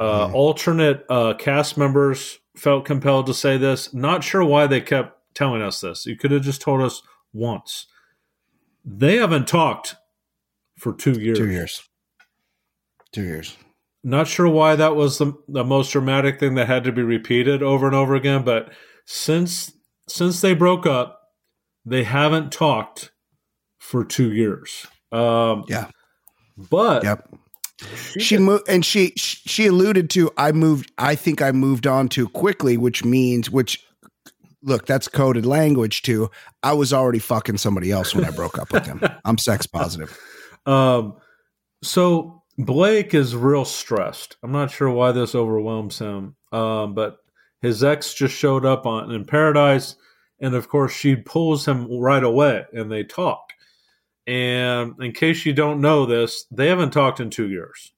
uh, 0.00 0.28
Mhm. 0.28 0.34
alternate 0.34 1.04
uh, 1.08 1.34
cast 1.34 1.76
members 1.76 2.38
felt 2.56 2.84
compelled 2.84 3.26
to 3.26 3.34
say 3.34 3.56
this. 3.56 3.92
Not 3.94 4.24
sure 4.24 4.44
why 4.44 4.66
they 4.66 4.80
kept 4.80 5.18
telling 5.34 5.62
us 5.62 5.80
this. 5.80 6.06
You 6.06 6.16
could 6.16 6.30
have 6.30 6.42
just 6.42 6.60
told 6.60 6.80
us 6.80 7.02
once. 7.32 7.86
They 8.84 9.16
haven't 9.16 9.48
talked 9.48 9.96
for 10.78 10.92
two 10.92 11.12
years. 11.12 11.38
Two 11.38 11.50
years. 11.50 11.82
Two 13.12 13.22
years. 13.22 13.56
not 14.06 14.26
sure 14.28 14.48
why 14.48 14.76
that 14.76 14.94
was 14.96 15.16
the, 15.16 15.32
the 15.48 15.64
most 15.64 15.90
dramatic 15.92 16.38
thing 16.38 16.54
that 16.56 16.66
had 16.66 16.84
to 16.84 16.92
be 16.92 17.00
repeated 17.02 17.62
over 17.62 17.86
and 17.86 17.96
over 17.96 18.14
again, 18.14 18.44
but 18.44 18.70
since 19.06 19.72
since 20.08 20.42
they 20.42 20.52
broke 20.54 20.84
up, 20.84 21.20
they 21.86 22.04
haven't 22.04 22.52
talked 22.52 23.10
for 23.78 24.04
two 24.04 24.30
years. 24.32 24.86
Um, 25.10 25.64
Yeah. 25.68 25.88
but 26.70 27.02
Yep. 27.04 27.34
She 28.18 28.38
moved, 28.38 28.64
and 28.68 28.84
she 28.84 29.12
she 29.16 29.66
alluded 29.66 30.10
to 30.10 30.30
I 30.36 30.52
moved. 30.52 30.92
I 30.98 31.14
think 31.14 31.42
I 31.42 31.52
moved 31.52 31.86
on 31.86 32.08
too 32.08 32.28
quickly, 32.28 32.76
which 32.76 33.04
means 33.04 33.50
which. 33.50 33.84
Look, 34.66 34.86
that's 34.86 35.08
coded 35.08 35.44
language 35.44 36.00
too. 36.00 36.30
I 36.62 36.72
was 36.72 36.90
already 36.90 37.18
fucking 37.18 37.58
somebody 37.58 37.90
else 37.90 38.14
when 38.14 38.24
I 38.24 38.30
broke 38.30 38.58
up 38.58 38.72
with 38.72 38.86
him. 38.86 38.98
I'm 39.26 39.36
sex 39.36 39.66
positive. 39.66 40.18
Um, 40.64 41.16
so 41.82 42.42
Blake 42.56 43.12
is 43.12 43.36
real 43.36 43.64
stressed. 43.64 44.36
I'm 44.42 44.52
not 44.52 44.70
sure 44.70 44.90
why 44.90 45.12
this 45.12 45.34
overwhelms 45.34 45.98
him. 45.98 46.36
Um, 46.52 46.94
but 46.94 47.18
his 47.60 47.82
ex 47.82 48.14
just 48.14 48.34
showed 48.34 48.64
up 48.64 48.86
on 48.86 49.10
in 49.10 49.24
paradise, 49.24 49.96
and 50.40 50.54
of 50.54 50.68
course 50.68 50.92
she 50.92 51.16
pulls 51.16 51.66
him 51.66 51.98
right 51.98 52.22
away, 52.22 52.64
and 52.72 52.90
they 52.90 53.02
talk. 53.02 53.53
And 54.26 54.94
in 55.00 55.12
case 55.12 55.44
you 55.44 55.52
don't 55.52 55.80
know 55.80 56.06
this, 56.06 56.46
they 56.50 56.68
haven't 56.68 56.92
talked 56.92 57.20
in 57.20 57.30
two 57.30 57.48
years. 57.48 57.92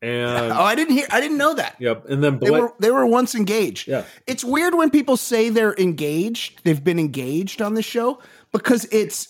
And 0.00 0.52
Oh, 0.52 0.62
I 0.62 0.76
didn't 0.76 0.94
hear. 0.94 1.08
I 1.10 1.20
didn't 1.20 1.38
know 1.38 1.54
that. 1.54 1.74
yep, 1.80 2.04
and 2.08 2.22
then 2.22 2.38
They 2.38 2.50
were 2.52 2.72
they 2.78 2.90
were 2.92 3.04
once 3.06 3.34
engaged. 3.34 3.88
Yeah. 3.88 4.04
It's 4.28 4.44
weird 4.44 4.74
when 4.76 4.90
people 4.90 5.16
say 5.16 5.48
they're 5.48 5.74
engaged, 5.76 6.60
they've 6.62 6.82
been 6.82 7.00
engaged 7.00 7.60
on 7.60 7.74
the 7.74 7.82
show 7.82 8.20
because 8.52 8.86
it's 8.92 9.28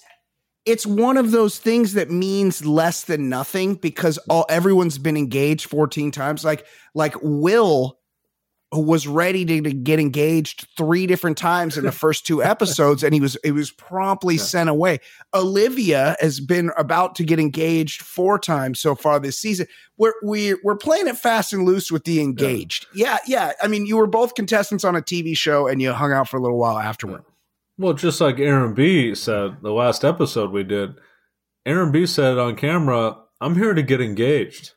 it's 0.67 0.85
one 0.85 1.17
of 1.17 1.31
those 1.31 1.59
things 1.59 1.95
that 1.95 2.11
means 2.11 2.67
less 2.67 3.05
than 3.05 3.31
nothing 3.31 3.77
because 3.77 4.19
all 4.29 4.45
everyone's 4.51 4.99
been 4.99 5.17
engaged 5.17 5.71
14 5.71 6.11
times 6.11 6.45
like 6.45 6.67
like 6.95 7.15
Will 7.23 7.98
who 8.71 8.83
was 8.83 9.07
ready 9.07 9.45
to, 9.47 9.63
to 9.63 9.73
get 9.73 9.99
engaged 9.99 10.67
three 10.77 11.07
different 11.07 11.39
times 11.39 11.79
in 11.79 11.85
the 11.85 11.93
first 12.05 12.27
two 12.27 12.43
episodes 12.43 13.03
and 13.03 13.15
he 13.15 13.21
was 13.21 13.37
it 13.37 13.53
was 13.53 13.71
promptly 13.71 14.37
sent 14.37 14.69
away. 14.69 15.01
Olivia 15.35 16.17
has 16.21 16.41
been 16.41 16.71
about 16.77 17.15
to 17.17 17.25
get 17.25 17.41
engaged 17.41 18.03
four 18.03 18.39
times 18.39 18.81
so 18.81 18.95
far 18.95 19.19
this 19.19 19.39
season. 19.39 19.67
We're 19.97 20.13
we 20.23 20.55
we're 20.63 20.77
playing 20.77 21.09
it 21.09 21.17
fast 21.17 21.53
and 21.53 21.65
loose 21.65 21.91
with 21.91 22.05
the 22.05 22.21
engaged. 22.21 22.87
Yeah, 22.95 23.19
yeah. 23.27 23.53
I 23.63 23.69
mean, 23.69 23.87
you 23.87 23.97
were 23.97 24.07
both 24.07 24.35
contestants 24.35 24.85
on 24.85 24.97
a 24.97 25.03
TV 25.03 25.37
show 25.37 25.67
and 25.67 25.81
you 25.81 25.93
hung 25.93 26.13
out 26.13 26.29
for 26.29 26.37
a 26.37 26.41
little 26.41 26.59
while 26.59 26.79
afterward. 26.79 27.25
well, 27.79 27.95
just 27.95 28.21
like 28.21 28.39
Aaron 28.39 28.75
B 28.75 29.15
said 29.15 29.57
the 29.63 29.73
last 29.73 30.05
episode 30.05 30.51
we 30.51 30.63
did, 30.63 30.95
Aaron 31.65 31.91
B 31.91 32.07
said 32.07 32.39
on 32.39 32.55
camera, 32.55 33.17
"I'm 33.41 33.55
here 33.55 33.73
to 33.73 33.83
get 33.83 34.01
engaged 34.01 34.75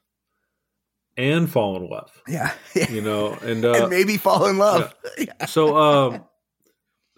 and 1.18 1.50
fall 1.50 1.76
in 1.78 1.90
love." 1.90 2.12
Yeah. 2.28 2.52
You 2.90 3.02
know, 3.02 3.34
and 3.44 3.64
uh, 3.66 3.74
and 3.74 3.90
maybe 3.90 4.18
fall 4.18 4.48
in 4.48 4.58
love. 4.58 4.94
so 5.48 5.76
um 5.78 6.24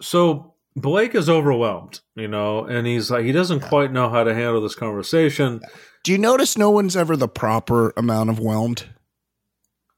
so 0.00 0.54
blake 0.76 1.14
is 1.14 1.28
overwhelmed 1.30 2.00
you 2.16 2.26
know 2.26 2.64
and 2.64 2.84
he's 2.86 3.08
like 3.10 3.24
he 3.24 3.30
doesn't 3.30 3.60
quite 3.60 3.92
know 3.92 4.08
how 4.08 4.24
to 4.24 4.34
handle 4.34 4.60
this 4.60 4.74
conversation 4.74 5.60
Do 6.02 6.10
you 6.10 6.18
notice 6.18 6.58
no 6.58 6.68
one's 6.70 6.96
ever 6.96 7.16
the 7.16 7.28
proper 7.28 7.92
amount 7.96 8.30
of 8.30 8.40
whelmed? 8.40 8.86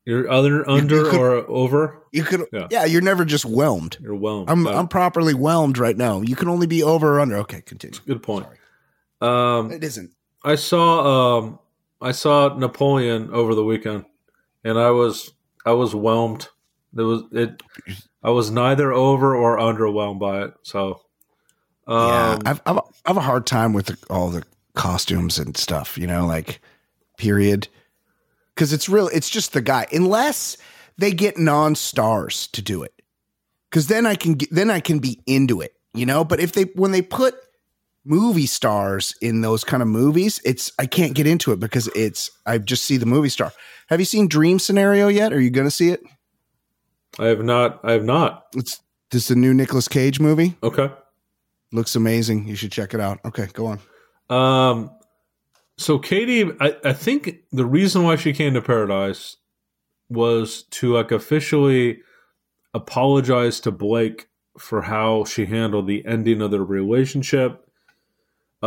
you're 0.05 0.30
other 0.30 0.68
under 0.68 1.05
could- 1.11 1.18
or 1.18 1.51
over 1.51 2.03
You 2.12 2.24
could 2.24 2.42
Yeah. 2.53 2.66
yeah. 2.70 2.84
you're 2.84 3.01
never 3.01 3.24
just 3.24 3.44
whelmed. 3.47 3.97
you're 4.03 4.14
whelmed 4.14 4.51
I'm 4.51 4.66
I'm 4.68 4.86
properly 4.88 5.32
whelmed 5.32 5.78
right 5.78 5.97
now. 5.97 6.20
You 6.20 6.36
can 6.36 6.49
only 6.49 6.66
be 6.66 6.82
over 6.82 7.16
or 7.16 7.20
under. 7.20 7.36
Okay, 7.38 7.62
continue. 7.62 7.99
good 8.07 8.22
point 8.22 8.47
um 9.22 9.70
It 9.72 9.82
isn't. 9.82 10.11
i 10.44 10.55
saw 10.57 11.38
um 11.38 11.59
i 12.01 12.12
saw 12.12 12.55
napoleon 12.57 13.30
over 13.32 13.55
the 13.55 13.64
weekend 13.64 14.05
and 14.64 14.78
i 14.78 14.90
was 14.90 15.32
i 15.64 15.72
was 15.72 15.94
whelmed 15.94 16.49
there 16.92 17.07
was 17.07 17.22
it 17.32 17.62
i 18.22 18.30
was 18.30 18.51
neither 18.51 18.92
over 18.92 19.34
or 19.34 19.59
underwhelmed 19.59 20.18
by 20.18 20.44
it 20.44 20.55
so 20.62 21.01
yeah, 21.88 22.32
um 22.32 22.42
I've, 22.44 22.61
I've 22.66 22.78
I 22.78 23.11
have 23.11 23.16
a 23.16 23.20
hard 23.20 23.47
time 23.47 23.72
with 23.72 23.86
the, 23.86 23.99
all 24.11 24.28
the 24.28 24.42
costumes 24.74 25.38
and 25.38 25.57
stuff. 25.57 25.99
You 25.99 26.07
know, 26.07 26.26
like 26.26 26.61
period, 27.16 27.66
because 28.55 28.72
it's 28.72 28.88
real. 28.88 29.09
It's 29.09 29.30
just 29.30 29.53
the 29.53 29.61
guy, 29.61 29.86
unless 29.92 30.57
they 30.99 31.12
get 31.12 31.38
non-stars 31.38 32.47
to 32.49 32.62
do 32.62 32.82
it, 32.82 32.92
because 33.70 33.88
then 33.88 34.07
I 34.07 34.14
can 34.14 34.34
get, 34.34 34.51
then 34.53 34.70
I 34.70 34.80
can 34.80 35.01
be 35.01 35.20
into 35.26 35.61
it. 35.61 35.74
You 35.94 36.07
know, 36.07 36.24
but 36.24 36.40
if 36.40 36.53
they 36.53 36.64
when 36.74 36.92
they 36.92 37.03
put 37.03 37.34
movie 38.07 38.46
stars 38.46 39.14
in 39.20 39.40
those 39.40 39.64
kind 39.64 39.82
of 39.82 39.88
movies, 39.88 40.40
it's 40.44 40.72
I 40.78 40.86
can't 40.86 41.14
get 41.14 41.26
into 41.26 41.52
it 41.52 41.61
because 41.61 41.88
it's 41.88 42.30
I 42.46 42.59
just 42.59 42.84
see 42.84 42.96
the 42.96 43.07
movie 43.07 43.28
star. 43.28 43.52
Have 43.88 44.00
you 44.00 44.07
seen 44.07 44.28
Dream 44.28 44.59
Scenario 44.59 45.09
yet? 45.09 45.32
Are 45.32 45.40
you 45.40 45.50
going 45.50 45.66
to 45.66 45.70
see 45.70 45.90
it? 45.90 46.00
i 47.18 47.26
have 47.26 47.42
not 47.42 47.80
i 47.82 47.92
have 47.92 48.04
not 48.04 48.44
It's 48.54 48.80
this 49.11 49.24
is 49.24 49.30
a 49.30 49.38
new 49.38 49.54
Nicolas 49.54 49.88
Cage 49.88 50.20
movie. 50.20 50.57
okay 50.62 50.90
Looks 51.72 51.96
amazing. 51.96 52.46
You 52.46 52.54
should 52.54 52.72
check 52.72 52.94
it 52.94 53.00
out. 53.00 53.18
Okay, 53.24 53.48
go 53.52 53.66
on. 53.66 53.80
Um, 54.30 54.90
so 55.76 55.98
Katie, 55.98 56.50
I, 56.61 56.76
I 56.84 56.92
think 56.92 57.38
the 57.52 57.66
reason 57.66 58.02
why 58.04 58.16
she 58.16 58.32
came 58.32 58.54
to 58.54 58.62
Paradise 58.62 59.36
was 60.09 60.62
to 60.70 60.94
like 60.94 61.11
officially 61.11 62.00
apologize 62.72 63.61
to 63.61 63.72
Blake 63.72 64.28
for 64.59 64.82
how 64.82 65.24
she 65.24 65.46
handled 65.46 65.86
the 65.86 66.07
ending 66.07 66.40
of 66.40 66.50
their 66.50 66.64
relationship. 66.64 67.66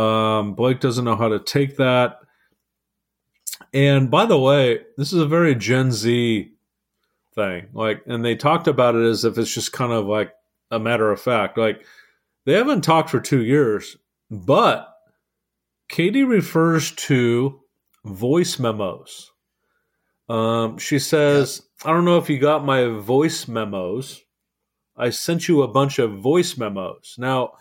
Um, 0.00 0.54
Blake 0.54 0.80
doesn't 0.80 1.04
know 1.04 1.16
how 1.16 1.28
to 1.28 1.38
take 1.38 1.76
that. 1.76 2.20
And 3.74 4.10
by 4.10 4.24
the 4.24 4.38
way, 4.38 4.80
this 4.96 5.12
is 5.12 5.20
a 5.20 5.26
very 5.26 5.54
Gen 5.54 5.92
Z 5.92 6.52
thing. 7.34 7.68
Like, 7.72 8.02
and 8.06 8.24
they 8.24 8.34
talked 8.34 8.66
about 8.66 8.94
it 8.94 9.04
as 9.04 9.24
if 9.24 9.36
it's 9.36 9.52
just 9.52 9.72
kind 9.72 9.92
of 9.92 10.06
like 10.06 10.32
a 10.70 10.78
matter 10.78 11.10
of 11.10 11.20
fact. 11.20 11.58
Like, 11.58 11.84
they 12.46 12.54
haven't 12.54 12.82
talked 12.82 13.10
for 13.10 13.20
two 13.20 13.42
years, 13.42 13.96
but 14.30 14.88
Katie 15.88 16.24
refers 16.24 16.92
to 16.92 17.60
voice 18.04 18.58
memos. 18.58 19.30
Um, 20.28 20.78
she 20.78 20.98
says, 20.98 21.62
I 21.84 21.90
don't 21.92 22.06
know 22.06 22.18
if 22.18 22.30
you 22.30 22.38
got 22.38 22.64
my 22.64 22.86
voice 22.86 23.46
memos. 23.46 24.22
I 24.96 25.10
sent 25.10 25.48
you 25.48 25.62
a 25.62 25.68
bunch 25.68 25.98
of 25.98 26.20
voice 26.20 26.56
memos. 26.56 27.16
Now, 27.18 27.54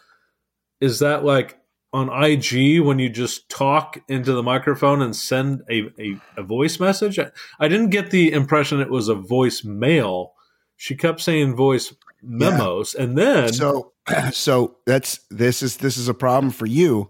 is 0.80 1.00
that 1.00 1.26
like 1.26 1.59
on 1.92 2.10
IG 2.10 2.82
when 2.82 3.00
you 3.00 3.10
just 3.10 3.50
talk 3.50 3.98
into 4.08 4.34
the 4.34 4.44
microphone 4.44 5.02
and 5.02 5.16
send 5.16 5.64
a, 5.70 5.90
a, 6.00 6.20
a 6.38 6.44
voice 6.44 6.80
message? 6.80 7.18
I, 7.20 7.32
I 7.60 7.68
didn't 7.68 7.90
get 7.90 8.12
the 8.12 8.32
impression 8.32 8.80
it 8.80 8.90
was 8.90 9.08
a 9.10 9.16
voice 9.16 9.64
mail. 9.64 10.34
She 10.78 10.96
kept 10.96 11.22
saying 11.22 11.56
voice 11.56 11.94
memos. 12.22 12.94
And 12.94 13.18
then, 13.18 13.54
so 13.54 13.94
so 14.32 14.78
that's 14.86 15.20
this 15.30 15.64
is 15.64 15.78
this 15.78 15.98
is 15.98 16.08
a 16.08 16.14
problem 16.14 16.52
for 16.52 16.66
you 16.66 17.10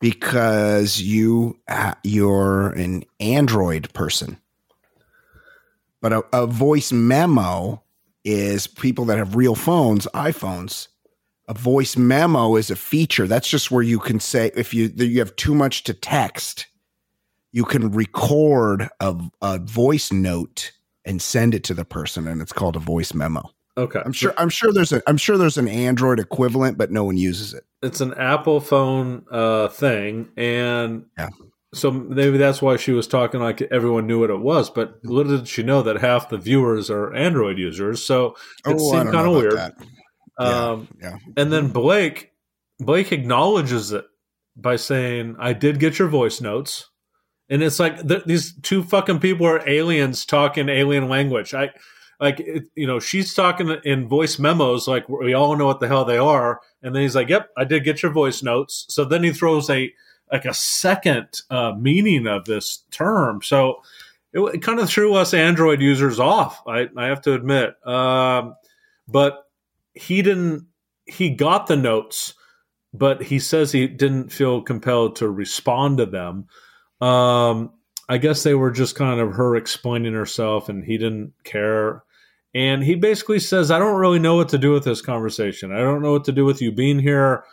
because 0.00 1.00
you 1.00 1.58
uh, 1.68 1.94
you're 2.02 2.70
an 2.70 3.04
android 3.18 3.92
person 3.92 4.38
but 6.00 6.12
a, 6.12 6.24
a 6.32 6.46
voice 6.46 6.90
memo 6.92 7.82
is 8.24 8.66
people 8.66 9.04
that 9.06 9.18
have 9.18 9.36
real 9.36 9.54
phones 9.54 10.06
iphones 10.14 10.88
a 11.50 11.54
voice 11.54 11.96
memo 11.96 12.54
is 12.54 12.70
a 12.70 12.76
feature 12.76 13.26
that's 13.26 13.48
just 13.48 13.70
where 13.72 13.82
you 13.82 13.98
can 13.98 14.20
say 14.20 14.52
if 14.54 14.72
you 14.72 14.92
you 14.96 15.18
have 15.18 15.34
too 15.34 15.54
much 15.54 15.82
to 15.84 15.92
text 15.92 16.66
you 17.52 17.64
can 17.64 17.90
record 17.90 18.88
a, 19.00 19.16
a 19.42 19.58
voice 19.58 20.12
note 20.12 20.70
and 21.04 21.20
send 21.20 21.52
it 21.52 21.64
to 21.64 21.74
the 21.74 21.84
person 21.84 22.28
and 22.28 22.40
it's 22.40 22.52
called 22.52 22.76
a 22.76 22.80
voice 22.80 23.12
memo 23.14 23.42
okay. 23.76 24.00
I'm 24.04 24.12
sure. 24.12 24.34
I'm 24.36 24.48
sure 24.50 24.72
there's 24.72 24.92
a. 24.92 25.00
I'm 25.06 25.16
sure 25.16 25.38
there's 25.38 25.56
an 25.56 25.68
Android 25.68 26.20
equivalent, 26.20 26.76
but 26.76 26.90
no 26.90 27.04
one 27.04 27.16
uses 27.16 27.54
it. 27.54 27.64
it's 27.82 28.00
an 28.00 28.12
Apple 28.14 28.60
phone 28.60 29.24
uh, 29.30 29.68
thing, 29.68 30.28
and 30.36 31.06
Yeah. 31.16 31.30
so 31.72 31.90
maybe 31.90 32.36
that's 32.36 32.60
why 32.60 32.76
she 32.76 32.92
was 32.92 33.06
talking 33.06 33.40
like 33.40 33.62
everyone 33.62 34.06
knew 34.06 34.20
what 34.20 34.30
it 34.30 34.40
was. 34.40 34.68
But 34.70 34.98
little 35.04 35.38
did 35.38 35.48
she 35.48 35.62
know 35.62 35.82
that 35.82 35.96
half 36.00 36.28
the 36.28 36.36
viewers 36.36 36.90
are 36.90 37.14
Android 37.14 37.58
users, 37.58 38.04
so 38.04 38.36
it 38.66 38.78
seemed 38.78 39.12
kind 39.12 39.26
of 39.28 39.34
weird. 39.34 39.54
Oh, 39.54 39.56
Yeah, 39.56 39.70
Um, 40.40 40.88
yeah. 41.00 41.18
and 41.36 41.52
then 41.52 41.68
Blake, 41.68 42.32
Blake 42.78 43.12
acknowledges 43.12 43.92
it 43.92 44.06
by 44.56 44.76
saying, 44.76 45.36
"I 45.38 45.52
did 45.52 45.80
get 45.80 45.98
your 45.98 46.08
voice 46.08 46.40
notes," 46.40 46.88
and 47.48 47.62
it's 47.62 47.78
like 47.78 48.06
th- 48.06 48.24
these 48.24 48.54
two 48.60 48.82
fucking 48.82 49.20
people 49.20 49.46
are 49.46 49.68
aliens 49.68 50.24
talking 50.24 50.68
alien 50.68 51.08
language. 51.08 51.54
I 51.54 51.70
like, 52.20 52.40
it, 52.40 52.64
you 52.74 52.86
know, 52.86 53.00
she's 53.00 53.34
talking 53.34 53.70
in 53.84 54.06
voice 54.08 54.38
memos, 54.38 54.86
like 54.86 55.08
we 55.08 55.32
all 55.34 55.56
know 55.56 55.66
what 55.66 55.80
the 55.80 55.88
hell 55.88 56.04
they 56.04 56.18
are, 56.18 56.60
and 56.82 56.94
then 56.94 57.02
he's 57.02 57.16
like, 57.16 57.28
"Yep, 57.28 57.50
I 57.56 57.64
did 57.64 57.84
get 57.84 58.02
your 58.02 58.12
voice 58.12 58.42
notes." 58.42 58.86
So 58.88 59.04
then 59.04 59.22
he 59.22 59.32
throws 59.32 59.70
a 59.70 59.92
like 60.30 60.44
a 60.44 60.54
second 60.54 61.40
uh, 61.50 61.72
meaning 61.78 62.26
of 62.26 62.44
this 62.44 62.84
term. 62.90 63.42
So 63.42 63.82
it, 64.32 64.40
it 64.40 64.62
kind 64.62 64.78
of 64.78 64.88
threw 64.88 65.14
us 65.14 65.34
Android 65.34 65.80
users 65.80 66.20
off. 66.20 66.62
I, 66.66 66.88
I 66.96 67.06
have 67.06 67.22
to 67.22 67.34
admit, 67.34 67.74
um, 67.86 68.54
but 69.08 69.44
he 69.94 70.22
didn't. 70.22 70.66
He 71.06 71.30
got 71.30 71.66
the 71.66 71.76
notes, 71.76 72.34
but 72.92 73.22
he 73.22 73.38
says 73.38 73.72
he 73.72 73.86
didn't 73.86 74.30
feel 74.30 74.62
compelled 74.62 75.16
to 75.16 75.28
respond 75.28 75.98
to 75.98 76.06
them. 76.06 76.46
Um, 77.00 77.72
I 78.08 78.18
guess 78.18 78.42
they 78.42 78.54
were 78.54 78.70
just 78.70 78.96
kind 78.96 79.20
of 79.20 79.32
her 79.34 79.56
explaining 79.56 80.14
herself, 80.14 80.68
and 80.68 80.84
he 80.84 80.98
didn't 80.98 81.32
care. 81.44 82.02
And 82.54 82.82
he 82.82 82.94
basically 82.96 83.38
says, 83.38 83.70
"I 83.70 83.78
don't 83.78 83.98
really 83.98 84.18
know 84.18 84.34
what 84.36 84.48
to 84.50 84.58
do 84.58 84.72
with 84.72 84.84
this 84.84 85.00
conversation. 85.02 85.72
I 85.72 85.78
don't 85.78 86.02
know 86.02 86.12
what 86.12 86.24
to 86.24 86.32
do 86.32 86.44
with 86.44 86.60
you 86.60 86.72
being 86.72 86.98
here. 86.98 87.44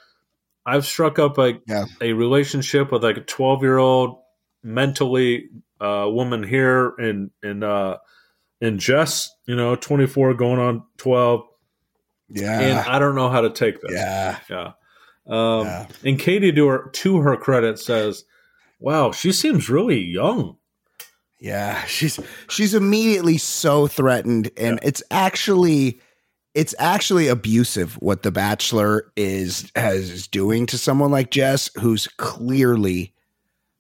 I've 0.66 0.86
struck 0.86 1.18
up 1.20 1.38
like 1.38 1.62
Yeah. 1.68 1.86
a 2.02 2.14
relationship 2.14 2.92
with 2.92 3.04
like 3.04 3.18
a 3.18 3.22
twelve 3.22 3.62
year 3.64 3.78
old 3.78 4.18
mentally 4.64 5.50
uh, 5.80 6.08
woman 6.10 6.44
here 6.44 6.94
in 7.00 7.30
in 7.44 7.64
uh, 7.64 7.98
in 8.60 8.80
Jess, 8.80 9.30
you 9.46 9.56
know, 9.56 9.76
twenty 9.76 10.08
four 10.08 10.34
going 10.34 10.60
on 10.60 10.84
twelve, 12.36 12.62
and 12.62 12.80
I 12.80 13.00
don't 13.00 13.16
know 13.16 13.30
how 13.30 13.42
to 13.42 13.50
take 13.50 13.82
this. 13.82 13.92
Yeah. 13.94 14.40
Yeah. 14.50 14.72
Um, 15.28 15.66
Yeah. 15.66 15.88
And 16.04 16.20
Katie, 16.20 16.52
to 16.52 16.68
her, 16.68 16.90
to 16.90 17.18
her 17.22 17.38
credit, 17.38 17.80
says, 17.80 18.24
"Wow, 18.80 19.12
she 19.12 19.32
seems 19.32 19.70
really 19.70 20.00
young." 20.00 20.58
Yeah, 21.40 21.84
she's 21.86 22.20
she's 22.50 22.74
immediately 22.74 23.38
so 23.38 23.88
threatened, 23.88 24.50
and 24.58 24.80
it's 24.82 25.04
actually 25.12 26.00
it's 26.56 26.74
actually 26.80 27.28
abusive 27.28 27.94
what 27.96 28.24
the 28.24 28.32
Bachelor 28.32 29.12
is 29.16 29.72
has 29.76 30.10
is 30.10 30.28
doing 30.28 30.66
to 30.68 30.78
someone 30.78 31.12
like 31.12 31.30
Jess, 31.30 31.70
who's 31.80 32.08
clearly 32.08 33.14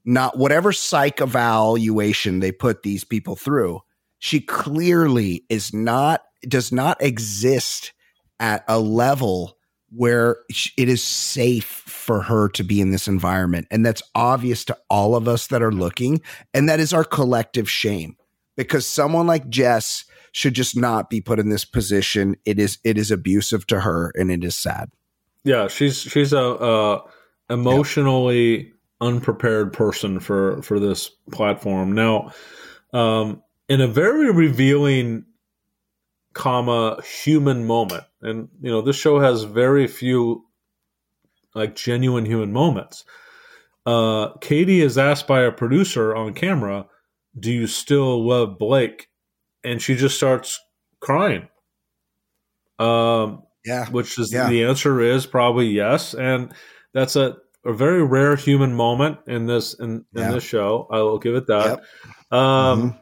not 0.05 0.37
whatever 0.37 0.71
psych 0.71 1.19
evaluation 1.19 2.39
they 2.39 2.51
put 2.51 2.83
these 2.83 3.03
people 3.03 3.35
through. 3.35 3.81
She 4.19 4.39
clearly 4.39 5.43
is 5.49 5.73
not 5.73 6.23
does 6.47 6.71
not 6.71 7.01
exist 7.01 7.93
at 8.39 8.63
a 8.67 8.79
level 8.79 9.57
where 9.89 10.37
it 10.77 10.89
is 10.89 11.01
safe 11.01 11.65
for 11.65 12.21
her 12.21 12.49
to 12.49 12.63
be 12.63 12.81
in 12.81 12.91
this 12.91 13.07
environment. 13.07 13.67
And 13.71 13.85
that's 13.85 14.03
obvious 14.15 14.65
to 14.65 14.77
all 14.89 15.15
of 15.15 15.27
us 15.27 15.47
that 15.47 15.61
are 15.61 15.71
looking. 15.71 16.21
And 16.53 16.67
that 16.67 16.79
is 16.79 16.93
our 16.93 17.05
collective 17.05 17.69
shame 17.69 18.17
because 18.57 18.85
someone 18.85 19.27
like 19.27 19.47
Jess 19.49 20.03
should 20.33 20.53
just 20.53 20.75
not 20.75 21.09
be 21.09 21.21
put 21.21 21.39
in 21.39 21.49
this 21.49 21.63
position. 21.63 22.35
It 22.45 22.59
is, 22.59 22.79
it 22.83 22.97
is 22.97 23.11
abusive 23.11 23.65
to 23.67 23.79
her 23.79 24.11
and 24.15 24.29
it 24.29 24.43
is 24.43 24.55
sad. 24.55 24.91
Yeah, 25.47 25.69
she's 25.69 26.01
she's 26.01 26.33
a, 26.33 26.37
a 26.37 27.03
emotionally 27.49 28.73
unprepared 28.99 29.71
person 29.71 30.19
for 30.19 30.61
for 30.61 30.77
this 30.77 31.09
platform. 31.31 31.93
Now, 31.93 32.33
um, 32.91 33.41
in 33.69 33.79
a 33.79 33.87
very 33.87 34.29
revealing, 34.29 35.23
comma 36.37 37.01
human 37.03 37.65
moment, 37.65 38.03
and 38.21 38.47
you 38.61 38.69
know 38.69 38.81
this 38.81 38.95
show 38.95 39.19
has 39.19 39.43
very 39.43 39.87
few 39.87 40.45
like 41.55 41.75
genuine 41.75 42.25
human 42.25 42.53
moments. 42.53 43.03
Uh, 43.85 44.33
Katie 44.41 44.81
is 44.81 44.97
asked 44.97 45.27
by 45.27 45.41
a 45.41 45.51
producer 45.51 46.15
on 46.15 46.33
camera, 46.33 46.85
"Do 47.39 47.51
you 47.51 47.65
still 47.67 48.25
love 48.27 48.57
Blake?" 48.59 49.09
And 49.63 49.81
she 49.81 49.95
just 49.95 50.15
starts 50.15 50.59
crying. 50.99 51.47
Um, 52.79 53.43
Yeah. 53.65 53.89
which 53.89 54.17
is 54.19 54.31
Yeah. 54.31 54.47
the 54.49 54.63
answer 54.63 55.01
is 55.01 55.25
probably 55.25 55.65
yes 55.65 56.13
and 56.13 56.53
that's 56.93 57.15
a, 57.15 57.35
a 57.65 57.73
very 57.73 58.03
rare 58.03 58.35
human 58.35 58.73
moment 58.75 59.17
in 59.27 59.45
this 59.47 59.73
in, 59.73 60.05
in 60.15 60.21
Yeah. 60.21 60.31
this 60.31 60.43
show 60.43 60.87
i 60.91 60.99
will 61.01 61.17
give 61.17 61.35
it 61.35 61.47
that 61.47 61.65
Yep. 62.31 62.39
um 62.39 62.91
Mhm. 62.91 62.99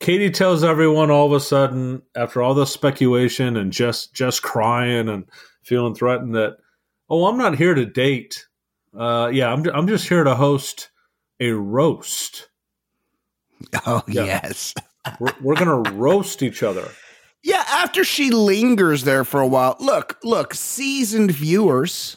Katie 0.00 0.30
tells 0.30 0.62
everyone 0.64 1.10
all 1.10 1.26
of 1.26 1.32
a 1.32 1.40
sudden 1.40 2.02
after 2.16 2.42
all 2.42 2.54
the 2.54 2.66
speculation 2.66 3.56
and 3.56 3.72
just 3.72 4.14
just 4.14 4.42
crying 4.42 5.08
and 5.08 5.24
feeling 5.62 5.94
threatened 5.94 6.34
that 6.34 6.56
oh 7.10 7.26
i'm 7.26 7.38
not 7.38 7.56
here 7.56 7.74
to 7.74 7.84
date 7.84 8.46
uh 8.98 9.28
yeah 9.32 9.52
i'm, 9.52 9.64
I'm 9.74 9.86
just 9.88 10.08
here 10.08 10.24
to 10.24 10.34
host 10.34 10.90
a 11.40 11.50
roast 11.50 12.48
Oh, 13.86 14.02
Yeah. 14.06 14.24
yes. 14.24 14.74
we're, 15.18 15.32
we're 15.40 15.56
gonna 15.56 15.90
roast 15.92 16.42
each 16.42 16.62
other 16.62 16.88
Yeah, 17.42 17.64
after 17.68 18.04
she 18.04 18.30
lingers 18.30 19.02
there 19.04 19.24
for 19.24 19.40
a 19.40 19.46
while. 19.48 19.76
Look, 19.80 20.18
look, 20.22 20.54
seasoned 20.54 21.32
viewers 21.32 22.16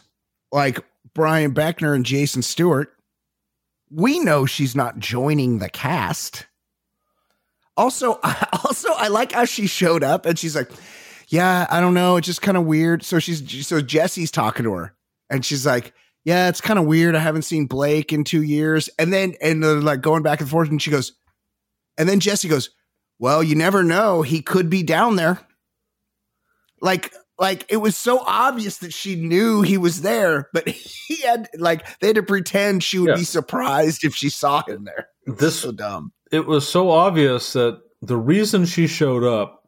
like 0.51 0.79
Brian 1.13 1.53
Beckner 1.53 1.95
and 1.95 2.05
Jason 2.05 2.41
Stewart, 2.41 2.93
we 3.89 4.19
know 4.19 4.45
she's 4.45 4.75
not 4.75 4.99
joining 4.99 5.59
the 5.59 5.69
cast. 5.69 6.45
Also, 7.81 8.19
also 8.63 8.89
I 8.95 9.07
like 9.07 9.31
how 9.31 9.45
she 9.45 9.67
showed 9.67 10.03
up 10.03 10.25
and 10.25 10.37
she's 10.37 10.55
like, 10.55 10.69
"Yeah, 11.27 11.65
I 11.69 11.79
don't 11.81 11.93
know, 11.93 12.17
it's 12.17 12.27
just 12.27 12.41
kind 12.41 12.57
of 12.57 12.65
weird." 12.65 13.03
So 13.03 13.19
she's 13.19 13.65
so 13.67 13.81
Jesse's 13.81 14.31
talking 14.31 14.63
to 14.63 14.73
her 14.73 14.93
and 15.29 15.43
she's 15.45 15.65
like, 15.65 15.93
"Yeah, 16.23 16.47
it's 16.49 16.61
kind 16.61 16.77
of 16.79 16.85
weird. 16.85 17.15
I 17.15 17.19
haven't 17.19 17.41
seen 17.43 17.65
Blake 17.65 18.13
in 18.13 18.23
2 18.23 18.43
years." 18.43 18.89
And 18.99 19.11
then 19.11 19.35
and 19.41 19.63
they're 19.63 19.81
like 19.81 20.01
going 20.01 20.23
back 20.23 20.41
and 20.41 20.49
forth 20.49 20.69
and 20.69 20.81
she 20.81 20.91
goes, 20.91 21.13
and 21.97 22.07
then 22.07 22.19
Jesse 22.19 22.47
goes, 22.47 22.69
well, 23.19 23.43
you 23.43 23.55
never 23.55 23.83
know. 23.83 24.21
He 24.23 24.41
could 24.41 24.69
be 24.69 24.81
down 24.83 25.15
there. 25.15 25.39
Like, 26.81 27.13
like 27.37 27.65
it 27.69 27.77
was 27.77 27.95
so 27.95 28.19
obvious 28.25 28.77
that 28.79 28.93
she 28.93 29.15
knew 29.15 29.61
he 29.61 29.77
was 29.77 30.01
there, 30.01 30.49
but 30.53 30.67
he 31.07 31.17
had 31.21 31.47
like 31.57 31.85
they 31.99 32.07
had 32.07 32.15
to 32.15 32.23
pretend 32.23 32.83
she 32.83 32.97
would 32.99 33.09
Yeah. 33.09 33.15
be 33.15 33.23
surprised 33.23 34.03
if 34.03 34.15
she 34.15 34.29
saw 34.29 34.63
him 34.67 34.85
there. 34.85 35.07
this 35.27 35.59
So 35.59 35.71
dumb. 35.71 36.11
It 36.31 36.45
was 36.47 36.67
so 36.67 36.89
obvious 36.89 37.53
that 37.53 37.81
the 38.01 38.17
reason 38.17 38.65
she 38.65 38.87
showed 38.87 39.23
up 39.23 39.67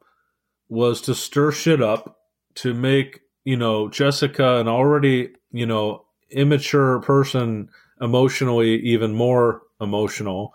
was 0.70 1.02
to 1.02 1.14
stir 1.16 1.52
shit 1.52 1.82
up 1.82 2.18
to 2.56 2.74
make 2.74 3.22
you 3.46 3.58
know 3.58 3.90
Jessica 3.90 4.58
an 4.60 4.68
already 4.68 5.30
you 5.52 5.66
know 5.66 6.06
immature 6.32 7.00
person 7.02 7.70
emotionally 8.02 8.76
even 8.82 9.14
more 9.14 9.62
emotional. 9.80 10.54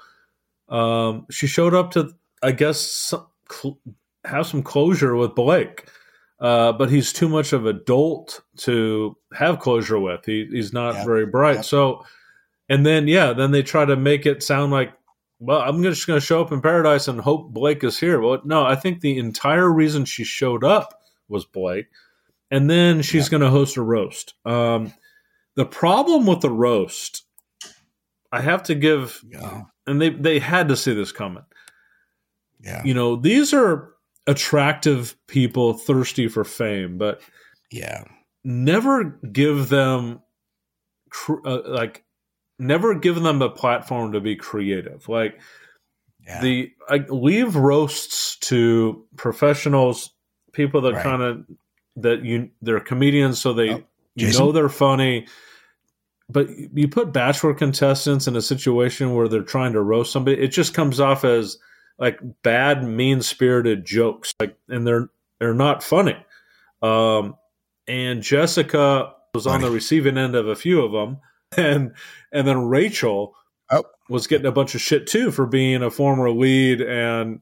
Um, 0.68 1.26
she 1.30 1.46
showed 1.46 1.74
up 1.74 1.92
to 1.92 2.10
I 2.42 2.52
guess 2.52 2.80
some, 2.80 3.26
cl- 3.50 3.78
have 4.24 4.46
some 4.46 4.62
closure 4.62 5.14
with 5.16 5.34
Blake. 5.34 5.88
Uh, 6.40 6.70
but 6.72 6.88
he's 6.88 7.12
too 7.12 7.28
much 7.28 7.52
of 7.52 7.66
a 7.66 7.72
dolt 7.72 8.42
to 8.58 9.16
have 9.34 9.58
closure 9.58 9.98
with. 9.98 10.24
He, 10.24 10.46
he's 10.48 10.72
not 10.72 10.94
Yeah. 10.94 11.04
very 11.04 11.26
bright. 11.26 11.56
Yeah. 11.56 11.60
So, 11.62 12.04
and 12.68 12.86
then 12.86 13.08
yeah, 13.08 13.32
then 13.32 13.50
they 13.50 13.64
try 13.64 13.84
to 13.84 13.96
make 13.96 14.24
it 14.24 14.44
sound 14.44 14.70
like 14.70 14.92
well, 15.40 15.60
I'm 15.60 15.82
just 15.82 16.06
going 16.06 16.18
to 16.20 16.24
show 16.24 16.40
up 16.40 16.52
in 16.52 16.60
paradise 16.60 17.08
and 17.08 17.20
hope 17.20 17.52
Blake 17.52 17.84
is 17.84 17.98
here. 17.98 18.20
Well, 18.20 18.40
no, 18.44 18.64
I 18.64 18.74
think 18.74 19.00
the 19.00 19.18
entire 19.18 19.70
reason 19.70 20.04
she 20.04 20.24
showed 20.24 20.64
up 20.64 21.00
was 21.28 21.44
Blake. 21.44 21.86
And 22.50 22.68
then 22.68 23.02
she's 23.02 23.28
going 23.28 23.42
to 23.42 23.50
host 23.50 23.76
a 23.76 23.82
roast. 23.82 24.34
Um, 24.44 24.92
the 25.54 25.66
problem 25.66 26.26
with 26.26 26.40
the 26.40 26.50
roast, 26.50 27.24
I 28.32 28.40
have 28.40 28.62
to 28.64 28.74
give, 28.74 29.20
Yeah. 29.28 29.64
and 29.86 30.00
they, 30.00 30.10
they 30.10 30.38
had 30.38 30.68
to 30.68 30.76
see 30.76 30.94
this 30.94 31.12
coming. 31.12 31.44
Yeah. 32.60 32.82
You 32.84 32.94
know, 32.94 33.16
these 33.16 33.52
are 33.52 33.92
attractive 34.26 35.16
people 35.26 35.74
thirsty 35.74 36.26
for 36.28 36.44
fame, 36.44 36.98
but 36.98 37.20
Yeah. 37.70 38.04
never 38.44 39.04
give 39.30 39.68
them 39.68 40.20
cr- 41.10 41.46
uh, 41.46 41.60
like 41.66 42.04
never 42.58 42.94
give 42.94 43.20
them 43.22 43.40
a 43.42 43.48
platform 43.50 44.12
to 44.12 44.20
be 44.20 44.36
creative. 44.36 45.08
Like 45.08 45.40
Yeah. 46.26 46.40
the 46.42 46.72
I 46.88 46.98
leave 47.08 47.56
roasts 47.56 48.36
to 48.48 49.04
professionals 49.16 50.10
people 50.52 50.80
that 50.82 50.94
Right. 50.94 51.02
kind 51.02 51.22
of 51.22 51.44
that 51.96 52.24
you 52.24 52.50
they're 52.62 52.80
comedians 52.80 53.40
so 53.40 53.52
they 53.52 53.70
Oh, 53.70 53.82
you 54.16 54.32
know 54.32 54.52
they're 54.52 54.68
funny. 54.68 55.26
But 56.30 56.48
you 56.74 56.88
put 56.88 57.12
bachelor 57.12 57.54
contestants 57.54 58.26
in 58.26 58.36
a 58.36 58.42
situation 58.42 59.14
where 59.14 59.28
they're 59.28 59.42
trying 59.42 59.72
to 59.72 59.80
roast 59.80 60.12
somebody 60.12 60.38
it 60.38 60.48
just 60.48 60.74
comes 60.74 61.00
off 61.00 61.24
as 61.24 61.56
like 61.98 62.20
bad 62.42 62.84
mean 62.84 63.22
spirited 63.22 63.84
jokes 63.84 64.34
like 64.40 64.56
and 64.68 64.86
they're 64.86 65.08
they're 65.38 65.54
not 65.54 65.82
funny. 65.82 66.16
Um 66.82 67.36
and 67.86 68.22
jessica 68.22 69.14
was 69.34 69.46
on 69.46 69.60
the 69.62 69.70
receiving 69.70 70.18
end 70.18 70.34
of 70.34 70.46
a 70.48 70.56
few 70.56 70.82
of 70.82 70.92
them 70.92 71.18
and 71.56 71.92
and 72.32 72.46
then 72.46 72.62
rachel 72.66 73.34
Oh. 73.70 73.84
was 74.08 74.26
getting 74.26 74.46
a 74.46 74.52
bunch 74.52 74.74
of 74.74 74.80
shit 74.80 75.06
too 75.06 75.30
for 75.30 75.46
being 75.46 75.82
a 75.82 75.90
former 75.90 76.30
lead 76.30 76.80
and 76.80 77.40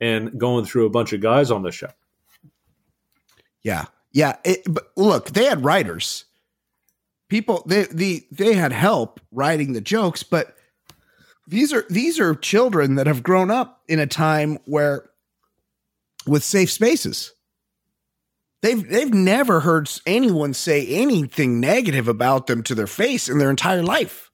and 0.00 0.38
going 0.38 0.64
through 0.64 0.86
a 0.86 0.90
bunch 0.90 1.12
of 1.12 1.20
guys 1.20 1.50
on 1.50 1.62
the 1.62 1.70
show 1.72 1.90
Yeah. 3.62 3.84
Yeah. 4.12 4.36
It, 4.44 4.62
but 4.68 4.90
look, 4.96 5.30
they 5.30 5.44
had 5.44 5.64
writers. 5.64 6.24
People 7.28 7.62
they 7.66 7.84
the 7.92 8.26
they 8.32 8.54
had 8.54 8.72
help 8.72 9.20
writing 9.30 9.72
the 9.72 9.80
jokes, 9.80 10.22
but 10.22 10.56
these 11.46 11.72
are 11.72 11.84
these 11.90 12.18
are 12.18 12.34
children 12.34 12.94
that 12.94 13.06
have 13.06 13.22
grown 13.22 13.50
up 13.50 13.82
in 13.86 13.98
a 13.98 14.06
time 14.06 14.58
where 14.64 15.10
with 16.26 16.42
safe 16.42 16.70
spaces. 16.70 17.32
They've 18.60 18.88
they've 18.88 19.12
never 19.12 19.60
heard 19.60 19.90
anyone 20.06 20.54
say 20.54 20.86
anything 20.86 21.60
negative 21.60 22.08
about 22.08 22.46
them 22.46 22.62
to 22.64 22.74
their 22.74 22.86
face 22.86 23.28
in 23.28 23.38
their 23.38 23.50
entire 23.50 23.82
life. 23.82 24.30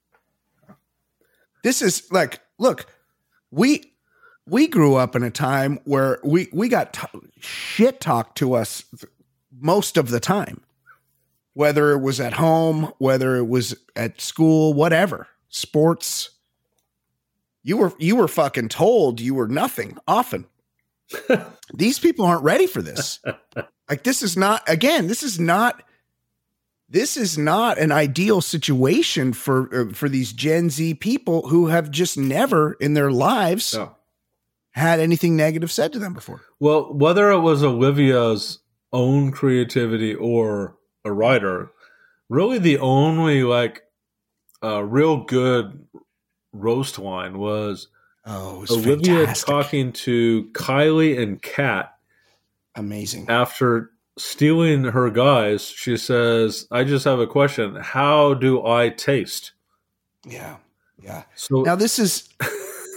This 1.63 1.81
is 1.81 2.11
like, 2.11 2.39
look, 2.57 2.87
we 3.51 3.93
we 4.47 4.67
grew 4.67 4.95
up 4.95 5.15
in 5.15 5.23
a 5.23 5.31
time 5.31 5.79
where 5.85 6.19
we 6.23 6.47
we 6.51 6.69
got 6.69 6.93
t- 6.93 7.07
shit 7.39 7.99
talked 7.99 8.37
to 8.39 8.53
us 8.53 8.83
most 9.59 9.97
of 9.97 10.09
the 10.09 10.19
time 10.19 10.61
whether 11.53 11.91
it 11.91 11.99
was 11.99 12.19
at 12.19 12.33
home 12.33 12.91
whether 12.97 13.37
it 13.37 13.47
was 13.47 13.75
at 13.95 14.19
school 14.19 14.73
whatever 14.73 15.27
sports 15.49 16.31
you 17.65 17.77
were 17.77 17.91
you 17.97 18.15
were 18.15 18.27
fucking 18.27 18.69
told 18.69 19.19
you 19.19 19.33
were 19.33 19.47
nothing 19.47 19.97
often. 20.07 20.45
These 21.73 21.97
people 21.97 22.23
aren't 22.23 22.43
ready 22.43 22.67
for 22.67 22.81
this. 22.81 23.19
Like 23.89 24.03
this 24.03 24.21
is 24.23 24.35
not 24.35 24.63
again, 24.67 25.07
this 25.07 25.23
is 25.23 25.39
not 25.39 25.83
this 26.89 27.17
is 27.17 27.37
not 27.37 27.77
an 27.77 27.91
ideal 27.91 28.41
situation 28.41 29.33
for 29.33 29.69
uh, 29.89 29.93
for 29.93 30.07
these 30.09 30.31
Gen 30.33 30.69
Z 30.69 30.95
people 30.95 31.47
who 31.49 31.67
have 31.67 31.89
just 31.91 32.17
never 32.17 32.73
in 32.79 32.93
their 32.93 33.11
lives 33.11 33.73
No. 33.73 33.95
had 34.71 34.99
anything 34.99 35.35
negative 35.35 35.71
said 35.71 35.93
to 35.93 35.99
them 35.99 36.13
before. 36.13 36.41
Well, 36.59 36.93
whether 36.93 37.31
it 37.31 37.39
was 37.39 37.63
Olivia's 37.63 38.59
own 38.93 39.31
creativity 39.31 40.13
or 40.15 40.77
a 41.03 41.11
writer, 41.11 41.71
really 42.29 42.59
the 42.59 42.77
only 42.79 43.43
like 43.43 43.83
uh, 44.63 44.83
real 44.83 45.23
good 45.25 45.85
roast 46.53 46.97
line 46.99 47.37
was 47.37 47.87
Oh, 48.27 48.61
was 48.61 48.71
Olivia 48.71 49.17
fantastic. 49.17 49.45
talking 49.47 49.91
to 49.91 50.49
Kylie 50.53 51.19
and 51.21 51.39
Kat 51.41 51.94
amazing. 52.75 53.25
after 53.29 53.91
stealing 54.17 54.85
her 54.85 55.09
guys. 55.09 55.65
She 55.67 55.97
says, 55.97 56.67
"I 56.71 56.83
just 56.83 57.05
have 57.05 57.19
a 57.19 57.27
question. 57.27 57.75
How 57.75 58.33
do 58.33 58.65
I 58.65 58.89
taste?" 58.89 59.51
Yeah. 60.25 60.57
Yeah. 61.01 61.23
So 61.35 61.61
Now 61.61 61.75
this 61.75 61.99
is, 61.99 62.29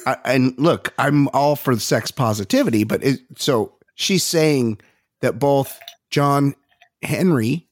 I, 0.06 0.16
and 0.24 0.54
look, 0.58 0.94
I'm 0.98 1.28
all 1.28 1.56
for 1.56 1.74
the 1.74 1.80
sex 1.80 2.10
positivity, 2.10 2.84
but 2.84 3.04
it, 3.04 3.20
so 3.36 3.74
she's 3.94 4.24
saying 4.24 4.80
that 5.20 5.38
both 5.38 5.78
John 6.10 6.54
Henry 7.02 7.68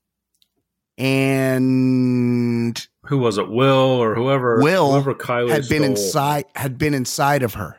and 0.98 2.86
who 3.04 3.18
was 3.18 3.38
it? 3.38 3.48
Will 3.48 4.02
or 4.02 4.14
whoever? 4.14 4.62
Will 4.62 4.92
whoever 4.92 5.14
Kylie 5.14 5.50
had 5.50 5.68
been 5.68 5.82
stole. 5.82 5.90
inside 5.90 6.44
had 6.54 6.78
been 6.78 6.94
inside 6.94 7.42
of 7.42 7.54
her. 7.54 7.76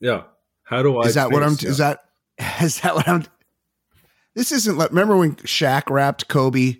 Yeah. 0.00 0.22
How 0.64 0.82
do 0.82 0.98
I? 0.98 1.06
Is 1.06 1.14
that 1.14 1.30
what 1.30 1.42
I'm? 1.42 1.50
taste? 1.56 1.64
Is 1.64 1.78
that 1.78 2.04
is 2.62 2.80
that 2.80 2.94
what 2.94 3.08
I'm? 3.08 3.24
This 4.40 4.52
isn't 4.52 4.78
like. 4.78 4.88
Remember 4.88 5.18
when 5.18 5.34
Shaq 5.36 5.90
rapped 5.90 6.28
Kobe? 6.28 6.76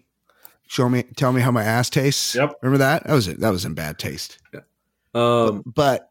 Show 0.66 0.88
me, 0.88 1.02
tell 1.02 1.30
me 1.30 1.42
how 1.42 1.50
my 1.50 1.62
ass 1.62 1.90
tastes. 1.90 2.34
Yep. 2.34 2.54
Remember 2.62 2.78
that? 2.78 3.06
That 3.06 3.12
was 3.12 3.28
it. 3.28 3.40
That 3.40 3.50
was 3.50 3.66
in 3.66 3.74
bad 3.74 3.98
taste. 3.98 4.38
Um, 5.12 5.62
but 5.66 6.10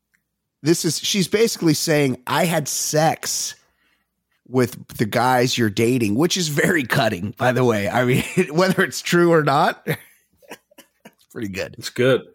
this 0.62 0.86
is 0.86 1.00
she's 1.00 1.28
basically 1.28 1.74
saying 1.74 2.22
I 2.28 2.46
had 2.46 2.68
sex 2.68 3.56
with 4.48 4.90
the 4.90 5.08
guys 5.08 5.58
you're 5.58 5.72
dating, 5.72 6.14
which 6.14 6.38
is 6.38 6.50
very 6.50 6.84
cutting, 6.84 7.34
by 7.36 7.52
the 7.52 7.64
way. 7.64 7.90
I 7.90 8.06
mean, 8.06 8.24
whether 8.52 8.84
it's 8.84 9.02
true 9.02 9.34
or 9.34 9.42
not, 9.42 9.82
it's 9.88 11.26
pretty 11.32 11.50
good. 11.50 11.74
it's 11.80 11.90
good. 11.90 12.28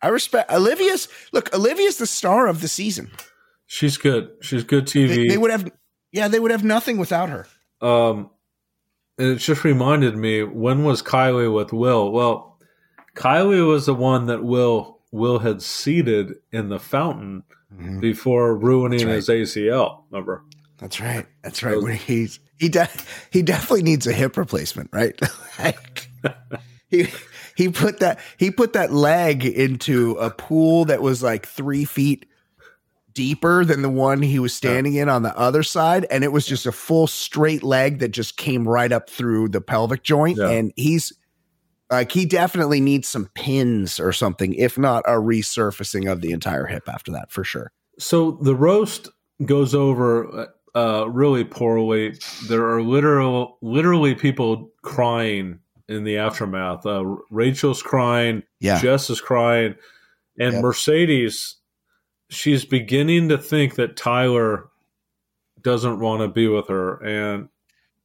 I 0.00 0.06
respect 0.06 0.52
Olivia's 0.52 1.08
look, 1.32 1.52
Olivia's 1.52 1.98
the 1.98 2.06
star 2.06 2.46
of 2.46 2.60
the 2.60 2.68
season. 2.68 3.10
She's 3.66 3.96
good. 3.96 4.30
She's 4.42 4.62
good 4.62 4.86
TV. 4.86 5.08
They, 5.08 5.26
they 5.26 5.38
would 5.38 5.50
have 5.50 5.68
yeah, 6.12 6.28
they 6.28 6.38
would 6.38 6.52
have 6.52 6.62
nothing 6.62 6.98
without 6.98 7.30
her. 7.30 7.48
Um, 7.80 8.30
and 9.18 9.28
it 9.28 9.36
just 9.36 9.64
reminded 9.64 10.16
me 10.16 10.42
when 10.42 10.84
was 10.84 11.02
Kylie 11.02 11.52
with 11.52 11.72
Will? 11.72 12.10
Well, 12.10 12.58
Kylie 13.14 13.66
was 13.66 13.86
the 13.86 13.94
one 13.94 14.26
that 14.26 14.44
Will 14.44 15.00
Will 15.12 15.38
had 15.38 15.62
seated 15.62 16.34
in 16.50 16.68
the 16.68 16.80
fountain 16.80 17.44
mm-hmm. 17.72 18.00
before 18.00 18.56
ruining 18.56 19.06
That's 19.06 19.28
his 19.28 19.54
ACL. 19.54 20.02
Remember? 20.10 20.42
That's 20.78 21.00
right. 21.00 21.26
That's 21.42 21.62
right. 21.62 22.00
He's 22.00 22.40
he 22.58 22.68
de- 22.68 22.88
he 23.30 23.42
definitely 23.42 23.84
needs 23.84 24.06
a 24.06 24.12
hip 24.12 24.36
replacement, 24.36 24.90
right? 24.92 25.18
like, 25.58 26.10
he 26.88 27.08
he 27.56 27.68
put 27.68 28.00
that 28.00 28.18
he 28.38 28.50
put 28.50 28.72
that 28.72 28.92
leg 28.92 29.44
into 29.44 30.12
a 30.12 30.30
pool 30.30 30.86
that 30.86 31.00
was 31.00 31.22
like 31.22 31.46
three 31.46 31.84
feet 31.84 32.26
deeper 33.14 33.64
than 33.64 33.82
the 33.82 33.90
one 33.90 34.22
he 34.22 34.38
was 34.38 34.52
standing 34.54 34.94
in 34.94 35.08
on 35.08 35.22
the 35.22 35.36
other 35.38 35.62
side, 35.62 36.06
and 36.10 36.24
it 36.24 36.32
was 36.32 36.46
just 36.46 36.66
a 36.66 36.72
full 36.72 37.06
straight 37.06 37.62
leg 37.62 38.00
that 38.00 38.08
just 38.08 38.36
came 38.36 38.66
right 38.66 38.92
up 38.92 39.08
through 39.08 39.48
the 39.48 39.60
pelvic 39.60 40.02
joint. 40.02 40.38
Yeah. 40.38 40.50
And 40.50 40.72
he's 40.76 41.12
like 41.90 42.12
he 42.12 42.26
definitely 42.26 42.80
needs 42.80 43.08
some 43.08 43.30
pins 43.34 44.00
or 44.00 44.12
something, 44.12 44.54
if 44.54 44.76
not 44.76 45.04
a 45.06 45.12
resurfacing 45.12 46.10
of 46.10 46.20
the 46.20 46.32
entire 46.32 46.66
hip 46.66 46.88
after 46.88 47.12
that, 47.12 47.30
for 47.30 47.44
sure. 47.44 47.72
So 47.98 48.32
the 48.42 48.54
roast 48.56 49.08
goes 49.44 49.74
over 49.74 50.48
uh, 50.74 51.08
really 51.08 51.44
poorly. 51.44 52.18
There 52.48 52.68
are 52.68 52.82
literal, 52.82 53.58
literally 53.62 54.14
people 54.14 54.70
crying 54.82 55.60
in 55.88 56.04
the 56.04 56.16
aftermath. 56.18 56.84
Uh, 56.86 57.04
Rachel's 57.30 57.82
crying. 57.82 58.42
Yeah. 58.58 58.80
Jess 58.80 59.10
is 59.10 59.20
crying, 59.20 59.76
and 60.38 60.54
Yep. 60.54 60.62
Mercedes, 60.62 61.56
she's 62.34 62.64
beginning 62.64 63.28
to 63.30 63.38
think 63.38 63.76
that 63.76 63.96
Tyler 63.96 64.68
doesn't 65.62 65.98
want 66.00 66.20
to 66.22 66.28
be 66.28 66.46
with 66.48 66.68
her, 66.68 66.96
and 67.02 67.48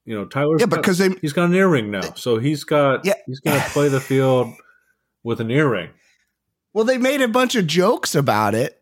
you 0.05 0.15
know 0.15 0.25
Tyler's 0.25 0.61
Yeah, 0.61 0.67
got- 0.67 0.77
because 0.77 0.97
they 0.97 1.09
he's 1.21 1.33
got 1.33 1.45
an 1.49 1.55
earring 1.55 1.91
now, 1.91 2.13
so 2.15 2.37
he's 2.37 2.63
got 2.63 3.05
Yeah. 3.05 3.13
he's 3.25 3.39
going 3.39 3.59
to 3.59 3.69
play 3.69 3.89
the 3.89 3.99
field 4.01 4.53
with 5.23 5.39
an 5.41 5.51
earring. 5.51 5.89
Well, 6.73 6.85
they 6.85 6.97
made 6.97 7.21
a 7.21 7.27
bunch 7.27 7.55
of 7.55 7.67
jokes 7.67 8.15
about 8.15 8.55
it 8.55 8.81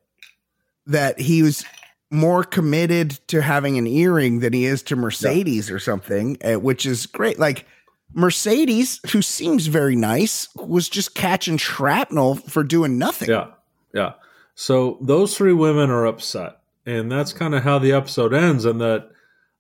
that 0.86 1.20
he 1.20 1.42
was 1.42 1.66
more 2.12 2.44
committed 2.44 3.12
to 3.28 3.42
having 3.42 3.78
an 3.78 3.88
earring 3.88 4.40
than 4.40 4.54
he 4.54 4.66
is 4.66 4.82
to 4.84 4.96
Mercedes 4.96 5.70
or 5.72 5.80
something, 5.80 6.38
uh, 6.44 6.54
which 6.60 6.86
is 6.86 7.06
great. 7.06 7.38
Like 7.40 7.66
Mercedes, 8.14 9.00
who 9.12 9.22
seems 9.22 9.68
very 9.68 9.96
nice, 9.96 10.48
was 10.56 10.88
just 10.88 11.16
catching 11.16 11.58
shrapnel 11.58 12.36
for 12.36 12.64
doing 12.64 12.98
nothing. 12.98 13.30
Yeah, 13.30 13.48
yeah. 13.94 14.14
So 14.60 14.98
those 15.02 15.38
three 15.38 15.54
women 15.54 15.92
are 15.92 16.08
upset, 16.08 16.58
and 16.84 17.12
that's 17.12 17.32
kind 17.32 17.54
of 17.54 17.62
how 17.62 17.78
the 17.78 17.92
episode 17.92 18.34
ends. 18.34 18.66
And 18.66 18.82
that, 18.82 19.08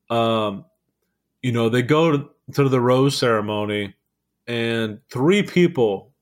um, 0.09 0.65
you 1.43 1.51
know, 1.51 1.69
they 1.69 1.83
go 1.83 2.17
to, 2.17 2.29
to 2.53 2.67
the 2.67 2.81
rose 2.81 3.15
ceremony, 3.15 3.93
and 4.47 4.99
three 5.11 5.43
people 5.43 6.13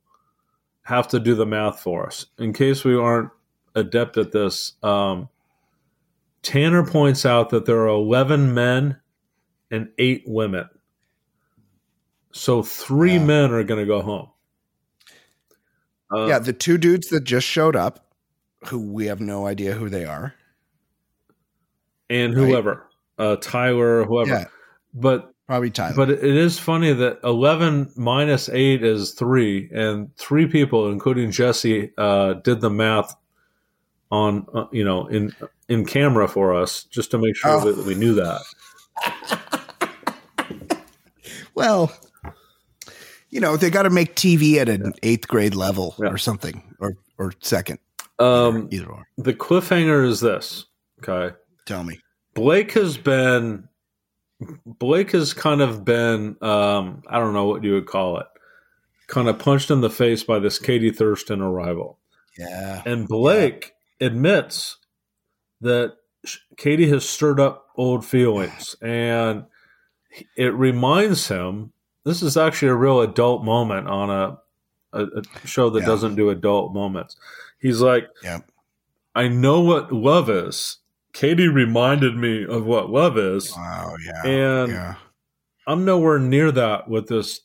have 0.82 1.08
to 1.08 1.22
do 1.22 1.36
the 1.36 1.46
math 1.46 1.80
for 1.80 2.06
us. 2.06 2.26
In 2.38 2.52
case 2.52 2.84
we 2.84 2.98
aren't 2.98 3.30
adept 3.76 4.18
at 4.18 4.34
this, 4.34 4.74
um, 4.84 5.30
Tanner 6.42 6.86
points 6.86 7.26
out 7.26 7.52
that 7.52 7.66
there 7.66 7.80
are 7.80 7.88
eleven 7.88 8.54
men 8.54 9.00
and 9.72 9.88
eight 9.98 10.26
women. 10.28 10.68
So 12.34 12.62
three 12.62 13.20
men 13.20 13.52
are 13.52 13.64
going 13.64 13.80
to 13.80 13.88
go 13.88 14.02
home. 14.02 14.30
Uh, 16.14 16.28
Yeah, 16.28 16.40
the 16.40 16.52
two 16.52 16.78
dudes 16.78 17.08
that 17.08 17.24
just 17.24 17.48
showed 17.48 17.78
up, 17.78 18.05
who 18.68 18.80
we 18.80 19.06
have 19.08 19.20
no 19.22 19.46
idea 19.48 19.74
who 19.74 19.90
they 19.90 20.06
are. 20.06 20.34
and 22.10 22.36
Right. 22.36 22.48
whoever, 22.48 22.88
uh, 23.18 23.36
Tyler, 23.38 24.04
whoever. 24.06 24.30
Yeah, 24.30 24.46
But 24.94 25.34
probably 25.48 25.72
Tyler. 25.72 25.96
but 25.96 26.10
it 26.12 26.24
is 26.24 26.60
funny 26.60 26.94
that 26.94 27.20
eleven 27.24 27.92
minus 27.96 28.48
eight 28.50 28.84
is 28.84 29.12
three, 29.14 29.70
and 29.74 30.16
three 30.16 30.46
people, 30.46 30.92
including 30.92 31.32
Jesse, 31.32 31.92
uh, 31.98 32.34
did 32.34 32.62
the 32.62 32.70
math 32.70 33.16
on 34.12 34.46
uh, 34.54 34.66
you 34.72 34.84
know 34.84 35.08
in 35.08 35.34
in 35.68 35.84
camera 35.86 36.28
for 36.28 36.54
us 36.54 36.84
just 36.84 37.10
to 37.12 37.18
make 37.18 37.36
sure 37.36 37.52
Oh. 37.52 37.72
that 37.72 37.86
we 37.88 37.96
knew 37.96 38.14
that. 38.14 38.42
well, 41.56 41.92
you 43.30 43.40
know, 43.40 43.58
they 43.58 43.70
got 43.70 43.84
to 43.84 43.90
make 43.90 44.16
TV 44.16 44.58
at 44.58 44.70
an 44.70 44.94
eighth 45.04 45.28
grade 45.28 45.56
level 45.56 45.96
Yeah. 46.00 46.10
or 46.10 46.18
something, 46.18 46.76
or 46.80 46.98
or 47.18 47.34
second, 47.42 47.80
Um, 48.20 48.70
either 48.72 48.90
or. 48.90 49.08
the 49.18 49.34
cliffhanger 49.34 50.06
is 50.08 50.20
this. 50.20 50.66
Okay, 51.04 51.36
Tell 51.66 51.84
me. 51.84 52.00
Blake 52.34 52.72
has 52.74 52.98
been 52.98 53.68
Blake 54.66 55.12
has 55.12 55.34
kind 55.34 55.62
of 55.62 55.84
been 55.86 56.36
um, 56.42 57.04
I 57.08 57.20
don't 57.20 57.34
know 57.34 57.46
what 57.46 57.64
you 57.64 57.74
would 57.74 57.88
call 57.88 58.20
it, 58.20 58.28
kind 59.08 59.28
of 59.28 59.40
punched 59.40 59.72
in 59.72 59.82
the 59.82 59.90
face 59.90 60.24
by 60.24 60.40
this 60.40 60.60
Katie 60.60 60.92
Thurston 60.92 61.42
arrival. 61.42 62.00
Yeah. 62.38 62.82
And 62.86 63.08
Blake 63.08 63.74
admits 64.02 64.78
that 65.62 65.96
Katie 66.58 66.90
has 66.90 67.08
stirred 67.08 67.40
up 67.40 67.68
old 67.78 68.06
feelings, 68.06 68.76
and 68.82 69.46
it 70.38 70.54
reminds 70.54 71.28
him. 71.28 71.72
This 72.04 72.22
is 72.22 72.38
actually 72.38 72.68
a 72.70 72.76
real 72.76 73.02
adult 73.02 73.44
moment 73.44 73.88
on 73.88 74.10
a 74.10 74.38
a, 74.94 75.06
a 75.44 75.48
show 75.48 75.70
that 75.72 75.82
Yeah. 75.82 75.86
doesn't 75.88 76.16
do 76.16 76.30
adult 76.30 76.74
moments. 76.74 77.16
He's 77.60 77.82
like, 77.82 78.08
Yeah. 78.24 78.40
I 79.16 79.28
know 79.28 79.62
what 79.62 79.92
love 79.92 80.30
is. 80.30 80.78
Katie 81.14 81.48
reminded 81.48 82.16
me 82.18 82.46
of 82.46 82.66
what 82.66 82.90
love 82.90 83.18
is. 83.18 83.54
Wow. 83.56 83.96
Yeah. 84.06 84.28
And- 84.28 84.72
yeah. 84.72 84.96
I'm 85.68 85.84
nowhere 85.86 86.20
near 86.20 86.52
that 86.52 86.88
with 86.90 87.08
this, 87.08 87.42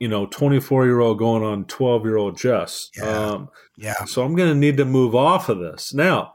you 0.00 0.08
know, 0.08 0.26
24 0.26 0.86
year 0.86 0.98
old 1.00 1.18
going 1.18 1.42
on 1.44 1.64
12 1.66 2.04
year 2.04 2.16
old 2.16 2.36
Jess. 2.36 2.90
Yeah. 2.96 3.04
Um, 3.04 3.48
Yeah. 3.76 4.04
so 4.06 4.24
I'm 4.24 4.34
going 4.34 4.48
to 4.48 4.54
need 4.58 4.76
to 4.78 4.84
move 4.84 5.14
off 5.14 5.48
of 5.48 5.58
this. 5.60 5.94
Now, 5.94 6.34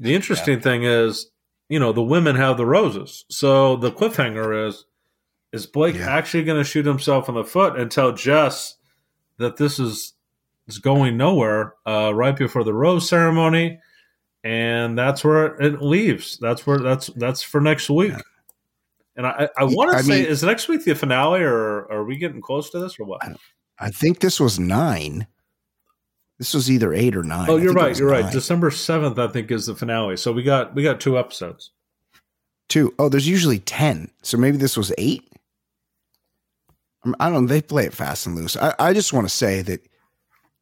the 0.00 0.14
interesting 0.14 0.60
thing 0.60 0.82
is, 0.82 1.30
you 1.68 1.78
know, 1.78 1.92
the 1.92 2.02
women 2.02 2.34
have 2.36 2.56
the 2.56 2.66
roses. 2.66 3.24
So 3.30 3.76
the 3.76 3.92
cliffhanger 3.92 4.66
is 4.68 4.86
is 5.52 5.66
Blake 5.66 5.96
Yeah. 5.96 6.08
actually 6.10 6.44
going 6.44 6.58
to 6.58 6.64
shoot 6.68 6.86
himself 6.86 7.28
in 7.28 7.34
the 7.34 7.44
foot 7.44 7.76
and 7.78 7.90
tell 7.90 8.10
Jess 8.12 8.78
that 9.36 9.58
this 9.58 9.78
is 9.78 10.14
is 10.72 10.78
going 10.78 11.16
nowhere 11.16 11.74
uh, 11.86 12.12
right 12.14 12.36
before 12.36 12.64
the 12.64 12.74
rose 12.74 13.08
ceremony? 13.08 13.78
and 14.44 14.98
that's 14.98 15.24
where 15.24 15.54
it 15.60 15.80
leaves. 15.80 16.38
That's 16.38 16.66
where 16.66 16.78
that's 16.78 17.08
that's 17.08 17.42
for 17.42 17.60
next 17.60 17.88
week. 17.88 18.14
And 19.14 19.26
I, 19.26 19.48
I 19.58 19.64
want 19.64 19.96
to 19.96 20.02
say, 20.02 20.22
mean- 20.22 20.26
is 20.26 20.42
next 20.42 20.68
week 20.68 20.84
the 20.84 20.94
finale, 20.94 21.42
or 21.42 21.90
are 21.92 22.04
we 22.04 22.16
getting 22.16 22.40
close 22.40 22.70
to 22.70 22.78
this, 22.78 22.98
or 22.98 23.04
what? 23.04 23.20
I 23.78 23.90
think 23.90 24.20
this 24.20 24.40
was 24.40 24.58
nine. 24.58 25.26
This 26.38 26.54
was 26.54 26.70
either 26.70 26.92
eight 26.92 27.14
or 27.14 27.22
nine. 27.22 27.48
Oh, 27.48 27.56
you're 27.56 27.72
right. 27.72 27.96
You're 27.96 28.08
right. 28.08 28.32
December 28.32 28.70
seventh, 28.70 29.18
I 29.18 29.28
think, 29.28 29.50
is 29.50 29.66
the 29.66 29.74
finale. 29.74 30.16
So 30.16 30.32
we 30.32 30.42
got 30.42 30.74
we 30.74 30.82
got 30.82 31.00
two 31.00 31.18
episodes. 31.18 31.70
Two. 32.68 32.94
Oh, 32.98 33.08
there's 33.08 33.28
usually 33.28 33.58
10. 33.58 34.10
So 34.22 34.38
maybe 34.38 34.56
this 34.56 34.78
was 34.78 34.92
eight. 34.96 35.28
I 37.20 37.28
don't 37.28 37.42
know. 37.42 37.48
They 37.48 37.60
play 37.60 37.84
it 37.84 37.92
fast 37.92 38.26
and 38.26 38.34
loose. 38.34 38.56
I, 38.56 38.74
I 38.78 38.92
just 38.94 39.12
want 39.12 39.28
to 39.28 39.34
say 39.34 39.60
that 39.60 39.86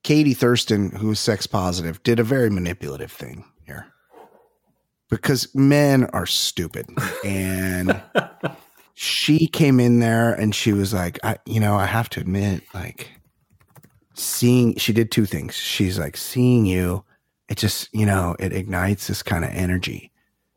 Katie 0.03 0.35
Thurston, 0.35 0.91
who's 0.97 1.21
sex 1.21 1.47
positive, 1.47 2.03
did 2.03 2.19
a 2.19 2.25
very 2.25 2.51
manipulative 2.51 3.13
thing 3.13 3.45
here 3.67 3.87
because 5.11 5.53
men 5.55 6.05
are 6.13 6.27
stupid. 6.27 6.87
And 7.25 8.01
she 8.95 9.47
came 9.47 9.79
in 9.81 10.01
there 10.01 10.33
and 10.33 10.55
she 10.55 10.73
was 10.73 10.95
like, 10.95 11.19
I, 11.23 11.37
you 11.47 11.61
know, 11.61 11.77
I 11.77 11.87
have 11.87 12.09
to 12.11 12.21
admit, 12.21 12.63
like, 12.73 13.11
seeing, 14.15 14.77
she 14.77 14.93
did 14.93 15.11
two 15.11 15.27
things. 15.27 15.55
She's 15.55 15.99
like, 15.99 16.17
seeing 16.17 16.67
you, 16.67 17.05
it 17.49 17.59
just, 17.59 17.89
you 17.93 18.07
know, 18.07 18.37
it 18.39 18.53
ignites 18.53 19.07
this 19.07 19.23
kind 19.23 19.45
of 19.45 19.51
energy. 19.51 20.13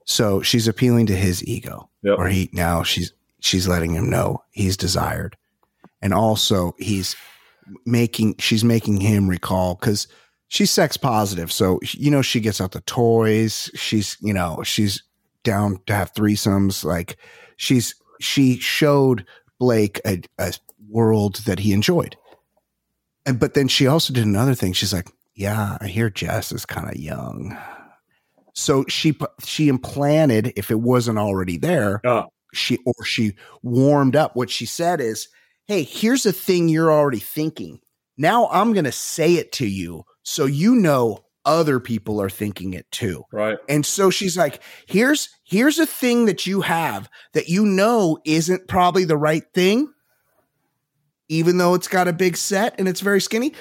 So 0.05 0.41
she's 0.41 0.67
appealing 0.67 1.05
to 1.07 1.15
his 1.15 1.45
ego, 1.45 1.89
Yep. 2.03 2.17
or 2.19 2.27
he 2.27 2.49
now 2.51 2.83
she's 2.83 3.13
she's 3.39 3.69
letting 3.69 3.93
him 3.93 4.09
know 4.09 4.43
he's 4.51 4.75
desired, 4.75 5.37
and 6.01 6.13
also 6.13 6.75
he's 6.77 7.15
making 7.85 8.35
she's 8.39 8.63
making 8.63 8.97
him 8.97 9.29
recall 9.29 9.75
because 9.75 10.07
she's 10.47 10.71
sex 10.71 10.97
positive. 10.97 11.51
So 11.51 11.79
you 11.83 12.11
know 12.11 12.21
she 12.21 12.39
gets 12.39 12.61
out 12.61 12.71
the 12.71 12.81
toys. 12.81 13.69
She's 13.75 14.17
you 14.21 14.33
know 14.33 14.61
she's 14.63 15.03
down 15.43 15.79
to 15.87 15.93
have 15.93 16.13
threesomes. 16.13 16.83
Like 16.83 17.17
she's 17.57 17.95
she 18.19 18.57
showed 18.59 19.25
Blake 19.59 19.99
a, 20.05 20.21
a 20.37 20.53
world 20.89 21.37
that 21.45 21.59
he 21.59 21.73
enjoyed, 21.73 22.15
and 23.25 23.39
but 23.39 23.53
then 23.53 23.67
she 23.67 23.87
also 23.87 24.13
did 24.13 24.25
another 24.25 24.55
thing. 24.55 24.73
She's 24.73 24.93
like, 24.93 25.09
yeah, 25.35 25.77
I 25.81 25.87
hear 25.87 26.09
Jess 26.09 26.51
is 26.51 26.65
kind 26.65 26.89
of 26.89 26.95
young. 26.95 27.57
So 28.53 28.85
she 28.87 29.17
she 29.43 29.67
implanted, 29.67 30.53
if 30.55 30.69
it 30.69 30.79
wasn't 30.79 31.17
already 31.17 31.57
there, 31.57 32.01
Oh, 32.03 32.27
she 32.53 32.77
or 32.85 33.03
she 33.03 33.33
warmed 33.63 34.15
up. 34.15 34.35
What 34.35 34.49
she 34.49 34.65
said 34.65 35.01
is, 35.01 35.27
"Hey, 35.67 35.83
here's 35.83 36.25
a 36.25 36.33
thing 36.33 36.69
you're 36.69 36.91
already 36.91 37.19
thinking. 37.19 37.79
Now 38.17 38.47
I'm 38.51 38.73
going 38.73 38.85
to 38.85 38.91
say 38.91 39.35
it 39.35 39.51
to 39.53 39.67
you, 39.67 40.05
so 40.23 40.45
you 40.45 40.75
know 40.75 41.25
other 41.45 41.79
people 41.79 42.21
are 42.21 42.29
thinking 42.29 42.73
it 42.73 42.89
too." 42.91 43.23
right. 43.31 43.57
And 43.67 43.85
so 43.85 44.09
she's 44.09 44.37
like, 44.37 44.61
"Here's 44.85 45.29
here's 45.43 45.79
a 45.79 45.85
thing 45.85 46.25
that 46.25 46.45
you 46.45 46.61
have 46.61 47.09
that 47.33 47.49
you 47.49 47.65
know 47.65 48.17
isn't 48.25 48.67
probably 48.67 49.05
the 49.05 49.17
right 49.17 49.43
thing, 49.53 49.91
even 51.29 51.57
though 51.57 51.73
it's 51.73 51.87
got 51.87 52.07
a 52.07 52.13
big 52.13 52.37
set 52.37 52.75
and 52.77 52.87
it's 52.87 53.01
very 53.01 53.21
skinny. 53.21 53.53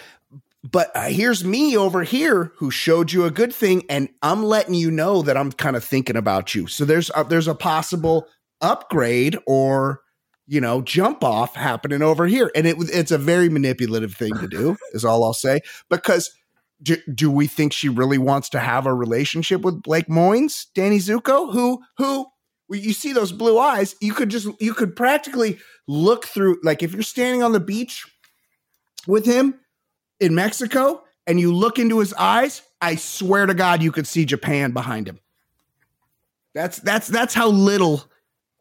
But 0.70 0.92
uh, 0.94 1.08
here's 1.08 1.44
me 1.44 1.76
over 1.76 2.04
here 2.04 2.52
who 2.56 2.70
showed 2.70 3.10
you 3.10 3.24
a 3.24 3.30
good 3.32 3.52
thing, 3.52 3.82
and 3.88 4.08
I'm 4.22 4.44
letting 4.44 4.74
you 4.74 4.90
know 4.90 5.22
that 5.22 5.36
I'm 5.36 5.50
kind 5.50 5.74
of 5.74 5.82
thinking 5.82 6.16
about 6.16 6.54
you. 6.54 6.68
So 6.68 6.84
there's 6.84 7.10
a, 7.16 7.24
there's 7.24 7.48
a 7.48 7.54
possible 7.54 8.28
upgrade 8.60 9.36
or 9.46 10.02
you 10.46 10.60
know 10.60 10.82
jump 10.82 11.22
off 11.24 11.54
happening 11.54 12.02
over 12.02 12.26
here, 12.26 12.50
and 12.54 12.66
it 12.66 12.76
it's 12.78 13.10
a 13.10 13.18
very 13.18 13.48
manipulative 13.48 14.14
thing 14.14 14.36
to 14.38 14.48
do. 14.48 14.76
is 14.92 15.04
all 15.04 15.24
I'll 15.24 15.34
say 15.34 15.60
because 15.88 16.34
do, 16.82 16.96
do 17.14 17.30
we 17.30 17.46
think 17.46 17.72
she 17.72 17.88
really 17.88 18.18
wants 18.18 18.48
to 18.50 18.58
have 18.58 18.86
a 18.86 18.94
relationship 18.94 19.62
with 19.62 19.82
Blake 19.82 20.08
Moynes, 20.08 20.66
Danny 20.74 20.98
Zuko, 20.98 21.52
who 21.52 21.82
who 21.96 22.26
you 22.70 22.92
see 22.92 23.12
those 23.12 23.32
blue 23.32 23.58
eyes, 23.58 23.94
you 24.00 24.14
could 24.14 24.28
just 24.28 24.48
you 24.60 24.74
could 24.74 24.96
practically 24.96 25.58
look 25.86 26.26
through 26.26 26.58
like 26.62 26.82
if 26.82 26.92
you're 26.92 27.02
standing 27.02 27.42
on 27.42 27.52
the 27.52 27.60
beach 27.60 28.06
with 29.06 29.26
him 29.26 29.58
in 30.20 30.34
Mexico 30.34 31.02
and 31.26 31.38
you 31.38 31.54
look 31.54 31.78
into 31.78 31.98
his 31.98 32.12
eyes, 32.14 32.62
I 32.80 32.96
swear 32.96 33.46
to 33.46 33.54
God 33.54 33.82
you 33.82 33.92
could 33.92 34.06
see 34.06 34.24
Japan 34.24 34.72
behind 34.72 35.08
him. 35.08 35.18
That's 36.54 36.78
that's 36.78 37.08
that's 37.08 37.34
how 37.34 37.48
little 37.48 38.04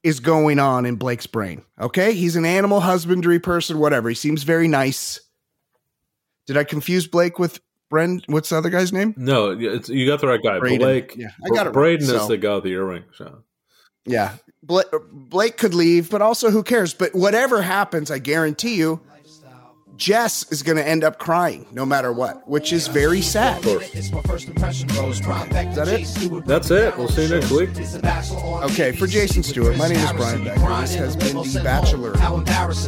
is 0.04 0.20
going 0.20 0.60
on 0.60 0.86
in 0.86 0.95
Blake's 0.95 1.28
brain. 1.28 1.64
Okay? 1.80 2.14
He's 2.14 2.36
an 2.36 2.45
animal 2.45 2.80
husbandry 2.80 3.39
person, 3.39 3.80
whatever. 3.80 4.10
He 4.10 4.16
seems 4.16 4.43
very 4.43 4.68
nice. 4.68 5.20
Did 6.47 6.58
I 6.58 6.64
confuse 6.64 7.08
Blake 7.08 7.38
with 7.38 7.60
Bren? 7.91 8.22
What's 8.28 8.49
the 8.49 8.58
other 8.58 8.70
guy's 8.70 8.91
name? 8.91 9.14
No, 9.18 9.52
it's, 9.52 9.89
you 9.89 10.08
got 10.08 10.22
the 10.22 10.28
right 10.28 10.41
guy. 10.41 10.60
Brayden. 10.60 10.80
Blake. 10.80 11.16
Yeah, 11.16 11.30
I 11.45 11.49
got 11.49 11.68
it 11.68 11.76
right, 11.76 11.99
Brayden 11.99 12.02
is 12.02 12.10
so- 12.10 12.28
the 12.28 12.38
guy 12.38 12.56
with 12.56 12.64
the 12.64 12.72
earring. 12.72 13.04
So. 13.16 13.43
Yeah. 14.06 14.36
Blake, 14.64 14.88
Blake 15.12 15.58
could 15.58 15.74
leave, 15.74 16.10
but 16.10 16.22
also 16.22 16.49
who 16.49 16.64
cares? 16.64 16.93
But 16.93 17.14
whatever 17.16 17.62
happens, 17.62 18.10
I 18.12 18.20
guarantee 18.20 18.76
you, 18.76 19.02
Jess 20.02 20.52
is 20.52 20.64
going 20.64 20.78
to 20.78 20.88
end 20.88 21.04
up 21.04 21.20
crying 21.20 21.64
no 21.72 21.86
matter 21.86 22.12
what, 22.12 22.47
which 22.49 22.74
is 22.74 22.88
very 22.88 23.22
sad. 23.22 23.64
It's 23.64 24.12
my 24.12 24.24
first 24.24 24.47
impression, 24.47 24.89
Rose. 24.95 25.22
Prime 25.22 25.47
Beck, 25.49 25.76
that 25.76 25.88
it? 25.88 26.43
That's 26.47 26.72
it. 26.72 26.97
We'll 26.97 27.08
see 27.08 27.28
you 27.28 27.30
next 27.30 27.52
week. 27.52 27.70
Okay, 28.72 28.93
for 28.93 29.06
Jason 29.06 29.43
Stewart, 29.43 29.78
my 29.78 29.88
name 29.89 29.99
is 29.99 30.12
Brian 30.14 30.43
Beckner. 30.43 30.82
This 30.82 30.95
has 30.95 31.16
been 31.16 31.36
The 31.36 31.62
Bachelor 31.64 32.14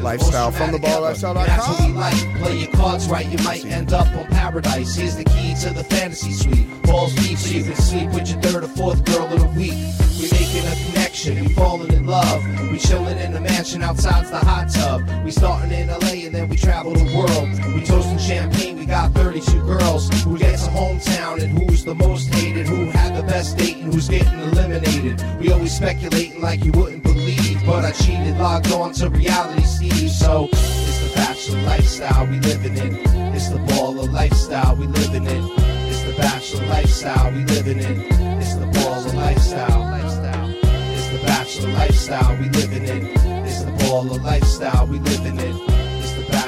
Lifestyle 0.02 0.52
from 0.52 0.72
theballrlifestyle.com. 0.72 1.46
That's 1.46 1.68
what 1.68 1.88
we 1.88 1.94
like. 1.94 2.40
Play 2.40 2.58
your 2.62 2.72
cards 2.72 3.08
right, 3.08 3.28
you 3.28 3.38
might 3.44 3.64
end 3.64 3.94
up 3.94 4.08
on 4.16 4.26
paradise. 4.30 4.96
Here's 4.96 5.16
the 5.16 5.26
key 5.26 5.54
to 5.62 5.70
the 5.70 5.84
fantasy 5.84 6.32
suite. 6.32 6.82
Balls 6.82 7.14
deep 7.14 7.38
so 7.38 7.56
you 7.56 7.64
can 7.64 7.76
sleep 7.76 8.10
with 8.10 8.28
your 8.28 8.42
third 8.42 8.64
or 8.64 8.70
fourth 8.70 9.06
girl 9.06 9.28
of 9.28 9.40
the 9.40 9.60
week. 9.60 9.78
We 10.20 10.30
making 10.32 10.66
a 10.66 10.76
connection, 10.88 11.40
we 11.42 11.54
falling 11.54 11.92
in 11.92 12.08
love. 12.08 12.44
We 12.72 12.80
chilling 12.80 13.18
in 13.18 13.34
the 13.34 13.42
mansion 13.42 13.84
outside's 13.84 14.32
the 14.32 14.38
hot 14.38 14.70
tub. 14.70 15.02
We 15.24 15.32
starting 15.32 15.72
in 15.72 15.88
LA 15.90 16.26
and 16.26 16.34
then 16.34 16.50
we 16.50 16.56
travel 16.56 16.94
the 17.04 17.18
world. 17.18 17.50
We 17.74 17.84
toasting 17.84 18.18
champagne, 18.18 18.78
we 18.78 18.86
got 18.86 19.12
32 19.14 19.66
girls. 19.66 20.10
Who 20.24 20.38
gets 20.38 20.68
a 20.68 20.70
hometown 20.70 21.42
and 21.42 21.58
who's 21.58 21.84
the 21.84 21.96
most 21.96 22.34
hated? 22.34 22.68
Who 22.68 22.86
had 22.86 23.16
the 23.16 23.24
best 23.24 23.58
date 23.58 23.78
and 23.78 23.94
who's 23.94 24.10
getting 24.10 24.40
eliminated? 24.40 25.24
We 25.40 25.52
always 25.52 25.76
speculating 25.76 26.42
like 26.42 26.64
you 26.64 26.72
wouldn't 26.72 27.04
believe. 27.04 27.66
But 27.66 27.86
I 27.86 27.92
cheated, 27.92 28.38
logged 28.38 28.72
on 28.72 28.94
to 28.94 29.10
reality 29.10 29.64
Steve. 29.64 30.12
So 30.12 30.50
it's 30.52 31.00
the 31.00 31.16
bachelor 31.16 31.62
lifestyle 31.64 32.28
we 32.28 32.40
living 32.40 32.78
in. 32.78 32.96
It's 33.34 33.50
the 33.50 33.60
baller 33.60 34.12
lifestyle 34.12 34.76
we 34.76 34.88
living 34.88 35.26
in. 35.26 35.44
It's 35.90 36.04
the 36.04 36.14
bachelor 36.18 36.66
lifestyle 36.68 37.32
we 37.32 37.46
living 37.46 37.80
in. 37.80 38.02
It's 38.42 38.56
the 38.56 38.66
baller 38.66 39.14
lifestyle. 39.16 39.82
lifestyle. 39.82 40.50
It's 40.96 41.10
the 41.10 41.26
bachelor 41.26 41.70
lifestyle 41.72 42.38
we 42.38 42.50
living 42.50 42.84
in. 42.84 43.06
It's 43.46 43.64
the 43.64 43.72
baller 43.72 44.22
lifestyle 44.22 44.88
we 44.88 45.00
living 45.00 45.40
in 45.40 45.83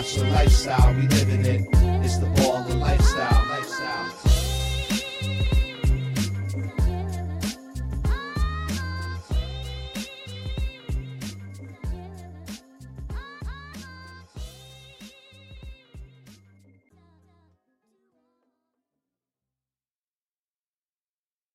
watch 0.06 0.16
the 0.16 0.30
lifestyle 0.30 0.94
we 0.94 1.08
living 1.08 1.46
in. 1.46 1.68
It's 2.04 2.18
the 2.18 2.28
ball 2.38 2.58
of 2.58 2.76
life 2.76 3.05